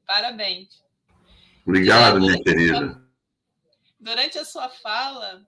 Parabéns. 0.08 0.84
Obrigado, 1.64 2.20
minha 2.20 2.42
querida. 2.42 3.00
Durante 4.00 4.40
a 4.40 4.46
sua 4.46 4.70
fala, 4.70 5.48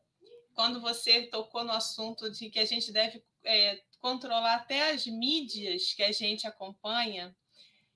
quando 0.53 0.79
você 0.79 1.23
tocou 1.23 1.63
no 1.63 1.71
assunto 1.71 2.29
de 2.29 2.49
que 2.51 2.59
a 2.59 2.65
gente 2.65 2.91
deve 2.91 3.23
é, 3.43 3.81
controlar 3.99 4.55
até 4.55 4.91
as 4.91 5.07
mídias 5.07 5.93
que 5.93 6.03
a 6.03 6.11
gente 6.11 6.45
acompanha, 6.45 7.35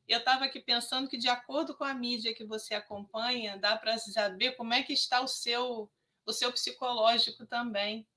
eu 0.08 0.20
estava 0.20 0.46
aqui 0.46 0.60
pensando 0.60 1.10
que, 1.10 1.18
de 1.18 1.28
acordo 1.28 1.76
com 1.76 1.84
a 1.84 1.94
mídia 1.94 2.34
que 2.34 2.46
você 2.46 2.74
acompanha, 2.76 3.58
dá 3.58 3.76
para 3.78 3.98
saber 3.98 4.52
como 4.54 4.74
é 4.74 4.84
que 4.84 4.94
está 4.94 5.22
o 5.22 5.28
seu 5.28 5.90
o 6.26 6.34
seu 6.34 6.52
psicológico 6.52 7.46
também. 7.46 8.08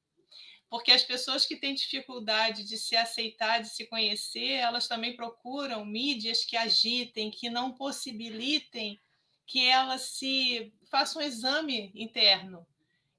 Porque 0.71 0.93
as 0.93 1.03
pessoas 1.03 1.47
que 1.47 1.57
têm 1.57 1.75
dificuldade 1.75 2.65
de 2.65 2.77
se 2.77 2.97
aceitar, 2.97 3.61
de 3.61 3.69
se 3.69 3.87
conhecer, 3.87 4.53
elas 4.53 4.89
também 4.89 5.17
procuram 5.17 5.85
mídias 5.85 6.45
que 6.45 6.57
agitem, 6.57 7.31
que 7.31 7.49
não 7.49 7.73
possibilitem 7.73 9.01
que 9.47 9.65
elas 9.65 10.03
se 10.03 10.73
façam 10.91 11.23
um 11.23 11.25
exame 11.25 11.91
interno. 11.95 12.67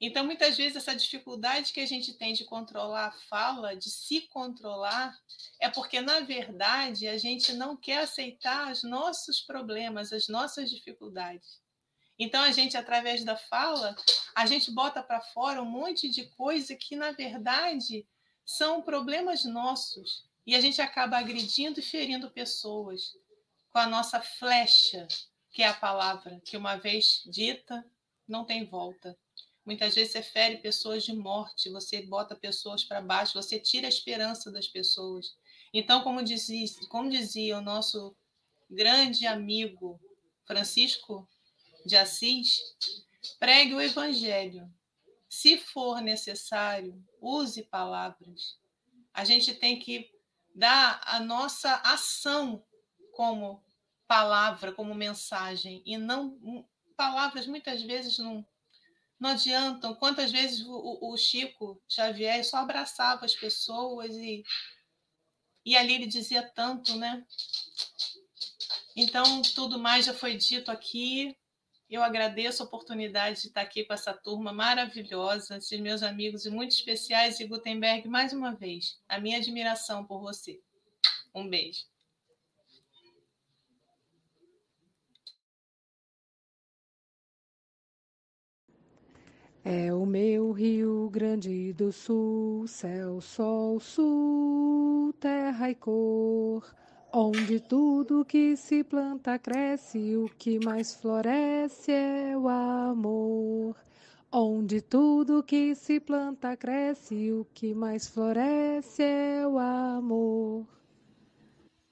Então, 0.02 0.24
muitas 0.24 0.56
vezes, 0.56 0.78
essa 0.78 0.96
dificuldade 0.96 1.74
que 1.74 1.80
a 1.82 1.86
gente 1.86 2.14
tem 2.14 2.32
de 2.32 2.46
controlar 2.46 3.08
a 3.08 3.12
fala, 3.12 3.76
de 3.76 3.90
se 3.90 4.22
controlar, 4.22 5.18
é 5.60 5.70
porque, 5.70 6.00
na 6.00 6.22
verdade, 6.22 7.08
a 7.08 7.18
gente 7.18 7.52
não 7.52 7.76
quer 7.76 8.00
aceitar 8.00 8.72
os 8.72 8.82
nossos 8.82 9.42
problemas, 9.42 10.14
as 10.14 10.30
nossas 10.30 10.70
dificuldades. 10.70 11.62
Então, 12.18 12.42
a 12.42 12.52
gente, 12.52 12.78
através 12.78 13.26
da 13.26 13.36
fala, 13.36 13.94
a 14.34 14.46
gente 14.46 14.72
bota 14.72 15.04
para 15.04 15.20
fora 15.20 15.62
um 15.62 15.70
monte 15.70 16.10
de 16.10 16.26
coisa 16.28 16.76
que, 16.76 16.96
na 16.96 17.12
verdade, 17.12 18.08
são 18.46 18.82
problemas 18.82 19.44
nossos. 19.44 20.26
E 20.46 20.56
a 20.56 20.62
gente 20.62 20.82
acaba 20.82 21.18
agredindo 21.18 21.80
e 21.80 21.84
ferindo 21.84 22.32
pessoas 22.32 23.18
com 23.72 23.80
a 23.80 23.86
nossa 23.86 24.22
flecha, 24.22 25.08
que 25.52 25.62
é 25.62 25.68
a 25.68 25.74
palavra, 25.74 26.42
que 26.44 26.58
uma 26.58 26.76
vez 26.76 27.22
dita, 27.26 27.86
não 28.28 28.46
tem 28.46 28.66
volta. 28.66 29.18
Muitas 29.70 29.94
vezes 29.94 30.14
você 30.14 30.24
fere 30.24 30.58
pessoas 30.58 31.04
de 31.04 31.14
morte, 31.14 31.70
você 31.70 32.02
bota 32.02 32.36
pessoas 32.36 32.84
para 32.84 33.04
baixo, 33.04 33.40
você 33.40 33.60
tira 33.60 33.86
a 33.86 33.88
esperança 33.88 34.52
das 34.52 34.68
pessoas. 34.68 35.38
Então, 35.72 36.02
como 36.02 36.24
dizia, 36.24 36.66
como 36.90 37.08
dizia 37.08 37.56
o 37.56 37.62
nosso 37.62 38.16
grande 38.68 39.28
amigo 39.28 40.02
Francisco 40.44 41.30
de 41.86 41.96
Assis, 41.96 42.62
pregue 43.38 43.76
o 43.76 43.80
evangelho. 43.80 44.68
Se 45.30 45.56
for 45.56 46.02
necessário, 46.02 47.00
use 47.22 47.62
palavras. 47.62 48.58
A 49.14 49.24
gente 49.24 49.54
tem 49.54 49.78
que 49.78 50.12
dar 50.56 51.00
a 51.06 51.20
nossa 51.20 51.76
ação 51.86 52.66
como 53.12 53.64
palavra, 54.08 54.72
como 54.72 54.96
mensagem, 54.96 55.84
e 55.86 55.96
não 55.96 56.66
palavras 56.98 57.46
muitas 57.46 57.84
vezes 57.84 58.18
não 58.18 58.44
não 59.20 59.32
adiantam. 59.32 59.96
Quantas 59.96 60.32
vezes 60.32 60.62
o, 60.66 61.00
o 61.02 61.18
Chico 61.18 61.82
Xavier 61.88 62.44
só 62.46 62.58
abraçava 62.58 63.26
as 63.26 63.36
pessoas 63.36 64.12
e 64.16 64.44
e 65.66 65.76
ali 65.78 65.94
ele 65.94 66.08
dizia 66.08 66.42
tanto, 66.42 66.96
né? 66.96 67.24
Então, 68.96 69.42
tudo 69.42 69.78
mais 69.78 70.06
já 70.06 70.14
foi 70.14 70.36
dito 70.36 70.72
aqui. 70.72 71.38
Eu 71.90 72.02
agradeço 72.02 72.62
a 72.62 72.66
oportunidade 72.66 73.42
de 73.42 73.48
estar 73.48 73.62
aqui 73.62 73.84
com 73.84 73.94
essa 73.94 74.14
turma 74.14 74.54
maravilhosa, 74.54 75.58
esses 75.58 75.80
meus 75.80 76.04
amigos 76.04 76.46
e 76.46 76.50
muito 76.50 76.72
especiais, 76.72 77.40
e 77.40 77.46
Gutenberg, 77.46 78.08
mais 78.08 78.32
uma 78.32 78.56
vez, 78.56 79.00
a 79.08 79.20
minha 79.20 79.38
admiração 79.38 80.06
por 80.06 80.22
você. 80.22 80.62
Um 81.34 81.48
beijo. 81.48 81.86
É 89.64 89.94
o 89.94 90.06
meu 90.06 90.52
Rio 90.52 91.10
Grande 91.10 91.74
do 91.74 91.92
Sul, 91.92 92.66
céu, 92.66 93.20
sol, 93.20 93.80
sul, 93.80 95.14
terra 95.20 95.70
e 95.70 95.76
cor. 95.76 96.64
Onde 97.12 97.60
tudo 97.60 98.24
que 98.24 98.56
se 98.56 98.84
planta 98.84 99.38
cresce, 99.38 100.16
o 100.16 100.30
que 100.38 100.64
mais 100.64 100.96
floresce 100.96 101.92
é 101.92 102.38
o 102.38 102.48
amor. 102.48 103.76
Onde 104.32 104.80
tudo 104.80 105.44
que 105.44 105.76
se 105.76 106.00
planta 106.00 106.56
cresce, 106.56 107.32
o 107.32 107.46
que 107.54 107.74
mais 107.74 108.08
floresce 108.08 109.04
é 109.04 109.46
o 109.46 109.58
amor. 109.58 110.66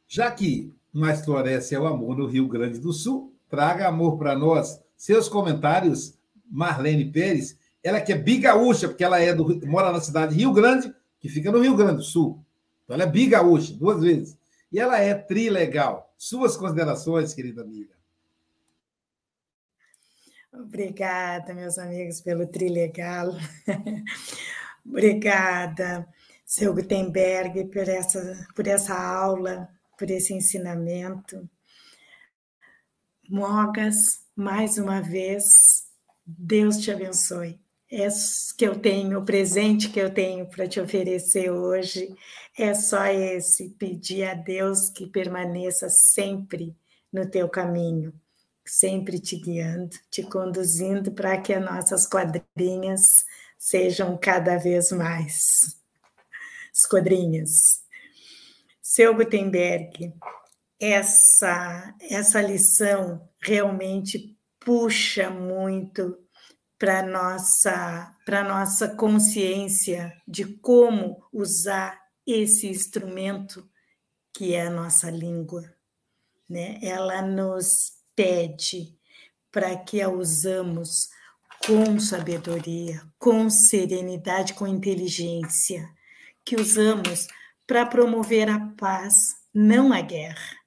Já 0.07 0.31
que 0.31 0.73
mais 0.93 1.25
floresce 1.25 1.75
é 1.75 1.79
o 1.79 1.87
amor 1.87 2.15
no 2.15 2.27
Rio 2.27 2.47
Grande 2.47 2.79
do 2.79 2.93
Sul, 2.93 3.35
traga 3.49 3.87
amor 3.89 4.17
para 4.17 4.37
nós. 4.37 4.79
Seus 4.95 5.27
comentários, 5.27 6.16
Marlene 6.49 7.11
Pérez, 7.11 7.57
ela 7.83 8.01
que 8.01 8.11
é 8.11 8.17
bigaúcha, 8.17 8.87
porque 8.87 9.03
ela 9.03 9.19
é 9.19 9.33
do, 9.33 9.65
mora 9.67 9.91
na 9.91 10.01
cidade 10.01 10.33
de 10.33 10.39
Rio 10.39 10.53
Grande, 10.53 10.93
que 11.19 11.29
fica 11.29 11.51
no 11.51 11.61
Rio 11.61 11.75
Grande 11.75 11.97
do 11.97 12.03
Sul. 12.03 12.43
Então 12.83 12.95
ela 12.95 13.03
é 13.03 13.11
bigaúcha, 13.11 13.73
duas 13.73 14.01
vezes. 14.01 14.37
E 14.71 14.79
ela 14.79 14.99
é 14.99 15.13
trilegal. 15.13 16.13
Suas 16.17 16.57
considerações, 16.57 17.33
querida 17.33 17.61
amiga. 17.61 17.95
Obrigada, 20.51 21.53
meus 21.53 21.77
amigos, 21.77 22.19
pelo 22.21 22.47
trilegal. 22.47 23.35
Obrigada, 24.85 26.07
seu 26.45 26.73
Gutenberg, 26.73 27.65
por 27.65 27.87
essa, 27.87 28.47
por 28.55 28.65
essa 28.67 28.97
aula, 28.97 29.69
por 29.97 30.09
esse 30.09 30.33
ensinamento. 30.33 31.47
Mogas, 33.29 34.21
mais 34.35 34.77
uma 34.77 35.01
vez, 35.01 35.86
Deus 36.27 36.77
te 36.77 36.91
abençoe 36.91 37.59
é 37.89 38.07
que 38.57 38.65
eu 38.67 38.77
tenho, 38.77 39.19
o 39.19 39.25
presente 39.25 39.89
que 39.89 39.99
eu 39.99 40.13
tenho 40.13 40.45
para 40.45 40.67
te 40.67 40.79
oferecer 40.79 41.49
hoje 41.49 42.13
é 42.57 42.73
só 42.73 43.05
esse, 43.05 43.69
pedir 43.69 44.25
a 44.25 44.33
Deus 44.33 44.89
que 44.89 45.07
permaneça 45.07 45.87
sempre 45.89 46.75
no 47.11 47.29
teu 47.29 47.47
caminho, 47.47 48.13
sempre 48.65 49.19
te 49.19 49.37
guiando, 49.37 49.95
te 50.11 50.21
conduzindo 50.23 51.13
para 51.13 51.39
que 51.39 51.53
as 51.53 51.63
nossas 51.63 52.05
quadrinhas 52.05 53.25
sejam 53.57 54.17
cada 54.17 54.57
vez 54.57 54.91
mais. 54.91 55.77
As 56.75 56.85
quadrinhas. 56.85 57.81
Seu 58.81 59.15
Gutenberg, 59.15 60.13
essa, 60.79 61.95
essa 62.01 62.41
lição 62.41 63.27
realmente 63.39 64.36
puxa 64.67 65.29
muito 65.29 66.17
para 66.77 67.01
nossa 67.01 68.13
para 68.25 68.43
nossa 68.43 68.89
consciência 68.95 70.11
de 70.27 70.43
como 70.57 71.25
usar 71.31 71.97
esse 72.27 72.67
instrumento 72.67 73.65
que 74.33 74.53
é 74.53 74.67
a 74.67 74.69
nossa 74.69 75.09
língua, 75.09 75.63
né? 76.49 76.79
Ela 76.81 77.21
nos 77.21 77.93
pede 78.13 78.93
para 79.49 79.73
que 79.77 80.01
a 80.01 80.09
usamos 80.09 81.07
com 81.65 81.97
sabedoria, 81.97 83.01
com 83.17 83.49
serenidade, 83.49 84.53
com 84.53 84.67
inteligência, 84.67 85.89
que 86.43 86.57
usamos 86.57 87.25
para 87.65 87.85
promover 87.85 88.49
a 88.49 88.59
paz, 88.77 89.15
não 89.53 89.93
a 89.93 90.01
guerra. 90.01 90.57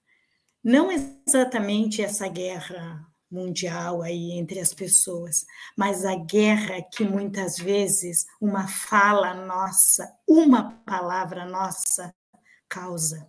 Não 0.64 0.90
exatamente 0.90 2.00
essa 2.00 2.26
guerra 2.28 3.09
mundial 3.30 4.02
aí 4.02 4.32
entre 4.32 4.58
as 4.58 4.74
pessoas, 4.74 5.44
mas 5.76 6.04
a 6.04 6.16
guerra 6.16 6.82
que 6.82 7.04
muitas 7.04 7.56
vezes 7.56 8.26
uma 8.40 8.66
fala 8.66 9.34
nossa, 9.34 10.12
uma 10.26 10.72
palavra 10.84 11.44
nossa 11.44 12.12
causa. 12.68 13.28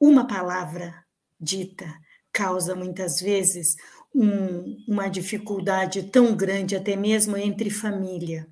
Uma 0.00 0.26
palavra 0.26 1.04
dita 1.40 1.86
causa 2.32 2.74
muitas 2.74 3.20
vezes 3.20 3.76
um, 4.14 4.76
uma 4.88 5.08
dificuldade 5.08 6.04
tão 6.04 6.34
grande, 6.34 6.76
até 6.76 6.96
mesmo 6.96 7.36
entre 7.36 7.70
família, 7.70 8.48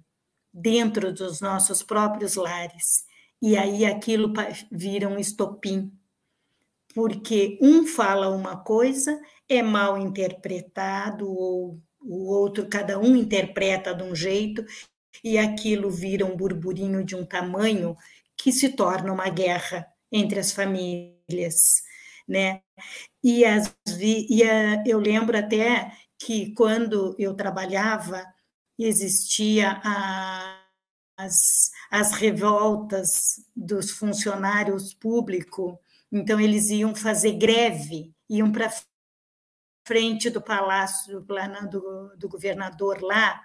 dentro 0.52 1.12
dos 1.12 1.40
nossos 1.40 1.82
próprios 1.82 2.34
lares. 2.34 3.04
E 3.40 3.56
aí 3.56 3.84
aquilo 3.84 4.32
vira 4.70 5.08
um 5.08 5.18
estopim, 5.18 5.92
porque 6.94 7.58
um 7.60 7.86
fala 7.86 8.28
uma 8.28 8.56
coisa 8.56 9.20
é 9.48 9.62
mal 9.62 9.98
interpretado 9.98 11.30
ou 11.30 11.80
o 12.00 12.28
outro, 12.28 12.68
cada 12.68 12.98
um 12.98 13.16
interpreta 13.16 13.94
de 13.94 14.02
um 14.02 14.14
jeito 14.14 14.64
e 15.22 15.38
aquilo 15.38 15.90
vira 15.90 16.26
um 16.26 16.36
burburinho 16.36 17.04
de 17.04 17.14
um 17.14 17.24
tamanho 17.24 17.96
que 18.36 18.52
se 18.52 18.70
torna 18.70 19.12
uma 19.12 19.28
guerra 19.28 19.86
entre 20.10 20.40
as 20.40 20.52
famílias, 20.52 21.82
né? 22.28 22.60
E, 23.22 23.44
as, 23.44 23.74
e 24.00 24.42
a, 24.42 24.82
eu 24.86 24.98
lembro 24.98 25.38
até 25.38 25.92
que 26.18 26.52
quando 26.54 27.14
eu 27.18 27.34
trabalhava 27.34 28.24
existia 28.78 29.80
a, 29.84 30.60
as, 31.16 31.70
as 31.90 32.12
revoltas 32.12 33.44
dos 33.54 33.90
funcionários 33.90 34.92
públicos, 34.94 35.76
então 36.12 36.38
eles 36.38 36.68
iam 36.68 36.94
fazer 36.94 37.32
greve, 37.32 38.14
iam 38.28 38.52
para 38.52 38.70
frente 39.86 40.28
do 40.28 40.42
palácio 40.42 41.20
do, 41.70 42.16
do 42.16 42.28
governador 42.28 43.00
lá, 43.02 43.42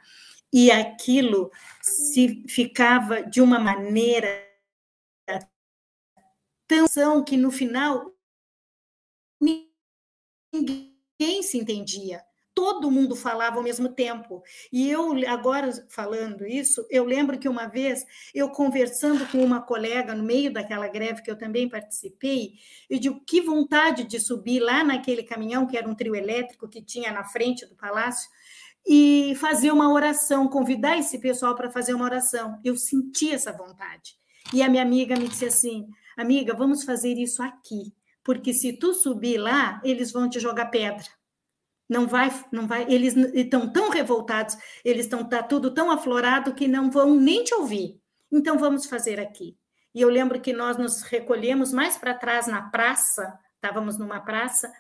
e 0.54 0.70
aquilo 0.70 1.50
se 1.82 2.44
ficava 2.48 3.24
de 3.24 3.42
uma 3.42 3.58
maneira 3.60 4.46
tão 6.68 7.24
que 7.24 7.38
no 7.38 7.52
final 7.52 8.14
ninguém 10.52 11.42
se 11.42 11.58
entendia. 11.58 12.24
Todo 12.58 12.90
mundo 12.90 13.16
falava 13.16 13.58
ao 13.58 13.62
mesmo 13.64 13.88
tempo. 13.88 14.42
E 14.74 14.90
eu, 14.90 15.12
agora 15.28 15.70
falando 15.90 16.44
isso, 16.44 16.84
eu 16.90 17.06
lembro 17.06 17.38
que 17.38 17.48
uma 17.48 17.68
vez, 17.68 18.04
eu 18.34 18.50
conversando 18.50 19.28
com 19.28 19.46
uma 19.46 19.62
colega 19.62 20.16
no 20.16 20.24
meio 20.24 20.52
daquela 20.52 20.88
greve 20.88 21.22
que 21.22 21.30
eu 21.30 21.38
também 21.38 21.70
participei, 21.70 22.54
eu 22.90 22.98
digo, 22.98 23.22
que 23.28 23.42
vontade 23.42 24.06
de 24.06 24.20
subir 24.20 24.60
lá 24.60 24.84
naquele 24.84 25.22
caminhão, 25.22 25.68
que 25.68 25.78
era 25.78 25.88
um 25.88 25.94
trio 25.94 26.16
elétrico 26.16 26.68
que 26.68 26.82
tinha 26.82 27.12
na 27.12 27.24
frente 27.24 27.64
do 27.64 27.76
palácio, 27.76 28.28
e 28.84 29.36
fazer 29.36 29.72
uma 29.72 29.94
oração, 29.94 30.48
convidar 30.48 30.98
esse 30.98 31.20
pessoal 31.20 31.54
para 31.54 31.70
fazer 31.70 31.94
uma 31.94 32.06
oração. 32.06 32.60
Eu 32.66 32.76
senti 32.76 33.32
essa 33.32 33.52
vontade. 33.52 34.16
E 34.52 34.64
a 34.64 34.70
minha 34.70 34.82
amiga 34.82 35.16
me 35.16 35.28
disse 35.28 35.46
assim: 35.46 35.88
amiga, 36.18 36.56
vamos 36.56 36.84
fazer 36.84 37.20
isso 37.20 37.44
aqui, 37.44 37.94
porque 38.24 38.52
se 38.52 38.74
tu 38.74 38.96
subir 38.96 39.38
lá, 39.38 39.80
eles 39.84 40.12
vão 40.12 40.28
te 40.28 40.40
jogar 40.40 40.72
pedra. 40.72 41.06
Não 41.90 42.08
vai, 42.08 42.30
não 42.52 42.68
vai. 42.68 42.86
Eles 42.92 43.16
estão 43.34 43.72
tão 43.72 43.90
revoltados, 43.90 44.58
eles 44.84 45.06
estão 45.06 45.24
tá 45.24 45.42
tudo 45.42 45.74
tão 45.74 45.90
aflorado 45.90 46.54
que 46.54 46.68
não 46.68 46.92
vão 46.92 47.16
nem 47.16 47.44
te 47.44 47.54
ouvir. 47.54 48.00
Então 48.32 48.58
vamos 48.58 48.86
fazer 48.86 49.20
aqui. 49.20 49.58
E 49.96 50.02
eu 50.02 50.10
lembro 50.10 50.40
que 50.40 50.54
nós 50.54 50.78
nos 50.78 51.02
recolhemos 51.02 51.72
mais 51.72 51.98
para 51.98 52.14
trás 52.14 52.46
na 52.46 52.70
praça, 52.70 53.40
estávamos 53.56 53.98
numa 53.98 54.20
praça, 54.20 54.72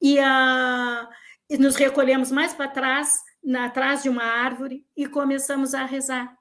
e, 0.00 0.18
a, 0.18 1.08
e 1.50 1.58
nos 1.58 1.76
recolhemos 1.76 2.30
mais 2.30 2.54
para 2.54 2.68
trás, 2.68 3.22
na, 3.42 3.66
atrás 3.66 4.02
de 4.02 4.08
uma 4.08 4.24
árvore, 4.24 4.86
e 4.96 5.06
começamos 5.06 5.74
a 5.74 5.84
rezar. 5.84 6.36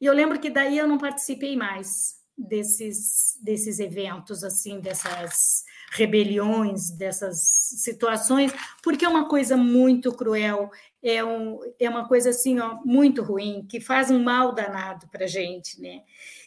E 0.00 0.06
eu 0.06 0.14
lembro 0.14 0.40
que 0.40 0.48
daí 0.48 0.78
eu 0.78 0.88
não 0.88 0.96
participei 0.96 1.56
mais 1.56 2.20
desses, 2.36 3.38
desses 3.42 3.78
eventos, 3.78 4.42
assim, 4.42 4.80
dessas 4.80 5.64
rebeliões, 5.90 6.90
dessas 6.90 7.40
situações, 7.78 8.52
porque 8.82 9.04
é 9.04 9.08
uma 9.08 9.28
coisa 9.28 9.56
muito 9.56 10.12
cruel, 10.12 10.70
é, 11.02 11.24
um, 11.24 11.58
é 11.78 11.88
uma 11.88 12.06
coisa 12.06 12.30
assim, 12.30 12.58
ó, 12.60 12.78
muito 12.84 13.22
ruim, 13.22 13.66
que 13.68 13.80
faz 13.80 14.10
um 14.10 14.22
mal 14.22 14.54
danado 14.54 15.08
para 15.08 15.24
a 15.24 15.28
gente, 15.28 15.80
né? 15.80 16.02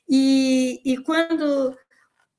E, 0.08 0.82
e 0.86 0.98
quando 0.98 1.78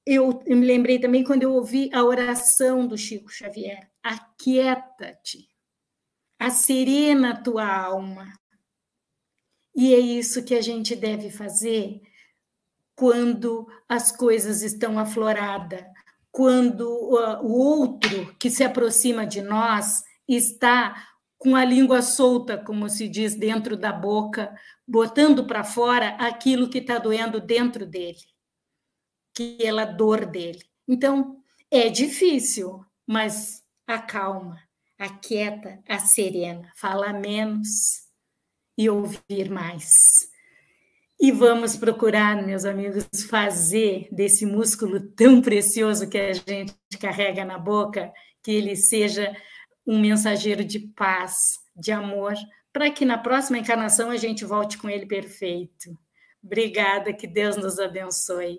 eu, 0.06 0.42
eu 0.46 0.56
me 0.56 0.66
lembrei 0.66 0.98
também 0.98 1.22
quando 1.22 1.42
eu 1.42 1.52
ouvi 1.52 1.90
a 1.92 2.02
oração 2.02 2.86
do 2.86 2.96
Chico 2.96 3.30
Xavier, 3.30 3.90
aquieta-te, 4.02 5.48
acerena 6.38 7.30
a 7.30 7.40
tua 7.40 7.66
alma. 7.66 8.32
E 9.74 9.94
é 9.94 9.98
isso 9.98 10.44
que 10.44 10.54
a 10.54 10.60
gente 10.60 10.94
deve 10.94 11.30
fazer 11.30 12.00
quando 12.94 13.66
as 13.88 14.12
coisas 14.12 14.62
estão 14.62 14.98
afloradas, 14.98 15.84
quando 16.34 16.82
o 16.82 17.52
outro 17.52 18.34
que 18.40 18.50
se 18.50 18.64
aproxima 18.64 19.24
de 19.24 19.40
nós 19.40 20.02
está 20.26 21.06
com 21.38 21.54
a 21.54 21.64
língua 21.64 22.02
solta, 22.02 22.58
como 22.58 22.88
se 22.88 23.08
diz, 23.08 23.36
dentro 23.36 23.76
da 23.76 23.92
boca, 23.92 24.52
botando 24.84 25.46
para 25.46 25.62
fora 25.62 26.08
aquilo 26.16 26.68
que 26.68 26.78
está 26.78 26.98
doendo 26.98 27.40
dentro 27.40 27.86
dele, 27.86 28.18
que 29.32 29.58
é 29.60 29.70
a 29.70 29.84
dor 29.84 30.26
dele. 30.26 30.64
Então, 30.88 31.40
é 31.70 31.88
difícil, 31.88 32.84
mas 33.06 33.62
acalma, 33.86 34.60
aquieta, 34.98 35.84
a 35.88 36.00
serena, 36.00 36.68
fala 36.74 37.12
menos 37.12 38.08
e 38.76 38.90
ouvir 38.90 39.48
mais. 39.48 40.28
E 41.20 41.30
vamos 41.30 41.76
procurar, 41.76 42.44
meus 42.44 42.64
amigos, 42.64 43.06
fazer 43.30 44.08
desse 44.10 44.44
músculo 44.44 45.00
tão 45.00 45.40
precioso 45.40 46.08
que 46.08 46.18
a 46.18 46.32
gente 46.32 46.74
carrega 47.00 47.44
na 47.44 47.58
boca, 47.58 48.12
que 48.42 48.50
ele 48.50 48.76
seja 48.76 49.34
um 49.86 50.00
mensageiro 50.00 50.64
de 50.64 50.80
paz, 50.80 51.34
de 51.76 51.92
amor, 51.92 52.34
para 52.72 52.90
que 52.90 53.04
na 53.04 53.16
próxima 53.16 53.58
encarnação 53.58 54.10
a 54.10 54.16
gente 54.16 54.44
volte 54.44 54.76
com 54.76 54.88
ele 54.88 55.06
perfeito. 55.06 55.96
Obrigada, 56.42 57.12
que 57.12 57.26
Deus 57.26 57.56
nos 57.56 57.78
abençoe. 57.78 58.58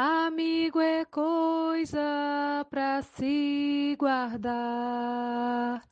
Amigo 0.00 0.78
é 0.80 1.04
coisa 1.04 2.64
para 2.70 3.02
se 3.02 3.96
guardar 3.98 5.82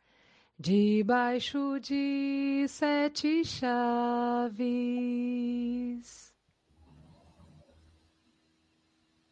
debaixo 0.56 1.80
de 1.80 2.66
sete 2.68 3.44
chaves. 3.44 4.62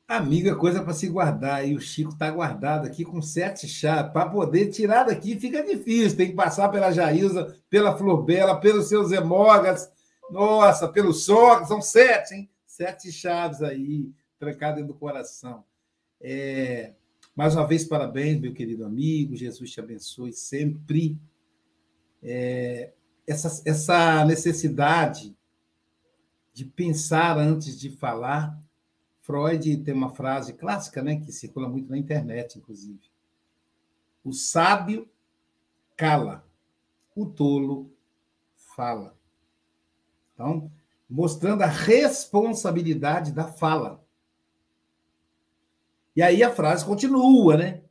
Amigo 0.09 0.49
é 0.49 0.57
coisa 0.57 0.83
para 0.83 0.93
se 0.93 1.09
guardar, 1.09 1.65
e 1.65 1.77
o 1.77 1.81
Chico 1.81 2.11
está 2.11 2.29
guardado 2.33 2.89
aqui 2.89 3.05
com 3.05 3.23
sete 3.23 3.69
chaves. 3.69 4.13
Para 4.13 4.29
poder 4.29 4.71
tirar 4.71 5.05
daqui 5.05 5.39
fica 5.39 5.63
difícil, 5.63 6.17
tem 6.17 6.31
que 6.31 6.35
passar 6.35 6.69
pela 6.69 6.91
Jailza, 6.91 7.57
pela 7.71 7.97
Flor 7.97 8.25
Bela, 8.25 8.59
pelos 8.59 8.89
seus 8.89 9.13
hemogas, 9.13 9.89
nossa, 10.33 10.89
pelo 10.89 11.13
Sócrates, 11.13 11.69
são 11.69 11.81
sete, 11.81 12.35
hein? 12.35 12.51
Sete 12.67 13.13
chaves 13.13 13.63
aí 13.63 14.13
trancado 14.39 14.77
dentro 14.77 14.93
do 14.93 14.99
coração. 14.99 15.65
É, 16.21 16.95
mais 17.35 17.55
uma 17.55 17.67
vez, 17.67 17.85
parabéns, 17.85 18.41
meu 18.41 18.53
querido 18.53 18.85
amigo. 18.85 19.37
Jesus 19.37 19.71
te 19.71 19.81
abençoe 19.81 20.33
sempre. 20.33 21.19
É, 22.23 22.93
essa, 23.27 23.63
essa 23.69 24.25
necessidade 24.25 25.37
de 26.53 26.65
pensar 26.65 27.37
antes 27.39 27.79
de 27.79 27.91
falar. 27.91 28.59
Freud 29.21 29.79
tem 29.79 29.95
uma 29.95 30.11
frase 30.11 30.53
clássica, 30.53 31.03
né, 31.03 31.17
que 31.17 31.33
circula 31.33 31.69
muito 31.69 31.91
na 31.91 31.99
internet, 31.99 32.59
inclusive. 32.59 33.01
O 34.23 34.33
sábio 34.33 35.09
cala, 35.97 36.47
o 37.17 37.27
tolo 37.27 37.91
fala. 38.55 39.17
Então, 40.35 40.71
mostrando 41.09 41.63
a 41.63 41.67
responsabilidade 41.67 43.33
da 43.33 43.47
fala. 43.47 44.04
E 46.17 46.23
aí 46.23 46.43
a 46.43 46.51
frase 46.51 46.85
continua, 46.85 47.57
né? 47.57 47.83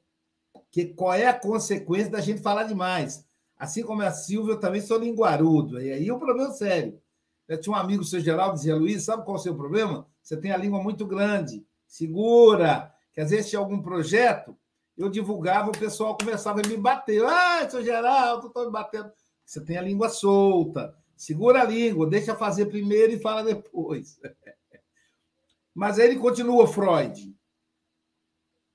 Que 0.72 0.86
qual 0.86 1.14
é 1.14 1.28
a 1.28 1.34
consequência 1.34 2.10
da 2.10 2.22
gente 2.22 2.42
falar 2.42 2.64
demais? 2.64 3.28
Assim 3.58 3.84
como 3.84 4.02
a 4.02 4.12
Silvia, 4.12 4.54
eu 4.54 4.60
também 4.60 4.82
sou 4.82 4.98
linguarudo. 4.98 5.82
E 5.82 5.92
aí 5.92 6.08
é 6.08 6.14
um 6.14 6.20
problema 6.20 6.52
sério. 6.52 7.00
Eu 7.48 7.60
tinha 7.60 7.76
um 7.76 7.80
amigo, 7.80 8.04
seu 8.04 8.22
Geraldo, 8.22 8.56
dizia, 8.56 8.76
Luiz, 8.76 9.04
sabe 9.04 9.26
qual 9.26 9.36
é 9.36 9.40
o 9.40 9.44
seu 9.44 9.56
problema? 9.56 10.08
Você 10.22 10.38
tem 10.38 10.52
a 10.52 10.58
língua 10.58 10.82
muito 10.82 11.06
grande, 11.06 11.66
segura, 11.86 12.94
que 13.12 13.20
às 13.20 13.30
vezes 13.30 13.50
tinha 13.50 13.60
algum 13.60 13.82
projeto, 13.82 14.58
eu 14.98 15.10
divulgava, 15.10 15.70
o 15.70 15.78
pessoal 15.78 16.18
começava 16.18 16.62
a 16.62 16.68
me 16.68 16.78
bater. 16.78 17.24
Ah, 17.26 17.70
seu 17.70 17.84
Geraldo, 17.84 18.48
estou 18.48 18.66
me 18.66 18.72
batendo. 18.72 19.12
Você 19.46 19.60
tem 19.60 19.78
a 19.78 19.82
língua 19.82 20.08
solta, 20.08 20.96
segura 21.18 21.62
a 21.62 21.66
língua, 21.66 22.10
deixa 22.10 22.34
fazer 22.36 22.68
primeiro 22.68 23.12
e 23.12 23.20
fala 23.20 23.44
depois. 23.44 24.18
Mas 25.76 26.00
aí 26.00 26.08
ele 26.08 26.20
continua, 26.20 26.68
Freud 26.68 27.34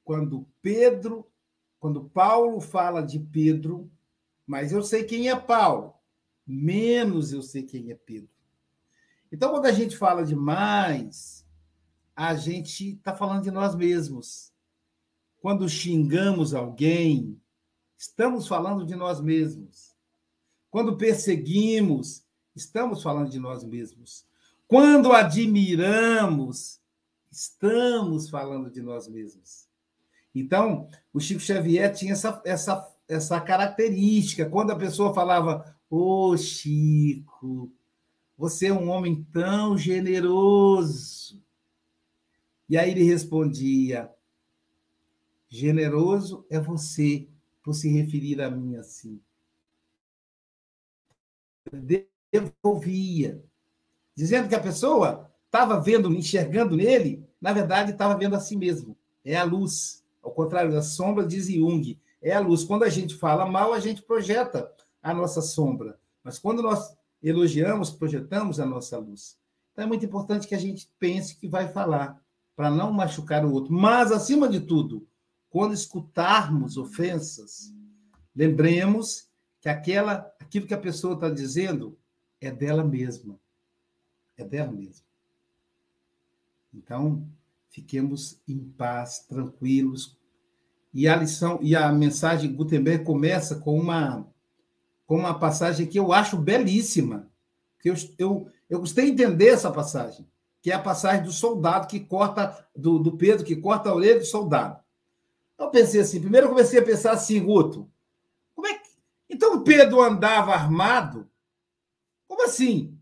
quando 0.09 0.49
Pedro, 0.63 1.31
quando 1.79 2.09
Paulo 2.09 2.63
fala 2.63 3.03
de 3.03 3.19
Pedro, 3.19 3.93
mas 4.47 4.73
eu 4.73 4.83
sei 4.83 5.05
quem 5.05 5.29
é 5.29 5.37
Paulo, 5.37 5.93
menos 6.47 7.31
eu 7.31 7.43
sei 7.43 7.63
quem 7.63 7.91
é 7.91 7.95
Pedro. 7.95 8.31
Então, 9.31 9.51
quando 9.51 9.67
a 9.67 9.71
gente 9.71 9.99
fala 9.99 10.25
demais, 10.25 11.47
a 12.17 12.35
gente 12.35 12.95
está 12.95 13.15
falando 13.15 13.43
de 13.43 13.51
nós 13.51 13.75
mesmos. 13.75 14.51
Quando 15.43 15.69
xingamos 15.69 16.55
alguém, 16.55 17.39
estamos 17.95 18.49
falando 18.49 18.87
de 18.87 18.97
nós 18.97 19.21
mesmos. 19.21 19.95
Quando 20.71 20.97
perseguimos, 20.97 22.25
estamos 22.57 23.03
falando 23.03 23.29
de 23.29 23.39
nós 23.39 23.63
mesmos. 23.63 24.25
Quando 24.67 25.13
admiramos, 25.13 26.81
estamos 27.31 28.31
falando 28.31 28.71
de 28.71 28.81
nós 28.81 29.07
mesmos. 29.07 29.68
Então, 30.41 30.89
o 31.13 31.21
Chico 31.21 31.41
Xavier 31.41 31.93
tinha 31.95 32.13
essa, 32.13 32.41
essa, 32.45 32.95
essa 33.09 33.41
característica. 33.41 34.49
Quando 34.49 34.71
a 34.71 34.77
pessoa 34.77 35.15
falava, 35.15 35.77
ô 35.91 36.31
oh, 36.31 36.37
Chico, 36.37 37.73
você 38.37 38.69
é 38.69 38.73
um 38.73 38.89
homem 38.89 39.27
tão 39.33 39.77
generoso. 39.77 41.43
E 42.69 42.77
aí 42.77 42.91
ele 42.91 43.03
respondia: 43.03 44.11
generoso 45.49 46.47
é 46.49 46.61
você 46.61 47.27
por 47.63 47.75
se 47.75 47.91
referir 47.91 48.41
a 48.41 48.51
mim 48.51 48.77
assim. 48.77 49.21
Devolvia, 52.33 53.43
dizendo 54.15 54.49
que 54.49 54.55
a 54.55 54.61
pessoa 54.61 55.31
estava 55.47 55.81
vendo, 55.81 56.13
enxergando 56.15 56.77
nele, 56.77 57.27
na 57.41 57.53
verdade 57.53 57.93
estava 57.93 58.17
vendo 58.17 58.37
a 58.37 58.41
si 58.41 58.57
mesmo. 58.57 58.97
É 59.25 59.37
a 59.37 59.45
luz. 59.45 60.05
Ao 60.23 60.31
contrário 60.31 60.73
da 60.73 60.83
sombra, 60.83 61.27
diz 61.27 61.47
Jung, 61.47 61.99
é 62.21 62.33
a 62.33 62.41
luz. 62.41 62.65
Quando 62.65 62.83
a 62.83 62.89
gente 62.89 63.15
fala 63.15 63.47
mal, 63.47 63.73
a 63.73 63.81
gente 63.81 64.03
projeta 64.03 64.73
a 65.03 65.15
nossa 65.15 65.41
sombra. 65.41 65.99
Mas 66.23 66.39
quando 66.39 66.63
nós 66.63 66.97
elogiamos, 67.23 67.91
projetamos 67.91 68.61
a 68.61 68.67
nossa 68.67 68.99
luz. 68.99 69.39
Então 69.73 69.85
é 69.85 69.89
muito 69.89 70.05
importante 70.05 70.47
que 70.47 70.55
a 70.55 70.59
gente 70.59 70.91
pense 70.99 71.37
que 71.37 71.49
vai 71.49 71.69
falar, 71.69 72.21
para 72.59 72.73
não 72.73 72.93
machucar 72.93 73.45
o 73.45 73.53
outro. 73.53 73.73
Mas, 73.73 74.11
acima 74.11 74.49
de 74.49 74.59
tudo, 74.59 75.07
quando 75.49 75.75
escutarmos 75.75 76.77
ofensas, 76.77 77.73
lembremos 78.35 79.29
que 79.61 79.69
aquela, 79.69 80.29
aquilo 80.41 80.67
que 80.67 80.75
a 80.75 80.79
pessoa 80.79 81.15
está 81.15 81.31
dizendo 81.31 81.97
é 82.41 82.51
dela 82.51 82.83
mesma. 82.83 83.39
É 84.37 84.45
dela 84.45 84.73
mesma. 84.73 85.07
Então, 86.75 87.29
fiquemos 87.71 88.41
em 88.47 88.59
paz, 88.59 89.21
tranquilos. 89.21 90.17
E 90.93 91.07
a 91.07 91.17
lição 91.17 91.59
e 91.63 91.77
a 91.77 91.93
mensagem 91.93 92.51
de 92.51 92.57
Gutenberg 92.57 93.05
começa 93.05 93.57
com 93.57 93.79
uma 93.79 94.27
com 95.07 95.17
uma 95.17 95.39
passagem 95.39 95.87
que 95.87 95.99
eu 95.99 96.13
acho 96.13 96.37
belíssima. 96.37 97.31
Que 97.81 97.89
eu, 97.89 97.95
eu, 98.19 98.51
eu 98.69 98.81
gostei 98.81 99.07
de 99.07 99.13
entender 99.13 99.49
essa 99.49 99.71
passagem, 99.71 100.29
que 100.61 100.71
é 100.71 100.75
a 100.75 100.83
passagem 100.83 101.25
do 101.25 101.33
soldado 101.33 101.87
que 101.87 101.99
corta, 101.99 102.69
do, 102.77 102.99
do 102.99 103.17
Pedro, 103.17 103.45
que 103.45 103.57
corta 103.57 103.89
a 103.89 103.95
orelha 103.95 104.19
do 104.19 104.27
soldado. 104.27 104.79
Eu 105.59 105.71
pensei 105.71 106.03
assim, 106.03 106.21
primeiro 106.21 106.47
eu 106.47 106.51
comecei 106.51 106.79
a 106.79 106.85
pensar 106.85 107.13
assim, 107.13 107.43
Guto, 107.43 107.91
como 108.55 108.67
é 108.67 108.75
que. 108.75 108.91
Então 109.31 109.65
Pedro 109.65 110.03
andava 110.03 110.53
armado? 110.53 111.29
Como 112.29 112.45
assim? 112.45 112.99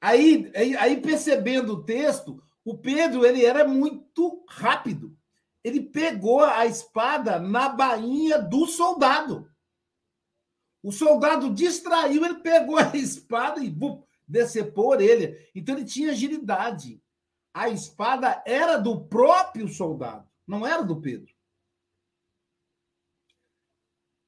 Aí, 0.00 0.50
aí, 0.54 0.76
aí 0.76 1.00
percebendo 1.00 1.72
o 1.72 1.82
texto, 1.82 2.40
o 2.64 2.76
Pedro 2.76 3.24
ele 3.24 3.44
era 3.44 3.66
muito 3.66 4.44
rápido. 4.48 5.16
Ele 5.62 5.80
pegou 5.80 6.44
a 6.44 6.66
espada 6.66 7.38
na 7.38 7.68
bainha 7.68 8.38
do 8.40 8.66
soldado. 8.66 9.50
O 10.82 10.92
soldado 10.92 11.52
distraiu, 11.52 12.24
ele 12.24 12.36
pegou 12.36 12.78
a 12.78 12.96
espada 12.96 13.62
e 13.62 13.68
bum, 13.68 14.02
decepou 14.26 14.92
a 14.92 14.96
orelha. 14.96 15.36
Então 15.54 15.74
ele 15.74 15.84
tinha 15.84 16.12
agilidade. 16.12 17.02
A 17.52 17.68
espada 17.68 18.42
era 18.46 18.76
do 18.76 19.04
próprio 19.06 19.68
soldado, 19.68 20.30
não 20.46 20.66
era 20.66 20.82
do 20.82 21.00
Pedro. 21.00 21.34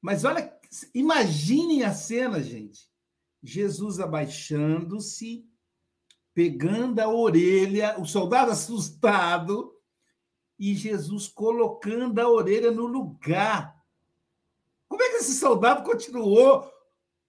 Mas 0.01 0.25
olha, 0.25 0.59
imaginem 0.93 1.83
a 1.83 1.93
cena, 1.93 2.41
gente. 2.41 2.89
Jesus 3.43 3.99
abaixando-se, 3.99 5.47
pegando 6.33 6.99
a 6.99 7.07
orelha, 7.07 7.99
o 7.99 8.05
soldado 8.05 8.51
assustado, 8.51 9.75
e 10.57 10.75
Jesus 10.75 11.27
colocando 11.27 12.19
a 12.19 12.29
orelha 12.29 12.71
no 12.71 12.85
lugar. 12.85 13.75
Como 14.87 15.01
é 15.01 15.09
que 15.09 15.15
esse 15.17 15.33
soldado 15.33 15.83
continuou 15.83 16.71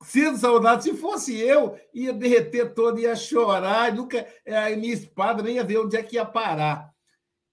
sendo 0.03 0.37
soldado? 0.37 0.83
Se 0.83 0.95
fosse 0.95 1.39
eu, 1.39 1.79
ia 1.95 2.13
derreter 2.13 2.75
todo, 2.75 3.01
ia 3.01 3.17
chorar, 3.17 3.95
nunca 3.95 4.27
a 4.47 4.77
minha 4.77 4.93
espada 4.93 5.43
nem 5.43 5.57
ia 5.57 5.65
ver 5.65 5.79
onde 5.79 5.97
é 5.97 6.03
que 6.03 6.17
ia 6.17 6.27
parar. 6.27 6.93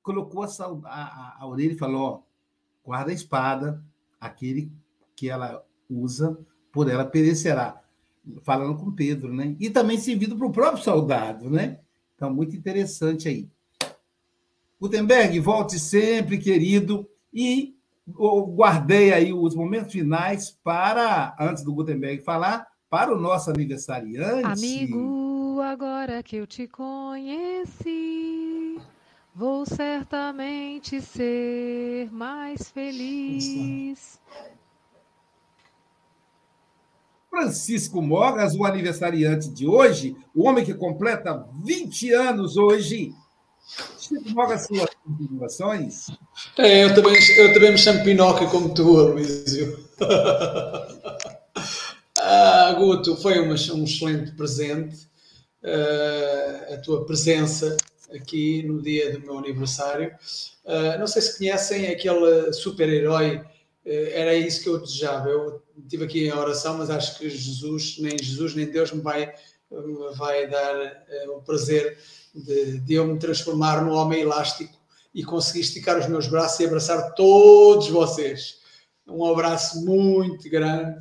Colocou 0.02 0.44
a, 0.44 0.48
a, 0.86 1.38
a 1.40 1.48
orelha 1.48 1.74
e 1.74 1.78
falou: 1.78 2.02
ó, 2.02 2.22
guarda 2.84 3.12
a 3.12 3.14
espada, 3.14 3.84
aquele 4.20 4.72
que 5.16 5.30
ela 5.30 5.66
usa, 5.90 6.38
por 6.72 6.90
ela 6.90 7.06
perecerá 7.06 7.82
falando 8.44 8.78
com 8.78 8.92
Pedro, 8.92 9.34
né? 9.34 9.56
E 9.60 9.70
também 9.70 9.98
servido 9.98 10.36
para 10.36 10.48
o 10.48 10.52
próprio 10.52 10.84
soldado, 10.84 11.50
né? 11.50 11.80
Então, 12.16 12.34
muito 12.34 12.56
interessante 12.56 13.28
aí. 13.28 13.48
Gutenberg, 14.80 15.40
volte 15.40 15.78
sempre, 15.80 16.38
querido, 16.38 17.08
e 17.34 17.76
guardei 18.08 19.14
aí 19.14 19.34
os 19.34 19.54
momentos 19.56 19.92
finais 19.92 20.58
para, 20.64 21.36
antes 21.40 21.64
do 21.64 21.74
Gutenberg 21.74 22.24
falar, 22.24 22.68
para 22.90 23.14
o 23.16 23.20
nosso 23.20 23.50
aniversariante. 23.50 24.46
Amigo, 24.46 25.60
agora 25.62 26.24
que 26.24 26.38
eu 26.38 26.48
te 26.48 26.68
conheci, 26.68 27.70
vou 29.36 29.66
certamente 29.66 31.02
ser 31.02 32.12
mais 32.12 32.70
feliz. 32.72 34.20
Francisco 37.30 38.02
Mogas, 38.02 38.56
o 38.56 38.66
aniversariante 38.66 39.50
de 39.50 39.68
hoje, 39.68 40.16
o 40.34 40.48
homem 40.48 40.66
que 40.66 40.74
completa 40.74 41.46
20 41.64 42.12
anos 42.14 42.58
hoje. 42.58 43.14
Chico 44.00 44.30
Mogas, 44.32 44.66
suas 44.66 44.90
continuações? 45.06 46.08
É, 46.58 46.86
eu 46.86 46.96
também, 46.96 47.14
eu 47.38 47.54
também 47.54 47.72
me 47.72 47.78
chamo 47.78 48.04
Pinóquio 48.04 48.50
como 48.50 48.74
tu, 48.74 48.84
Luísio. 48.84 49.78
ah, 52.20 52.74
Guto, 52.78 53.16
foi 53.18 53.40
um, 53.40 53.52
um 53.52 53.54
excelente 53.54 54.32
presente 54.32 55.08
uh, 55.64 56.74
a 56.74 56.78
tua 56.78 57.06
presença 57.06 57.78
aqui 58.12 58.64
no 58.64 58.82
dia 58.82 59.14
do 59.14 59.20
meu 59.20 59.38
aniversário. 59.38 60.12
Uh, 60.66 60.98
não 61.00 61.06
sei 61.06 61.22
se 61.22 61.38
conhecem 61.38 61.88
aquele 61.88 62.52
super-herói 62.54 63.44
eh, 63.86 64.12
era 64.14 64.36
isso 64.36 64.62
que 64.62 64.70
eu 64.70 64.80
desejava. 64.80 65.30
Eu 65.30 65.62
tive 65.88 66.06
aqui 66.06 66.30
a 66.30 66.40
oração, 66.40 66.78
mas 66.78 66.90
acho 66.90 67.18
que 67.18 67.30
Jesus, 67.30 67.98
nem 68.00 68.18
Jesus, 68.18 68.56
nem 68.56 68.66
Deus 68.66 68.92
me 68.92 69.02
vai, 69.02 69.34
me 69.72 70.16
vai 70.16 70.48
dar 70.48 70.76
uh, 70.76 71.38
o 71.38 71.42
prazer 71.42 71.98
de, 72.34 72.80
de, 72.80 72.94
eu 72.94 73.06
me 73.06 73.20
transformar 73.20 73.84
no 73.84 73.94
homem 73.94 74.22
elástico 74.22 74.78
e 75.14 75.24
conseguir 75.24 75.62
esticar 75.62 75.98
os 75.98 76.08
meus 76.08 76.28
braços 76.28 76.60
e 76.60 76.66
abraçar 76.66 77.14
todos 77.14 77.90
vocês. 77.90 78.60
Um 79.08 79.26
abraço 79.26 79.84
muito 79.84 80.50
grande 80.50 81.00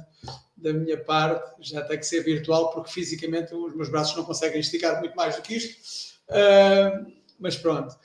da 0.57 0.72
minha 0.72 0.99
parte, 0.99 1.55
já 1.61 1.83
tem 1.83 1.99
que 1.99 2.07
ser 2.07 2.22
virtual, 2.22 2.70
porque 2.70 2.91
fisicamente 2.91 3.55
os 3.55 3.74
meus 3.74 3.89
braços 3.89 4.16
não 4.16 4.24
conseguem 4.24 4.61
esticar 4.61 4.99
muito 5.01 5.14
mais 5.14 5.37
do 5.37 5.43
que 5.43 5.57
isto. 5.57 6.16
Uh, 6.29 7.12
mas 7.39 7.57
pronto. 7.57 7.97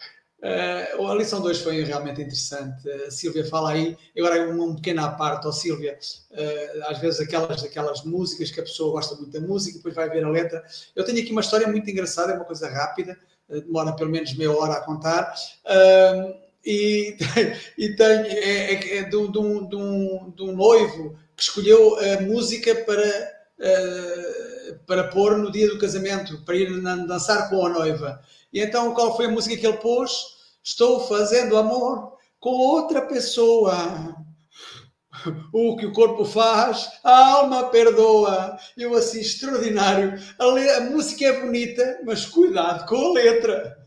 Uh, 0.43 1.07
a 1.07 1.15
lição 1.15 1.39
2 1.39 1.59
foi 1.59 1.85
realmente 1.85 2.21
interessante. 2.21 2.89
A 2.89 3.09
Sílvia 3.09 3.45
fala 3.45 3.71
aí, 3.71 3.95
agora 4.17 4.49
uma, 4.49 4.75
pequena 4.75 5.09
parte, 5.11 5.47
ó 5.47 5.53
Sílvia, 5.53 5.97
uh, 6.31 6.91
às 6.91 6.99
vezes 6.99 7.21
aquelas, 7.21 7.63
aquelas 7.63 8.03
músicas 8.03 8.51
que 8.51 8.59
a 8.59 8.63
pessoa 8.63 8.91
gosta 8.91 9.15
muito 9.15 9.31
da 9.31 9.39
música, 9.39 9.77
depois 9.77 9.95
vai 9.95 10.09
ver 10.09 10.25
a 10.25 10.29
letra. 10.29 10.61
Eu 10.93 11.05
tenho 11.05 11.21
aqui 11.21 11.31
uma 11.31 11.39
história 11.39 11.65
muito 11.65 11.89
engraçada, 11.89 12.33
é 12.33 12.35
uma 12.35 12.43
coisa 12.43 12.67
rápida, 12.67 13.17
uh, 13.47 13.61
demora 13.61 13.93
pelo 13.95 14.09
menos 14.09 14.35
meia 14.35 14.51
hora 14.51 14.73
a 14.73 14.81
contar. 14.81 15.33
e, 16.65 17.15
e 17.77 17.95
tem, 17.95 18.05
é, 18.05 18.73
é, 18.73 18.97
é 18.97 19.03
de, 19.03 19.15
um, 19.15 19.31
de, 19.31 19.75
um, 19.77 20.33
de 20.35 20.43
um 20.43 20.51
noivo 20.53 21.17
que 21.37 21.43
escolheu 21.43 21.97
a 21.97 22.21
música 22.21 22.75
para, 22.75 23.31
para 24.85 25.05
pôr 25.05 25.37
no 25.37 25.49
dia 25.49 25.69
do 25.69 25.79
casamento, 25.79 26.43
para 26.43 26.57
ir 26.57 26.81
dançar 27.07 27.49
com 27.49 27.65
a 27.65 27.69
noiva. 27.69 28.21
E 28.51 28.59
então, 28.59 28.93
qual 28.93 29.15
foi 29.15 29.25
a 29.25 29.29
música 29.29 29.57
que 29.57 29.65
ele 29.65 29.77
pôs? 29.77 30.32
Estou 30.63 31.05
fazendo 31.07 31.57
amor 31.57 32.13
com 32.39 32.51
outra 32.51 33.01
pessoa. 33.01 34.15
O 35.53 35.75
que 35.75 35.85
o 35.85 35.93
corpo 35.93 36.25
faz, 36.25 36.89
a 37.03 37.33
alma 37.33 37.69
perdoa. 37.69 38.57
Eu 38.77 38.95
assim, 38.95 39.19
extraordinário. 39.19 40.19
A, 40.39 40.77
a 40.77 40.81
música 40.81 41.25
é 41.25 41.41
bonita, 41.41 42.01
mas 42.05 42.25
cuidado 42.25 42.87
com 42.87 42.95
a 42.95 43.13
letra. 43.13 43.77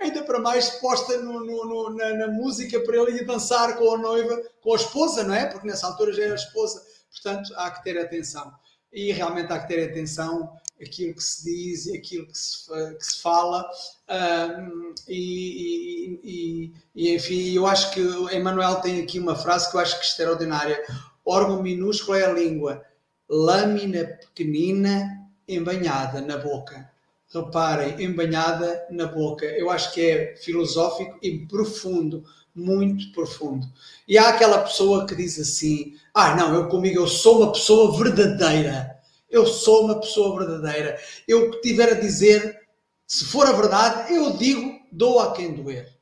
Ainda 0.00 0.22
para 0.22 0.40
mais 0.40 0.70
posta 0.80 1.18
no, 1.18 1.44
no, 1.44 1.64
no, 1.66 1.96
na, 1.96 2.14
na, 2.14 2.28
música 2.28 2.80
para 2.80 2.96
ele 2.96 3.18
ir 3.18 3.26
dançar 3.26 3.76
com 3.76 3.94
a 3.94 3.98
noiva, 3.98 4.40
com 4.60 4.72
a 4.72 4.76
esposa, 4.76 5.22
não 5.22 5.34
é? 5.34 5.46
Porque 5.46 5.66
nessa 5.66 5.86
altura 5.86 6.12
já 6.12 6.24
era 6.24 6.34
esposa. 6.34 6.82
Portanto, 7.10 7.52
há 7.56 7.70
que 7.70 7.84
ter 7.84 7.98
atenção. 7.98 8.52
E 8.92 9.12
realmente 9.12 9.52
há 9.52 9.58
que 9.58 9.68
ter 9.68 9.90
atenção 9.90 10.50
aquilo 10.82 11.14
que 11.14 11.22
se 11.22 11.44
diz 11.44 11.86
e 11.86 11.96
aquilo 11.96 12.26
que 12.26 12.36
se, 12.38 12.66
que 12.98 13.06
se 13.06 13.22
fala. 13.22 13.68
Um, 14.08 14.94
e, 15.08 16.20
e, 16.22 16.72
e, 16.94 17.14
enfim, 17.14 17.52
eu 17.54 17.66
acho 17.66 17.92
que 17.92 18.00
Emmanuel 18.34 18.76
tem 18.76 19.02
aqui 19.02 19.18
uma 19.18 19.36
frase 19.36 19.70
que 19.70 19.76
eu 19.76 19.80
acho 19.80 19.96
que 19.96 20.04
é 20.04 20.08
extraordinária. 20.08 20.82
Órgão 21.24 21.62
minúsculo 21.62 22.18
é 22.18 22.24
a 22.24 22.32
língua, 22.32 22.82
lâmina 23.28 24.04
pequenina 24.04 25.22
embanhada 25.48 26.20
na 26.20 26.36
boca. 26.36 26.90
Reparem, 27.32 28.04
embanhada 28.04 28.86
na 28.90 29.06
boca. 29.06 29.46
Eu 29.46 29.70
acho 29.70 29.92
que 29.94 30.02
é 30.02 30.36
filosófico 30.36 31.18
e 31.22 31.46
profundo, 31.46 32.24
muito 32.54 33.10
profundo. 33.12 33.66
E 34.06 34.18
há 34.18 34.28
aquela 34.28 34.58
pessoa 34.58 35.06
que 35.06 35.14
diz 35.14 35.38
assim: 35.38 35.96
Ah, 36.12 36.36
não, 36.36 36.54
eu 36.54 36.68
comigo 36.68 36.98
eu 36.98 37.06
sou 37.06 37.38
uma 37.42 37.52
pessoa 37.52 37.96
verdadeira 37.96 38.91
eu 39.32 39.46
sou 39.46 39.86
uma 39.86 39.98
pessoa 39.98 40.38
verdadeira. 40.38 41.00
Eu 41.26 41.50
que 41.50 41.62
tiver 41.62 41.90
a 41.90 42.00
dizer, 42.00 42.68
se 43.06 43.24
for 43.24 43.46
a 43.46 43.52
verdade, 43.52 44.12
eu 44.14 44.36
digo, 44.36 44.78
dou 44.92 45.18
a 45.18 45.32
quem 45.32 45.54
doer. 45.54 45.98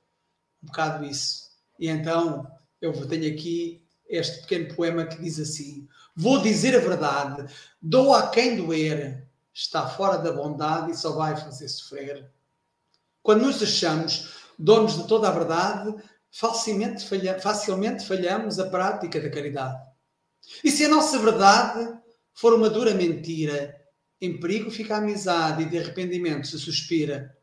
Um 0.62 0.66
bocado 0.66 1.04
isso. 1.04 1.48
E 1.78 1.88
então 1.88 2.46
eu 2.82 2.92
tenho 3.06 3.32
aqui 3.32 3.82
este 4.08 4.40
pequeno 4.42 4.74
poema 4.74 5.06
que 5.06 5.22
diz 5.22 5.38
assim: 5.38 5.88
Vou 6.14 6.42
dizer 6.42 6.74
a 6.74 6.80
verdade, 6.80 7.50
dou 7.80 8.12
a 8.12 8.28
quem 8.28 8.56
doer, 8.56 9.26
está 9.54 9.88
fora 9.88 10.18
da 10.18 10.32
bondade 10.32 10.90
e 10.90 10.96
só 10.96 11.12
vai 11.12 11.36
fazer 11.36 11.68
sofrer. 11.68 12.28
Quando 13.22 13.46
nos 13.46 13.62
achamos 13.62 14.34
donos 14.58 14.96
de 14.96 15.06
toda 15.06 15.28
a 15.28 15.32
verdade, 15.32 15.94
facilmente, 16.30 17.06
falha, 17.06 17.40
facilmente 17.40 18.04
falhamos 18.04 18.58
a 18.58 18.68
prática 18.68 19.20
da 19.20 19.30
caridade. 19.30 19.80
E 20.64 20.70
se 20.70 20.84
a 20.84 20.88
nossa 20.88 21.18
verdade 21.18 22.00
for 22.40 22.54
uma 22.54 22.70
dura 22.70 22.94
mentira, 22.94 23.78
Em 24.18 24.38
perigo 24.38 24.70
fica 24.70 24.94
a 24.94 24.98
amizade 24.98 25.62
e 25.62 25.68
de 25.68 25.78
arrependimento 25.78 26.46
se 26.46 26.58
suspira. 26.58 27.36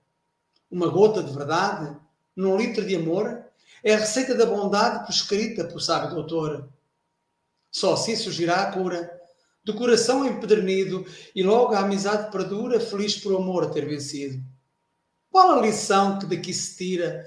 Uma 0.69 0.89
gota 0.89 1.21
de 1.23 1.31
verdade, 1.31 1.95
num 2.35 2.57
litro 2.57 2.85
de 2.85 2.95
amor, 2.95 3.45
é 3.83 3.93
a 3.93 3.99
receita 3.99 4.33
da 4.33 4.45
bondade 4.45 5.05
prescrita 5.05 5.65
pelo 5.65 5.79
sábio 5.79 6.15
doutor. 6.15 6.69
Só 7.71 7.93
assim 7.93 8.15
surgirá 8.15 8.61
a 8.61 8.71
cura 8.71 9.11
do 9.63 9.75
coração 9.75 10.25
empedernido 10.25 11.05
e 11.35 11.43
logo 11.43 11.73
a 11.73 11.79
amizade 11.79 12.31
perdura, 12.31 12.79
feliz 12.79 13.17
por 13.17 13.35
amor 13.35 13.69
ter 13.69 13.87
vencido. 13.87 14.43
Qual 15.31 15.51
a 15.51 15.61
lição 15.61 16.17
que 16.17 16.25
daqui 16.25 16.51
se 16.51 16.75
tira? 16.75 17.23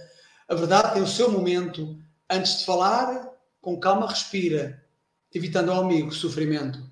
A 0.49 0.57
verdade 0.57 0.95
tem 0.95 1.03
o 1.03 1.07
seu 1.07 1.31
momento. 1.31 1.97
Antes 2.29 2.59
de 2.59 2.65
falar, 2.65 3.33
com 3.61 3.79
calma 3.79 4.09
respira, 4.09 4.85
evitando 5.33 5.71
ao 5.71 5.83
amigo 5.85 6.13
sofrimento. 6.13 6.90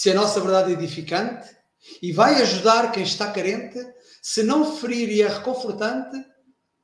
Se 0.00 0.08
a 0.08 0.14
nossa 0.14 0.40
verdade 0.40 0.70
é 0.70 0.72
edificante 0.72 1.54
e 2.00 2.10
vai 2.10 2.40
ajudar 2.40 2.90
quem 2.90 3.02
está 3.02 3.30
carente, 3.30 3.78
se 4.22 4.42
não 4.42 4.74
ferir 4.78 5.10
e 5.10 5.20
é 5.20 5.28
reconfortante, 5.28 6.16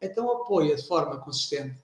então 0.02 0.30
apoia 0.30 0.76
de 0.76 0.86
forma 0.86 1.18
consistente. 1.18 1.82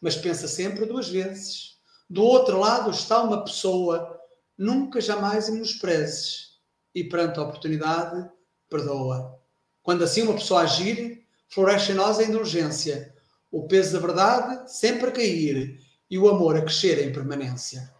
Mas 0.00 0.16
pensa 0.16 0.48
sempre 0.48 0.86
duas 0.86 1.10
vezes. 1.10 1.76
Do 2.08 2.22
outro 2.22 2.58
lado 2.58 2.90
está 2.90 3.22
uma 3.22 3.44
pessoa, 3.44 4.18
nunca 4.56 4.98
jamais 4.98 5.50
menosprezes 5.50 6.58
e 6.94 7.04
perante 7.04 7.38
a 7.38 7.42
oportunidade, 7.42 8.26
perdoa. 8.70 9.38
Quando 9.82 10.04
assim 10.04 10.22
uma 10.22 10.36
pessoa 10.36 10.62
agir, 10.62 11.22
floresce 11.50 11.92
em 11.92 11.96
nós 11.96 12.18
a 12.18 12.24
indulgência, 12.24 13.14
o 13.52 13.68
peso 13.68 13.92
da 13.92 13.98
verdade 13.98 14.72
sempre 14.72 15.10
a 15.10 15.12
cair 15.12 15.78
e 16.08 16.18
o 16.18 16.30
amor 16.30 16.56
a 16.56 16.62
crescer 16.62 17.06
em 17.06 17.12
permanência. 17.12 17.94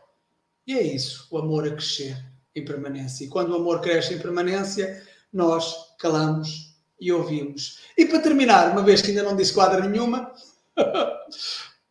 E 0.66 0.72
é 0.72 0.82
isso, 0.82 1.28
o 1.30 1.36
amor 1.36 1.66
a 1.66 1.72
crescer 1.72 2.34
em 2.56 2.64
permanência. 2.64 3.24
E 3.24 3.28
quando 3.28 3.50
o 3.50 3.56
amor 3.56 3.80
cresce 3.80 4.14
em 4.14 4.18
permanência, 4.18 5.02
nós 5.32 5.94
calamos 5.98 6.74
e 6.98 7.12
ouvimos. 7.12 7.80
E 7.96 8.06
para 8.06 8.20
terminar, 8.20 8.72
uma 8.72 8.82
vez 8.82 9.02
que 9.02 9.10
ainda 9.10 9.22
não 9.22 9.36
disse 9.36 9.52
quadra 9.52 9.86
nenhuma, 9.86 10.32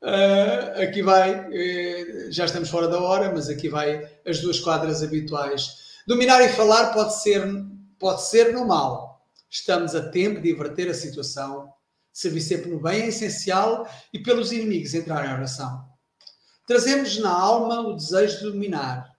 uh, 0.02 0.82
aqui 0.82 1.04
vai, 1.04 1.48
uh, 1.48 2.32
já 2.32 2.46
estamos 2.46 2.70
fora 2.70 2.88
da 2.88 3.00
hora, 3.00 3.32
mas 3.32 3.48
aqui 3.48 3.70
vai 3.70 4.10
as 4.26 4.40
duas 4.40 4.60
quadras 4.60 5.04
habituais. 5.04 5.86
Dominar 6.08 6.42
e 6.42 6.50
falar 6.50 6.92
pode 6.94 7.22
ser, 7.22 7.44
pode 8.00 8.24
ser 8.24 8.52
no 8.52 8.66
mal. 8.66 9.24
Estamos 9.50 9.96
a 9.96 10.10
tempo 10.10 10.42
de 10.42 10.52
inverter 10.52 10.90
a 10.90 10.94
situação. 10.94 11.72
Servir 12.12 12.42
sempre 12.42 12.72
no 12.72 12.80
bem 12.80 13.04
é 13.04 13.08
essencial 13.08 13.88
e 14.12 14.20
pelos 14.20 14.52
inimigos 14.52 14.94
entrar 14.94 15.26
em 15.28 15.34
oração. 15.34 15.86
Trazemos 16.66 17.20
na 17.20 17.30
alma 17.30 17.82
o 17.82 17.96
desejo 17.96 18.38
de 18.38 18.52
dominar. 18.52 19.15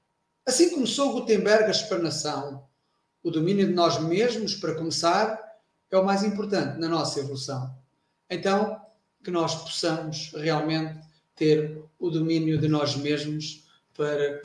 Assim 0.47 0.71
começou 0.71 1.13
Gutenberg 1.13 1.65
a 1.65 1.71
explanação. 1.71 2.65
O 3.21 3.33
domínio 3.33 3.67
de 3.67 3.75
nós 3.75 4.01
mesmos, 4.01 4.55
para 4.55 4.77
começar, 4.77 5.43
é 5.91 5.99
o 5.99 6.05
mais 6.05 6.23
importante 6.23 6.79
na 6.79 6.89
nossa 6.89 7.19
evolução. 7.19 7.75
Então, 8.31 8.81
que 9.25 9.31
nós 9.33 9.57
possamos 9.57 10.31
realmente 10.37 11.01
ter 11.35 11.83
o 11.99 12.11
domínio 12.11 12.59
de 12.59 12.69
nós 12.69 12.95
mesmos 12.95 13.67
para, 13.97 14.41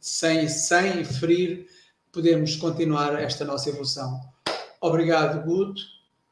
sem, 0.00 0.48
sem 0.48 1.04
ferir, 1.04 1.68
podermos 2.10 2.56
continuar 2.56 3.22
esta 3.22 3.44
nossa 3.44 3.68
evolução. 3.68 4.20
Obrigado, 4.80 5.44
Guto. 5.44 5.80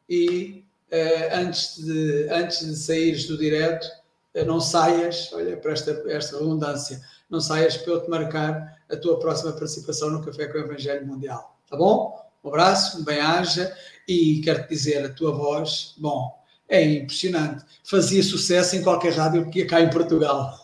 E 0.09 0.65
uh, 0.91 1.37
antes, 1.37 1.77
de, 1.79 2.29
antes 2.29 2.67
de 2.67 2.75
saíres 2.75 3.29
do 3.29 3.39
direto, 3.39 3.87
uh, 4.35 4.45
não 4.45 4.61
saias, 4.61 5.33
olha 5.33 5.57
para 5.57 5.71
esta, 5.71 5.93
esta 6.09 6.39
redundância, 6.39 7.01
não 7.31 7.41
saias 7.41 7.77
para 7.77 7.93
eu 7.93 8.03
te 8.03 8.11
marcar 8.11 8.76
a 8.91 8.97
tua 8.97 9.19
próxima 9.19 9.53
participação 9.53 10.11
no 10.11 10.25
Café 10.25 10.47
com 10.47 10.59
o 10.59 10.61
Evangelho 10.63 11.07
Mundial. 11.07 11.59
Tá 11.69 11.77
bom? 11.77 12.25
Um 12.43 12.49
abraço, 12.49 13.01
um 13.01 13.05
bem-aja 13.05 13.75
e 14.07 14.41
quero-te 14.43 14.69
dizer, 14.69 15.05
a 15.05 15.13
tua 15.13 15.33
voz, 15.33 15.95
bom, 15.99 16.39
é 16.69 16.85
impressionante. 16.85 17.65
Fazia 17.85 18.23
sucesso 18.23 18.77
em 18.77 18.83
qualquer 18.83 19.13
rádio 19.15 19.51
que 19.51 19.61
ia 19.61 19.67
cá 19.67 19.81
em 19.81 19.91
Portugal. 19.91 20.57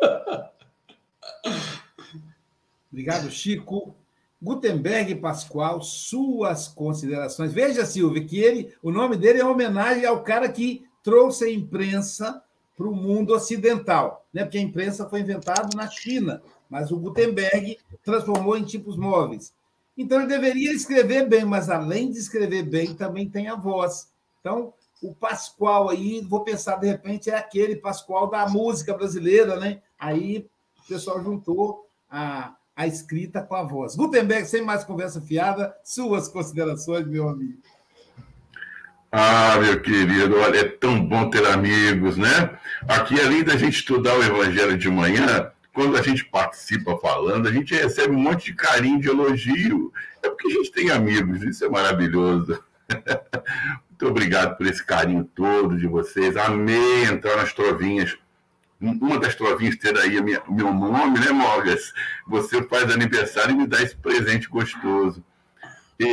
Obrigado, 2.92 3.30
Chico. 3.30 3.94
Gutenberg 4.40 5.14
Pascoal, 5.16 5.80
suas 5.82 6.68
considerações. 6.68 7.52
Veja, 7.52 7.86
Silvia, 7.86 8.24
que 8.24 8.38
ele, 8.38 8.74
o 8.82 8.92
nome 8.92 9.16
dele 9.16 9.40
é 9.40 9.44
homenagem 9.44 10.04
ao 10.04 10.22
cara 10.22 10.48
que 10.48 10.86
trouxe 11.02 11.46
a 11.46 11.50
imprensa 11.50 12.42
para 12.76 12.86
o 12.86 12.94
mundo 12.94 13.34
ocidental, 13.34 14.26
né? 14.32 14.42
Porque 14.42 14.58
a 14.58 14.62
imprensa 14.62 15.08
foi 15.08 15.20
inventada 15.20 15.68
na 15.74 15.88
China, 15.88 16.42
mas 16.74 16.90
o 16.90 16.98
Gutenberg 16.98 17.78
transformou 18.02 18.56
em 18.56 18.64
tipos 18.64 18.96
móveis. 18.96 19.54
Então 19.96 20.18
ele 20.18 20.26
deveria 20.26 20.72
escrever 20.72 21.28
bem, 21.28 21.44
mas 21.44 21.70
além 21.70 22.10
de 22.10 22.18
escrever 22.18 22.64
bem, 22.64 22.96
também 22.96 23.30
tem 23.30 23.46
a 23.46 23.54
voz. 23.54 24.08
Então, 24.40 24.74
o 25.00 25.14
Pascoal 25.14 25.88
aí, 25.88 26.20
vou 26.28 26.42
pensar 26.42 26.74
de 26.80 26.88
repente, 26.88 27.30
é 27.30 27.36
aquele 27.36 27.76
Pascoal 27.76 28.28
da 28.28 28.48
música 28.48 28.92
brasileira, 28.92 29.54
né? 29.54 29.82
Aí 29.96 30.48
o 30.84 30.88
pessoal 30.88 31.22
juntou 31.22 31.86
a, 32.10 32.56
a 32.74 32.88
escrita 32.88 33.40
com 33.40 33.54
a 33.54 33.62
voz. 33.62 33.94
Gutenberg, 33.94 34.44
sem 34.44 34.60
mais 34.60 34.82
conversa 34.82 35.20
fiada, 35.20 35.72
suas 35.84 36.26
considerações, 36.26 37.06
meu 37.06 37.28
amigo. 37.28 37.62
Ah, 39.12 39.58
meu 39.60 39.80
querido, 39.80 40.36
olha, 40.40 40.58
é 40.58 40.64
tão 40.64 41.06
bom 41.06 41.30
ter 41.30 41.46
amigos, 41.46 42.16
né? 42.16 42.58
Aqui, 42.88 43.20
além 43.20 43.44
da 43.44 43.56
gente 43.56 43.74
estudar 43.74 44.18
o 44.18 44.24
Evangelho 44.24 44.76
de 44.76 44.90
manhã, 44.90 45.53
quando 45.74 45.96
a 45.96 46.02
gente 46.02 46.24
participa 46.24 46.96
falando, 46.98 47.48
a 47.48 47.52
gente 47.52 47.74
recebe 47.74 48.14
um 48.14 48.20
monte 48.20 48.46
de 48.46 48.54
carinho, 48.54 49.00
de 49.00 49.08
elogio. 49.08 49.92
É 50.22 50.30
porque 50.30 50.46
a 50.46 50.50
gente 50.52 50.70
tem 50.70 50.90
amigos, 50.90 51.42
isso 51.42 51.64
é 51.64 51.68
maravilhoso. 51.68 52.62
Muito 53.90 54.06
obrigado 54.06 54.56
por 54.56 54.66
esse 54.66 54.84
carinho 54.84 55.24
todo 55.34 55.76
de 55.76 55.88
vocês. 55.88 56.36
Amei 56.36 57.04
entrar 57.04 57.36
nas 57.36 57.52
trovinhas. 57.52 58.16
Uma 58.80 59.18
das 59.18 59.34
trovinhas 59.34 59.76
ter 59.76 59.98
aí 59.98 60.18
o 60.18 60.54
meu 60.54 60.72
nome, 60.72 61.18
né, 61.18 61.32
Mogas? 61.32 61.92
Você 62.28 62.62
faz 62.62 62.92
aniversário 62.92 63.52
e 63.52 63.56
me 63.56 63.66
dá 63.66 63.82
esse 63.82 63.96
presente 63.96 64.48
gostoso. 64.48 65.24
E, 65.98 66.06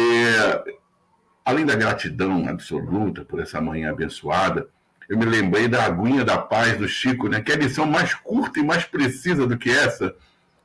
além 1.46 1.66
da 1.68 1.76
gratidão 1.76 2.48
absoluta 2.50 3.24
por 3.26 3.40
essa 3.40 3.62
manhã 3.62 3.92
abençoada, 3.92 4.70
eu 5.10 5.18
me 5.18 5.26
lembrei 5.26 5.68
da 5.68 5.84
aguinha 5.84 6.24
da 6.24 6.38
paz 6.38 6.78
do 6.78 6.88
Chico, 6.88 7.28
né? 7.28 7.42
Que 7.42 7.52
é 7.52 7.56
a 7.56 7.60
lição 7.60 7.86
mais 7.86 8.14
curta 8.14 8.60
e 8.60 8.64
mais 8.64 8.86
precisa 8.86 9.46
do 9.46 9.58
que 9.58 9.70
essa. 9.70 10.16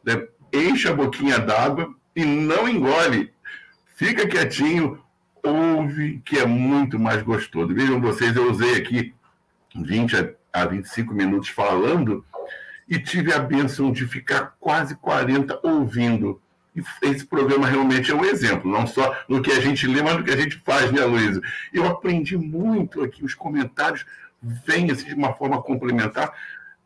Né? 0.04 0.26
Enche 0.52 0.88
a 0.88 0.94
boquinha 0.94 1.38
d'água 1.38 1.94
e 2.14 2.24
não 2.24 2.68
engole. 2.68 3.32
Fica 3.94 4.26
quietinho, 4.26 5.00
ouve, 5.42 6.22
que 6.24 6.38
é 6.38 6.46
muito 6.46 6.98
mais 6.98 7.22
gostoso. 7.22 7.74
Vejam 7.74 8.00
vocês, 8.00 8.36
eu 8.36 8.50
usei 8.50 8.76
aqui 8.76 9.14
20 9.74 10.34
a 10.52 10.64
25 10.64 11.12
minutos 11.12 11.48
falando 11.48 12.24
e 12.88 12.98
tive 12.98 13.32
a 13.32 13.38
benção 13.38 13.90
de 13.90 14.06
ficar 14.06 14.54
quase 14.60 14.94
40 14.96 15.60
ouvindo. 15.62 16.40
E 16.74 16.82
esse 17.02 17.24
programa 17.24 17.66
realmente 17.66 18.10
é 18.10 18.14
um 18.14 18.24
exemplo, 18.24 18.70
não 18.70 18.86
só 18.86 19.16
no 19.28 19.40
que 19.40 19.50
a 19.50 19.60
gente 19.60 19.86
lê, 19.86 20.02
mas 20.02 20.18
no 20.18 20.24
que 20.24 20.30
a 20.30 20.36
gente 20.36 20.56
faz, 20.58 20.92
né, 20.92 21.04
Luísa? 21.04 21.40
Eu 21.72 21.86
aprendi 21.86 22.36
muito 22.36 23.02
aqui, 23.02 23.24
os 23.24 23.34
comentários 23.34 24.04
vem 24.64 24.90
assim, 24.90 25.06
de 25.06 25.14
uma 25.14 25.34
forma 25.34 25.62
complementar 25.62 26.32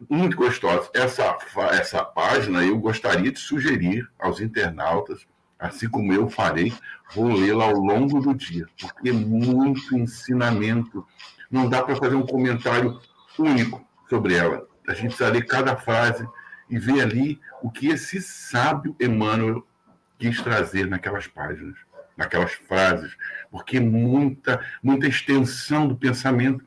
muito 0.09 0.37
gostosa. 0.37 0.89
Essa, 0.95 1.37
essa 1.73 2.05
página 2.05 2.65
eu 2.65 2.79
gostaria 2.79 3.31
de 3.31 3.39
sugerir 3.39 4.09
aos 4.19 4.41
internautas, 4.41 5.27
assim 5.59 5.89
como 5.89 6.13
eu 6.13 6.31
farei, 6.31 6.73
vou 7.15 7.33
lê-la 7.33 7.65
ao 7.65 7.75
longo 7.75 8.21
do 8.21 8.35
dia, 8.35 8.67
porque 8.81 9.11
é 9.11 9.13
muito 9.13 9.97
ensinamento. 9.97 11.07
Não 11.51 11.69
dá 11.69 11.83
para 11.83 11.97
fazer 11.97 12.15
um 12.15 12.27
comentário 12.27 12.99
único 13.39 13.87
sobre 14.09 14.35
ela. 14.35 14.67
A 14.89 14.93
gente 14.93 15.09
precisa 15.09 15.31
ler 15.31 15.47
cada 15.47 15.77
frase 15.77 16.27
e 16.69 16.79
ver 16.79 17.03
ali 17.03 17.41
o 17.63 17.71
que 17.71 17.89
esse 17.89 18.23
sábio 18.23 18.97
Emmanuel 18.99 19.67
quis 20.19 20.41
trazer 20.41 20.87
naquelas 20.87 21.27
páginas, 21.27 21.77
naquelas 22.17 22.53
frases, 22.53 23.17
porque 23.51 23.81
muita, 23.81 24.65
muita 24.83 25.07
extensão 25.07 25.89
do 25.89 25.97
pensamento 25.97 26.65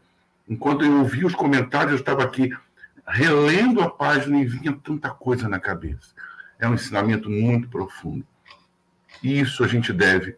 Enquanto 0.47 0.83
eu 0.83 0.99
ouvia 0.99 1.25
os 1.25 1.35
comentários, 1.35 1.91
eu 1.91 1.99
estava 1.99 2.23
aqui 2.23 2.51
relendo 3.07 3.81
a 3.81 3.89
página 3.89 4.39
e 4.39 4.45
vinha 4.45 4.77
tanta 4.83 5.09
coisa 5.09 5.47
na 5.47 5.59
cabeça. 5.59 6.13
É 6.59 6.67
um 6.67 6.73
ensinamento 6.73 7.29
muito 7.29 7.69
profundo. 7.69 8.25
E 9.21 9.39
isso 9.39 9.63
a 9.63 9.67
gente 9.67 9.91
deve 9.93 10.37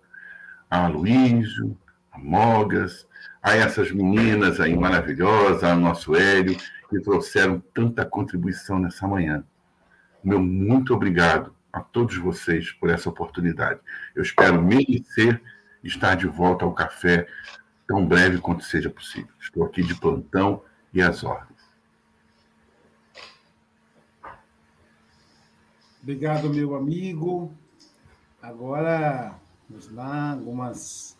a 0.69 0.87
Luísio, 0.87 1.77
a 2.11 2.17
Mogas, 2.17 3.07
a 3.41 3.55
essas 3.55 3.91
meninas 3.91 4.59
aí 4.59 4.75
maravilhosas, 4.75 5.63
ao 5.63 5.77
nosso 5.77 6.15
Hélio, 6.15 6.57
que 6.89 6.99
trouxeram 6.99 7.61
tanta 7.73 8.05
contribuição 8.05 8.79
nessa 8.79 9.07
manhã. 9.07 9.43
Meu 10.23 10.41
muito 10.41 10.93
obrigado 10.93 11.53
a 11.71 11.79
todos 11.79 12.17
vocês 12.17 12.71
por 12.71 12.89
essa 12.89 13.09
oportunidade. 13.09 13.79
Eu 14.15 14.23
espero 14.23 14.61
merecer 14.61 15.41
estar 15.83 16.15
de 16.15 16.25
volta 16.25 16.65
ao 16.65 16.73
café 16.73 17.27
tão 17.87 18.05
breve 18.05 18.39
quanto 18.39 18.63
seja 18.63 18.89
possível. 18.89 19.33
Estou 19.39 19.63
aqui 19.63 19.83
de 19.83 19.95
plantão 19.95 20.63
e 20.93 21.01
às 21.01 21.23
ordens. 21.23 21.55
Obrigado, 26.01 26.49
meu 26.49 26.75
amigo. 26.75 27.51
Agora 28.41 29.39
Vamos 29.67 29.91
lá, 29.91 30.31
algumas. 30.31 31.17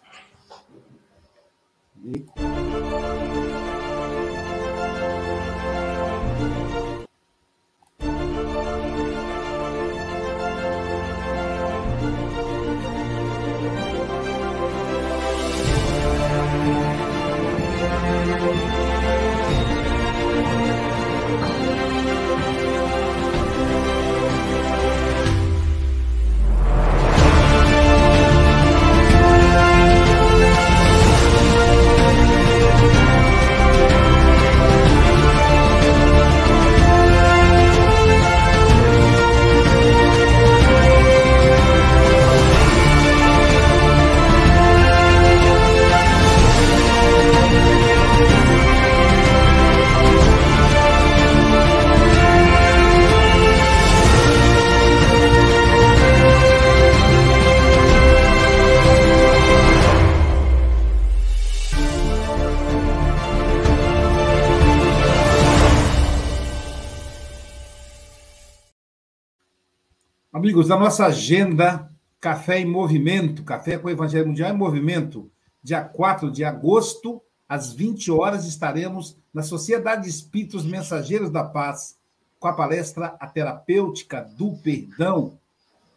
Amigos, 70.46 70.70
a 70.70 70.78
nossa 70.78 71.08
agenda 71.08 71.91
Café 72.22 72.60
em 72.60 72.68
Movimento, 72.68 73.43
Café 73.43 73.80
com 73.80 73.88
o 73.88 73.89
Evangelho 73.89 74.28
Mundial 74.28 74.54
em 74.54 74.56
Movimento, 74.56 75.28
dia 75.64 75.82
4 75.84 76.30
de 76.30 76.43
agosto, 76.43 77.20
às 77.50 77.74
20 77.74 78.12
horas, 78.12 78.46
estaremos 78.46 79.18
na 79.34 79.41
Sociedade 79.41 80.04
de 80.04 80.10
Espíritos 80.10 80.64
Mensageiros 80.64 81.32
da 81.32 81.43
Paz, 81.43 81.98
com 82.39 82.48
a 82.48 82.54
palestra 82.54 83.18
A 83.20 83.26
Terapêutica 83.26 84.22
do 84.38 84.56
Perdão. 84.58 85.36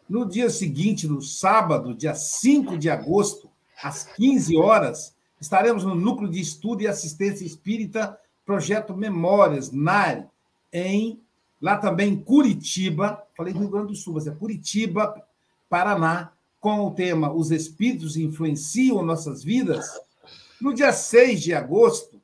No 0.09 0.27
dia 0.27 0.49
seguinte, 0.49 1.07
no 1.07 1.21
sábado, 1.21 1.93
dia 1.93 2.15
5 2.15 2.75
de 2.75 2.89
agosto, 2.89 3.51
às 3.83 4.03
15 4.03 4.57
horas, 4.57 5.13
estaremos 5.39 5.83
no 5.83 5.93
Núcleo 5.93 6.27
de 6.27 6.41
Estudo 6.41 6.81
e 6.81 6.87
Assistência 6.87 7.45
Espírita, 7.45 8.17
Projeto 8.43 8.97
Memórias, 8.97 9.71
NAR, 9.71 10.27
em 10.73 11.21
lá 11.61 11.77
também 11.77 12.15
Curitiba, 12.15 13.21
falei 13.35 13.53
Rio 13.53 13.69
Grande 13.69 13.87
do 13.87 13.95
Sul, 13.95 14.13
mas 14.13 14.27
é 14.27 14.31
Curitiba, 14.31 15.15
Paraná, 15.69 16.31
com 16.59 16.81
o 16.81 16.91
tema 16.91 17.31
Os 17.31 17.51
Espíritos 17.51 18.17
Influenciam 18.17 19.03
Nossas 19.03 19.43
Vidas. 19.43 19.85
No 20.59 20.73
dia 20.73 20.91
6 20.91 21.41
de 21.41 21.53
agosto, 21.53 22.21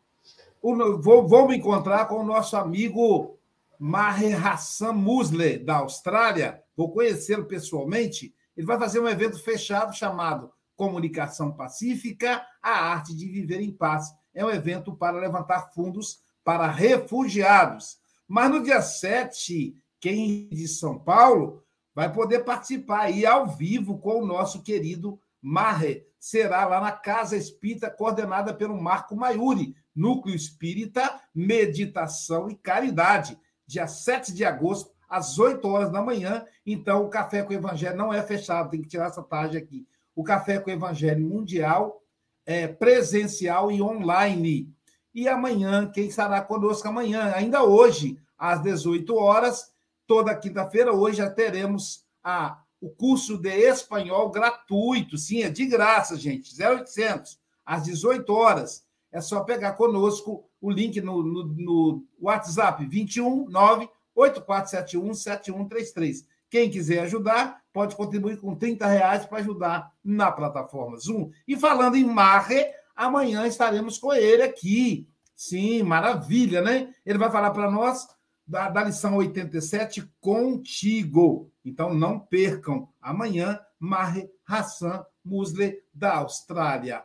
vou, 0.62 1.28
vou 1.28 1.48
me 1.48 1.58
encontrar 1.58 2.06
com 2.06 2.16
o 2.16 2.26
nosso 2.26 2.58
amigo 2.58 3.38
Maher 3.80 4.46
Hassan 4.46 4.94
Musle, 4.94 5.58
da 5.58 5.78
Austrália. 5.78 6.62
Vou 6.76 6.92
conhecê-lo 6.92 7.46
pessoalmente. 7.46 8.34
Ele 8.58 8.68
vai 8.68 8.78
fazer 8.78 9.00
um 9.00 9.08
evento 9.08 9.42
fechado 9.42 9.96
chamado 9.96 10.52
Comunicação 10.76 11.52
Pacífica, 11.52 12.46
a 12.62 12.72
arte 12.72 13.16
de 13.16 13.28
viver 13.28 13.62
em 13.62 13.72
paz. 13.72 14.14
É 14.34 14.44
um 14.44 14.50
evento 14.50 14.94
para 14.94 15.18
levantar 15.18 15.72
fundos 15.74 16.20
para 16.44 16.68
refugiados. 16.68 17.98
Mas 18.28 18.50
no 18.50 18.64
dia 18.64 18.82
7, 18.82 19.76
quem 20.00 20.50
de 20.50 20.68
São 20.68 21.00
Paulo 21.00 21.64
vai 21.94 22.12
poder 22.12 22.44
participar 22.44 23.02
aí 23.02 23.26
ao 23.26 23.48
vivo 23.48 23.98
com 24.00 24.22
o 24.22 24.26
nosso 24.26 24.62
querido 24.62 25.20
Marre. 25.42 26.06
Será 26.20 26.66
lá 26.66 26.82
na 26.82 26.92
Casa 26.92 27.38
Espírita, 27.38 27.90
coordenada 27.90 28.54
pelo 28.54 28.80
Marco 28.82 29.16
Maiuri, 29.16 29.76
Núcleo 29.96 30.36
Espírita, 30.36 31.22
Meditação 31.34 32.50
e 32.50 32.56
Caridade. 32.56 33.40
Dia 33.66 33.88
7 33.88 34.34
de 34.34 34.44
agosto, 34.44 34.92
às 35.08 35.40
8 35.40 35.66
horas 35.68 35.92
da 35.92 36.02
manhã. 36.02 36.46
Então, 36.66 37.06
o 37.06 37.10
Café 37.10 37.44
com 37.44 37.52
o 37.52 37.56
Evangelho 37.56 37.96
não 37.96 38.14
é 38.14 38.22
fechado, 38.22 38.72
tem 38.72 38.82
que 38.82 38.88
tirar 38.88 39.08
essa 39.08 39.24
tarde 39.24 39.58
aqui. 39.58 39.88
O 40.16 40.24
Café 40.24 40.60
com 40.60 40.70
o 40.70 40.74
Evangelho 40.74 41.26
Mundial 41.26 42.02
é 42.46 42.68
presencial 42.68 43.72
e 43.72 43.82
online. 43.82 44.75
E 45.16 45.30
amanhã, 45.30 45.90
quem 45.90 46.08
estará 46.08 46.42
conosco 46.42 46.86
amanhã? 46.90 47.32
Ainda 47.34 47.64
hoje, 47.64 48.20
às 48.38 48.62
18 48.62 49.16
horas, 49.16 49.72
toda 50.06 50.36
quinta-feira, 50.36 50.92
hoje 50.92 51.20
já 51.20 51.30
teremos 51.30 52.04
a, 52.22 52.60
o 52.82 52.90
curso 52.90 53.38
de 53.38 53.50
espanhol 53.50 54.30
gratuito. 54.30 55.18
Sim, 55.18 55.44
é 55.44 55.50
de 55.50 55.66
graça, 55.68 56.18
gente. 56.18 56.54
0800, 56.62 57.40
às 57.66 57.84
18 57.84 58.30
horas. 58.34 58.86
É 59.10 59.22
só 59.22 59.46
pegar 59.46 59.72
conosco 59.72 60.50
o 60.60 60.70
link 60.70 61.00
no, 61.00 61.24
no, 61.24 61.46
no 61.46 62.04
WhatsApp 62.20 62.86
21 62.86 63.48
9 63.50 63.88
8471 64.14 65.14
7133. 65.14 66.28
Quem 66.50 66.70
quiser 66.70 67.00
ajudar, 67.04 67.62
pode 67.72 67.96
contribuir 67.96 68.38
com 68.38 68.54
30 68.54 68.86
reais 68.86 69.26
para 69.26 69.38
ajudar 69.38 69.94
na 70.04 70.30
plataforma 70.30 70.98
Zoom. 70.98 71.32
E 71.48 71.56
falando 71.56 71.96
em 71.96 72.04
Marre, 72.04 72.66
Amanhã 72.96 73.46
estaremos 73.46 73.98
com 73.98 74.14
ele 74.14 74.44
aqui. 74.44 75.08
Sim, 75.36 75.84
maravilha, 75.84 76.62
né? 76.62 76.94
Ele 77.06 77.18
vai 77.18 77.30
falar 77.30 77.52
para 77.52 77.70
nós 77.70 78.08
da, 78.48 78.70
da 78.70 78.84
lição 78.84 79.18
87 79.18 80.10
contigo. 80.22 81.52
Então 81.64 81.94
não 81.94 82.20
percam. 82.20 82.88
Amanhã, 83.02 83.60
Mahe 83.80 84.30
Hassan 84.48 85.04
Musle, 85.24 85.82
da 85.94 86.18
Austrália. 86.18 87.04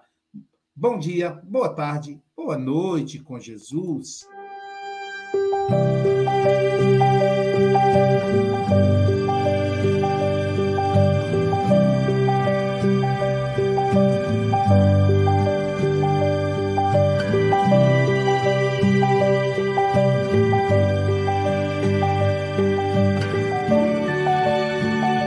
Bom 0.76 0.98
dia, 0.98 1.30
boa 1.44 1.74
tarde, 1.74 2.22
boa 2.36 2.56
noite 2.56 3.18
com 3.18 3.38
Jesus. 3.38 4.26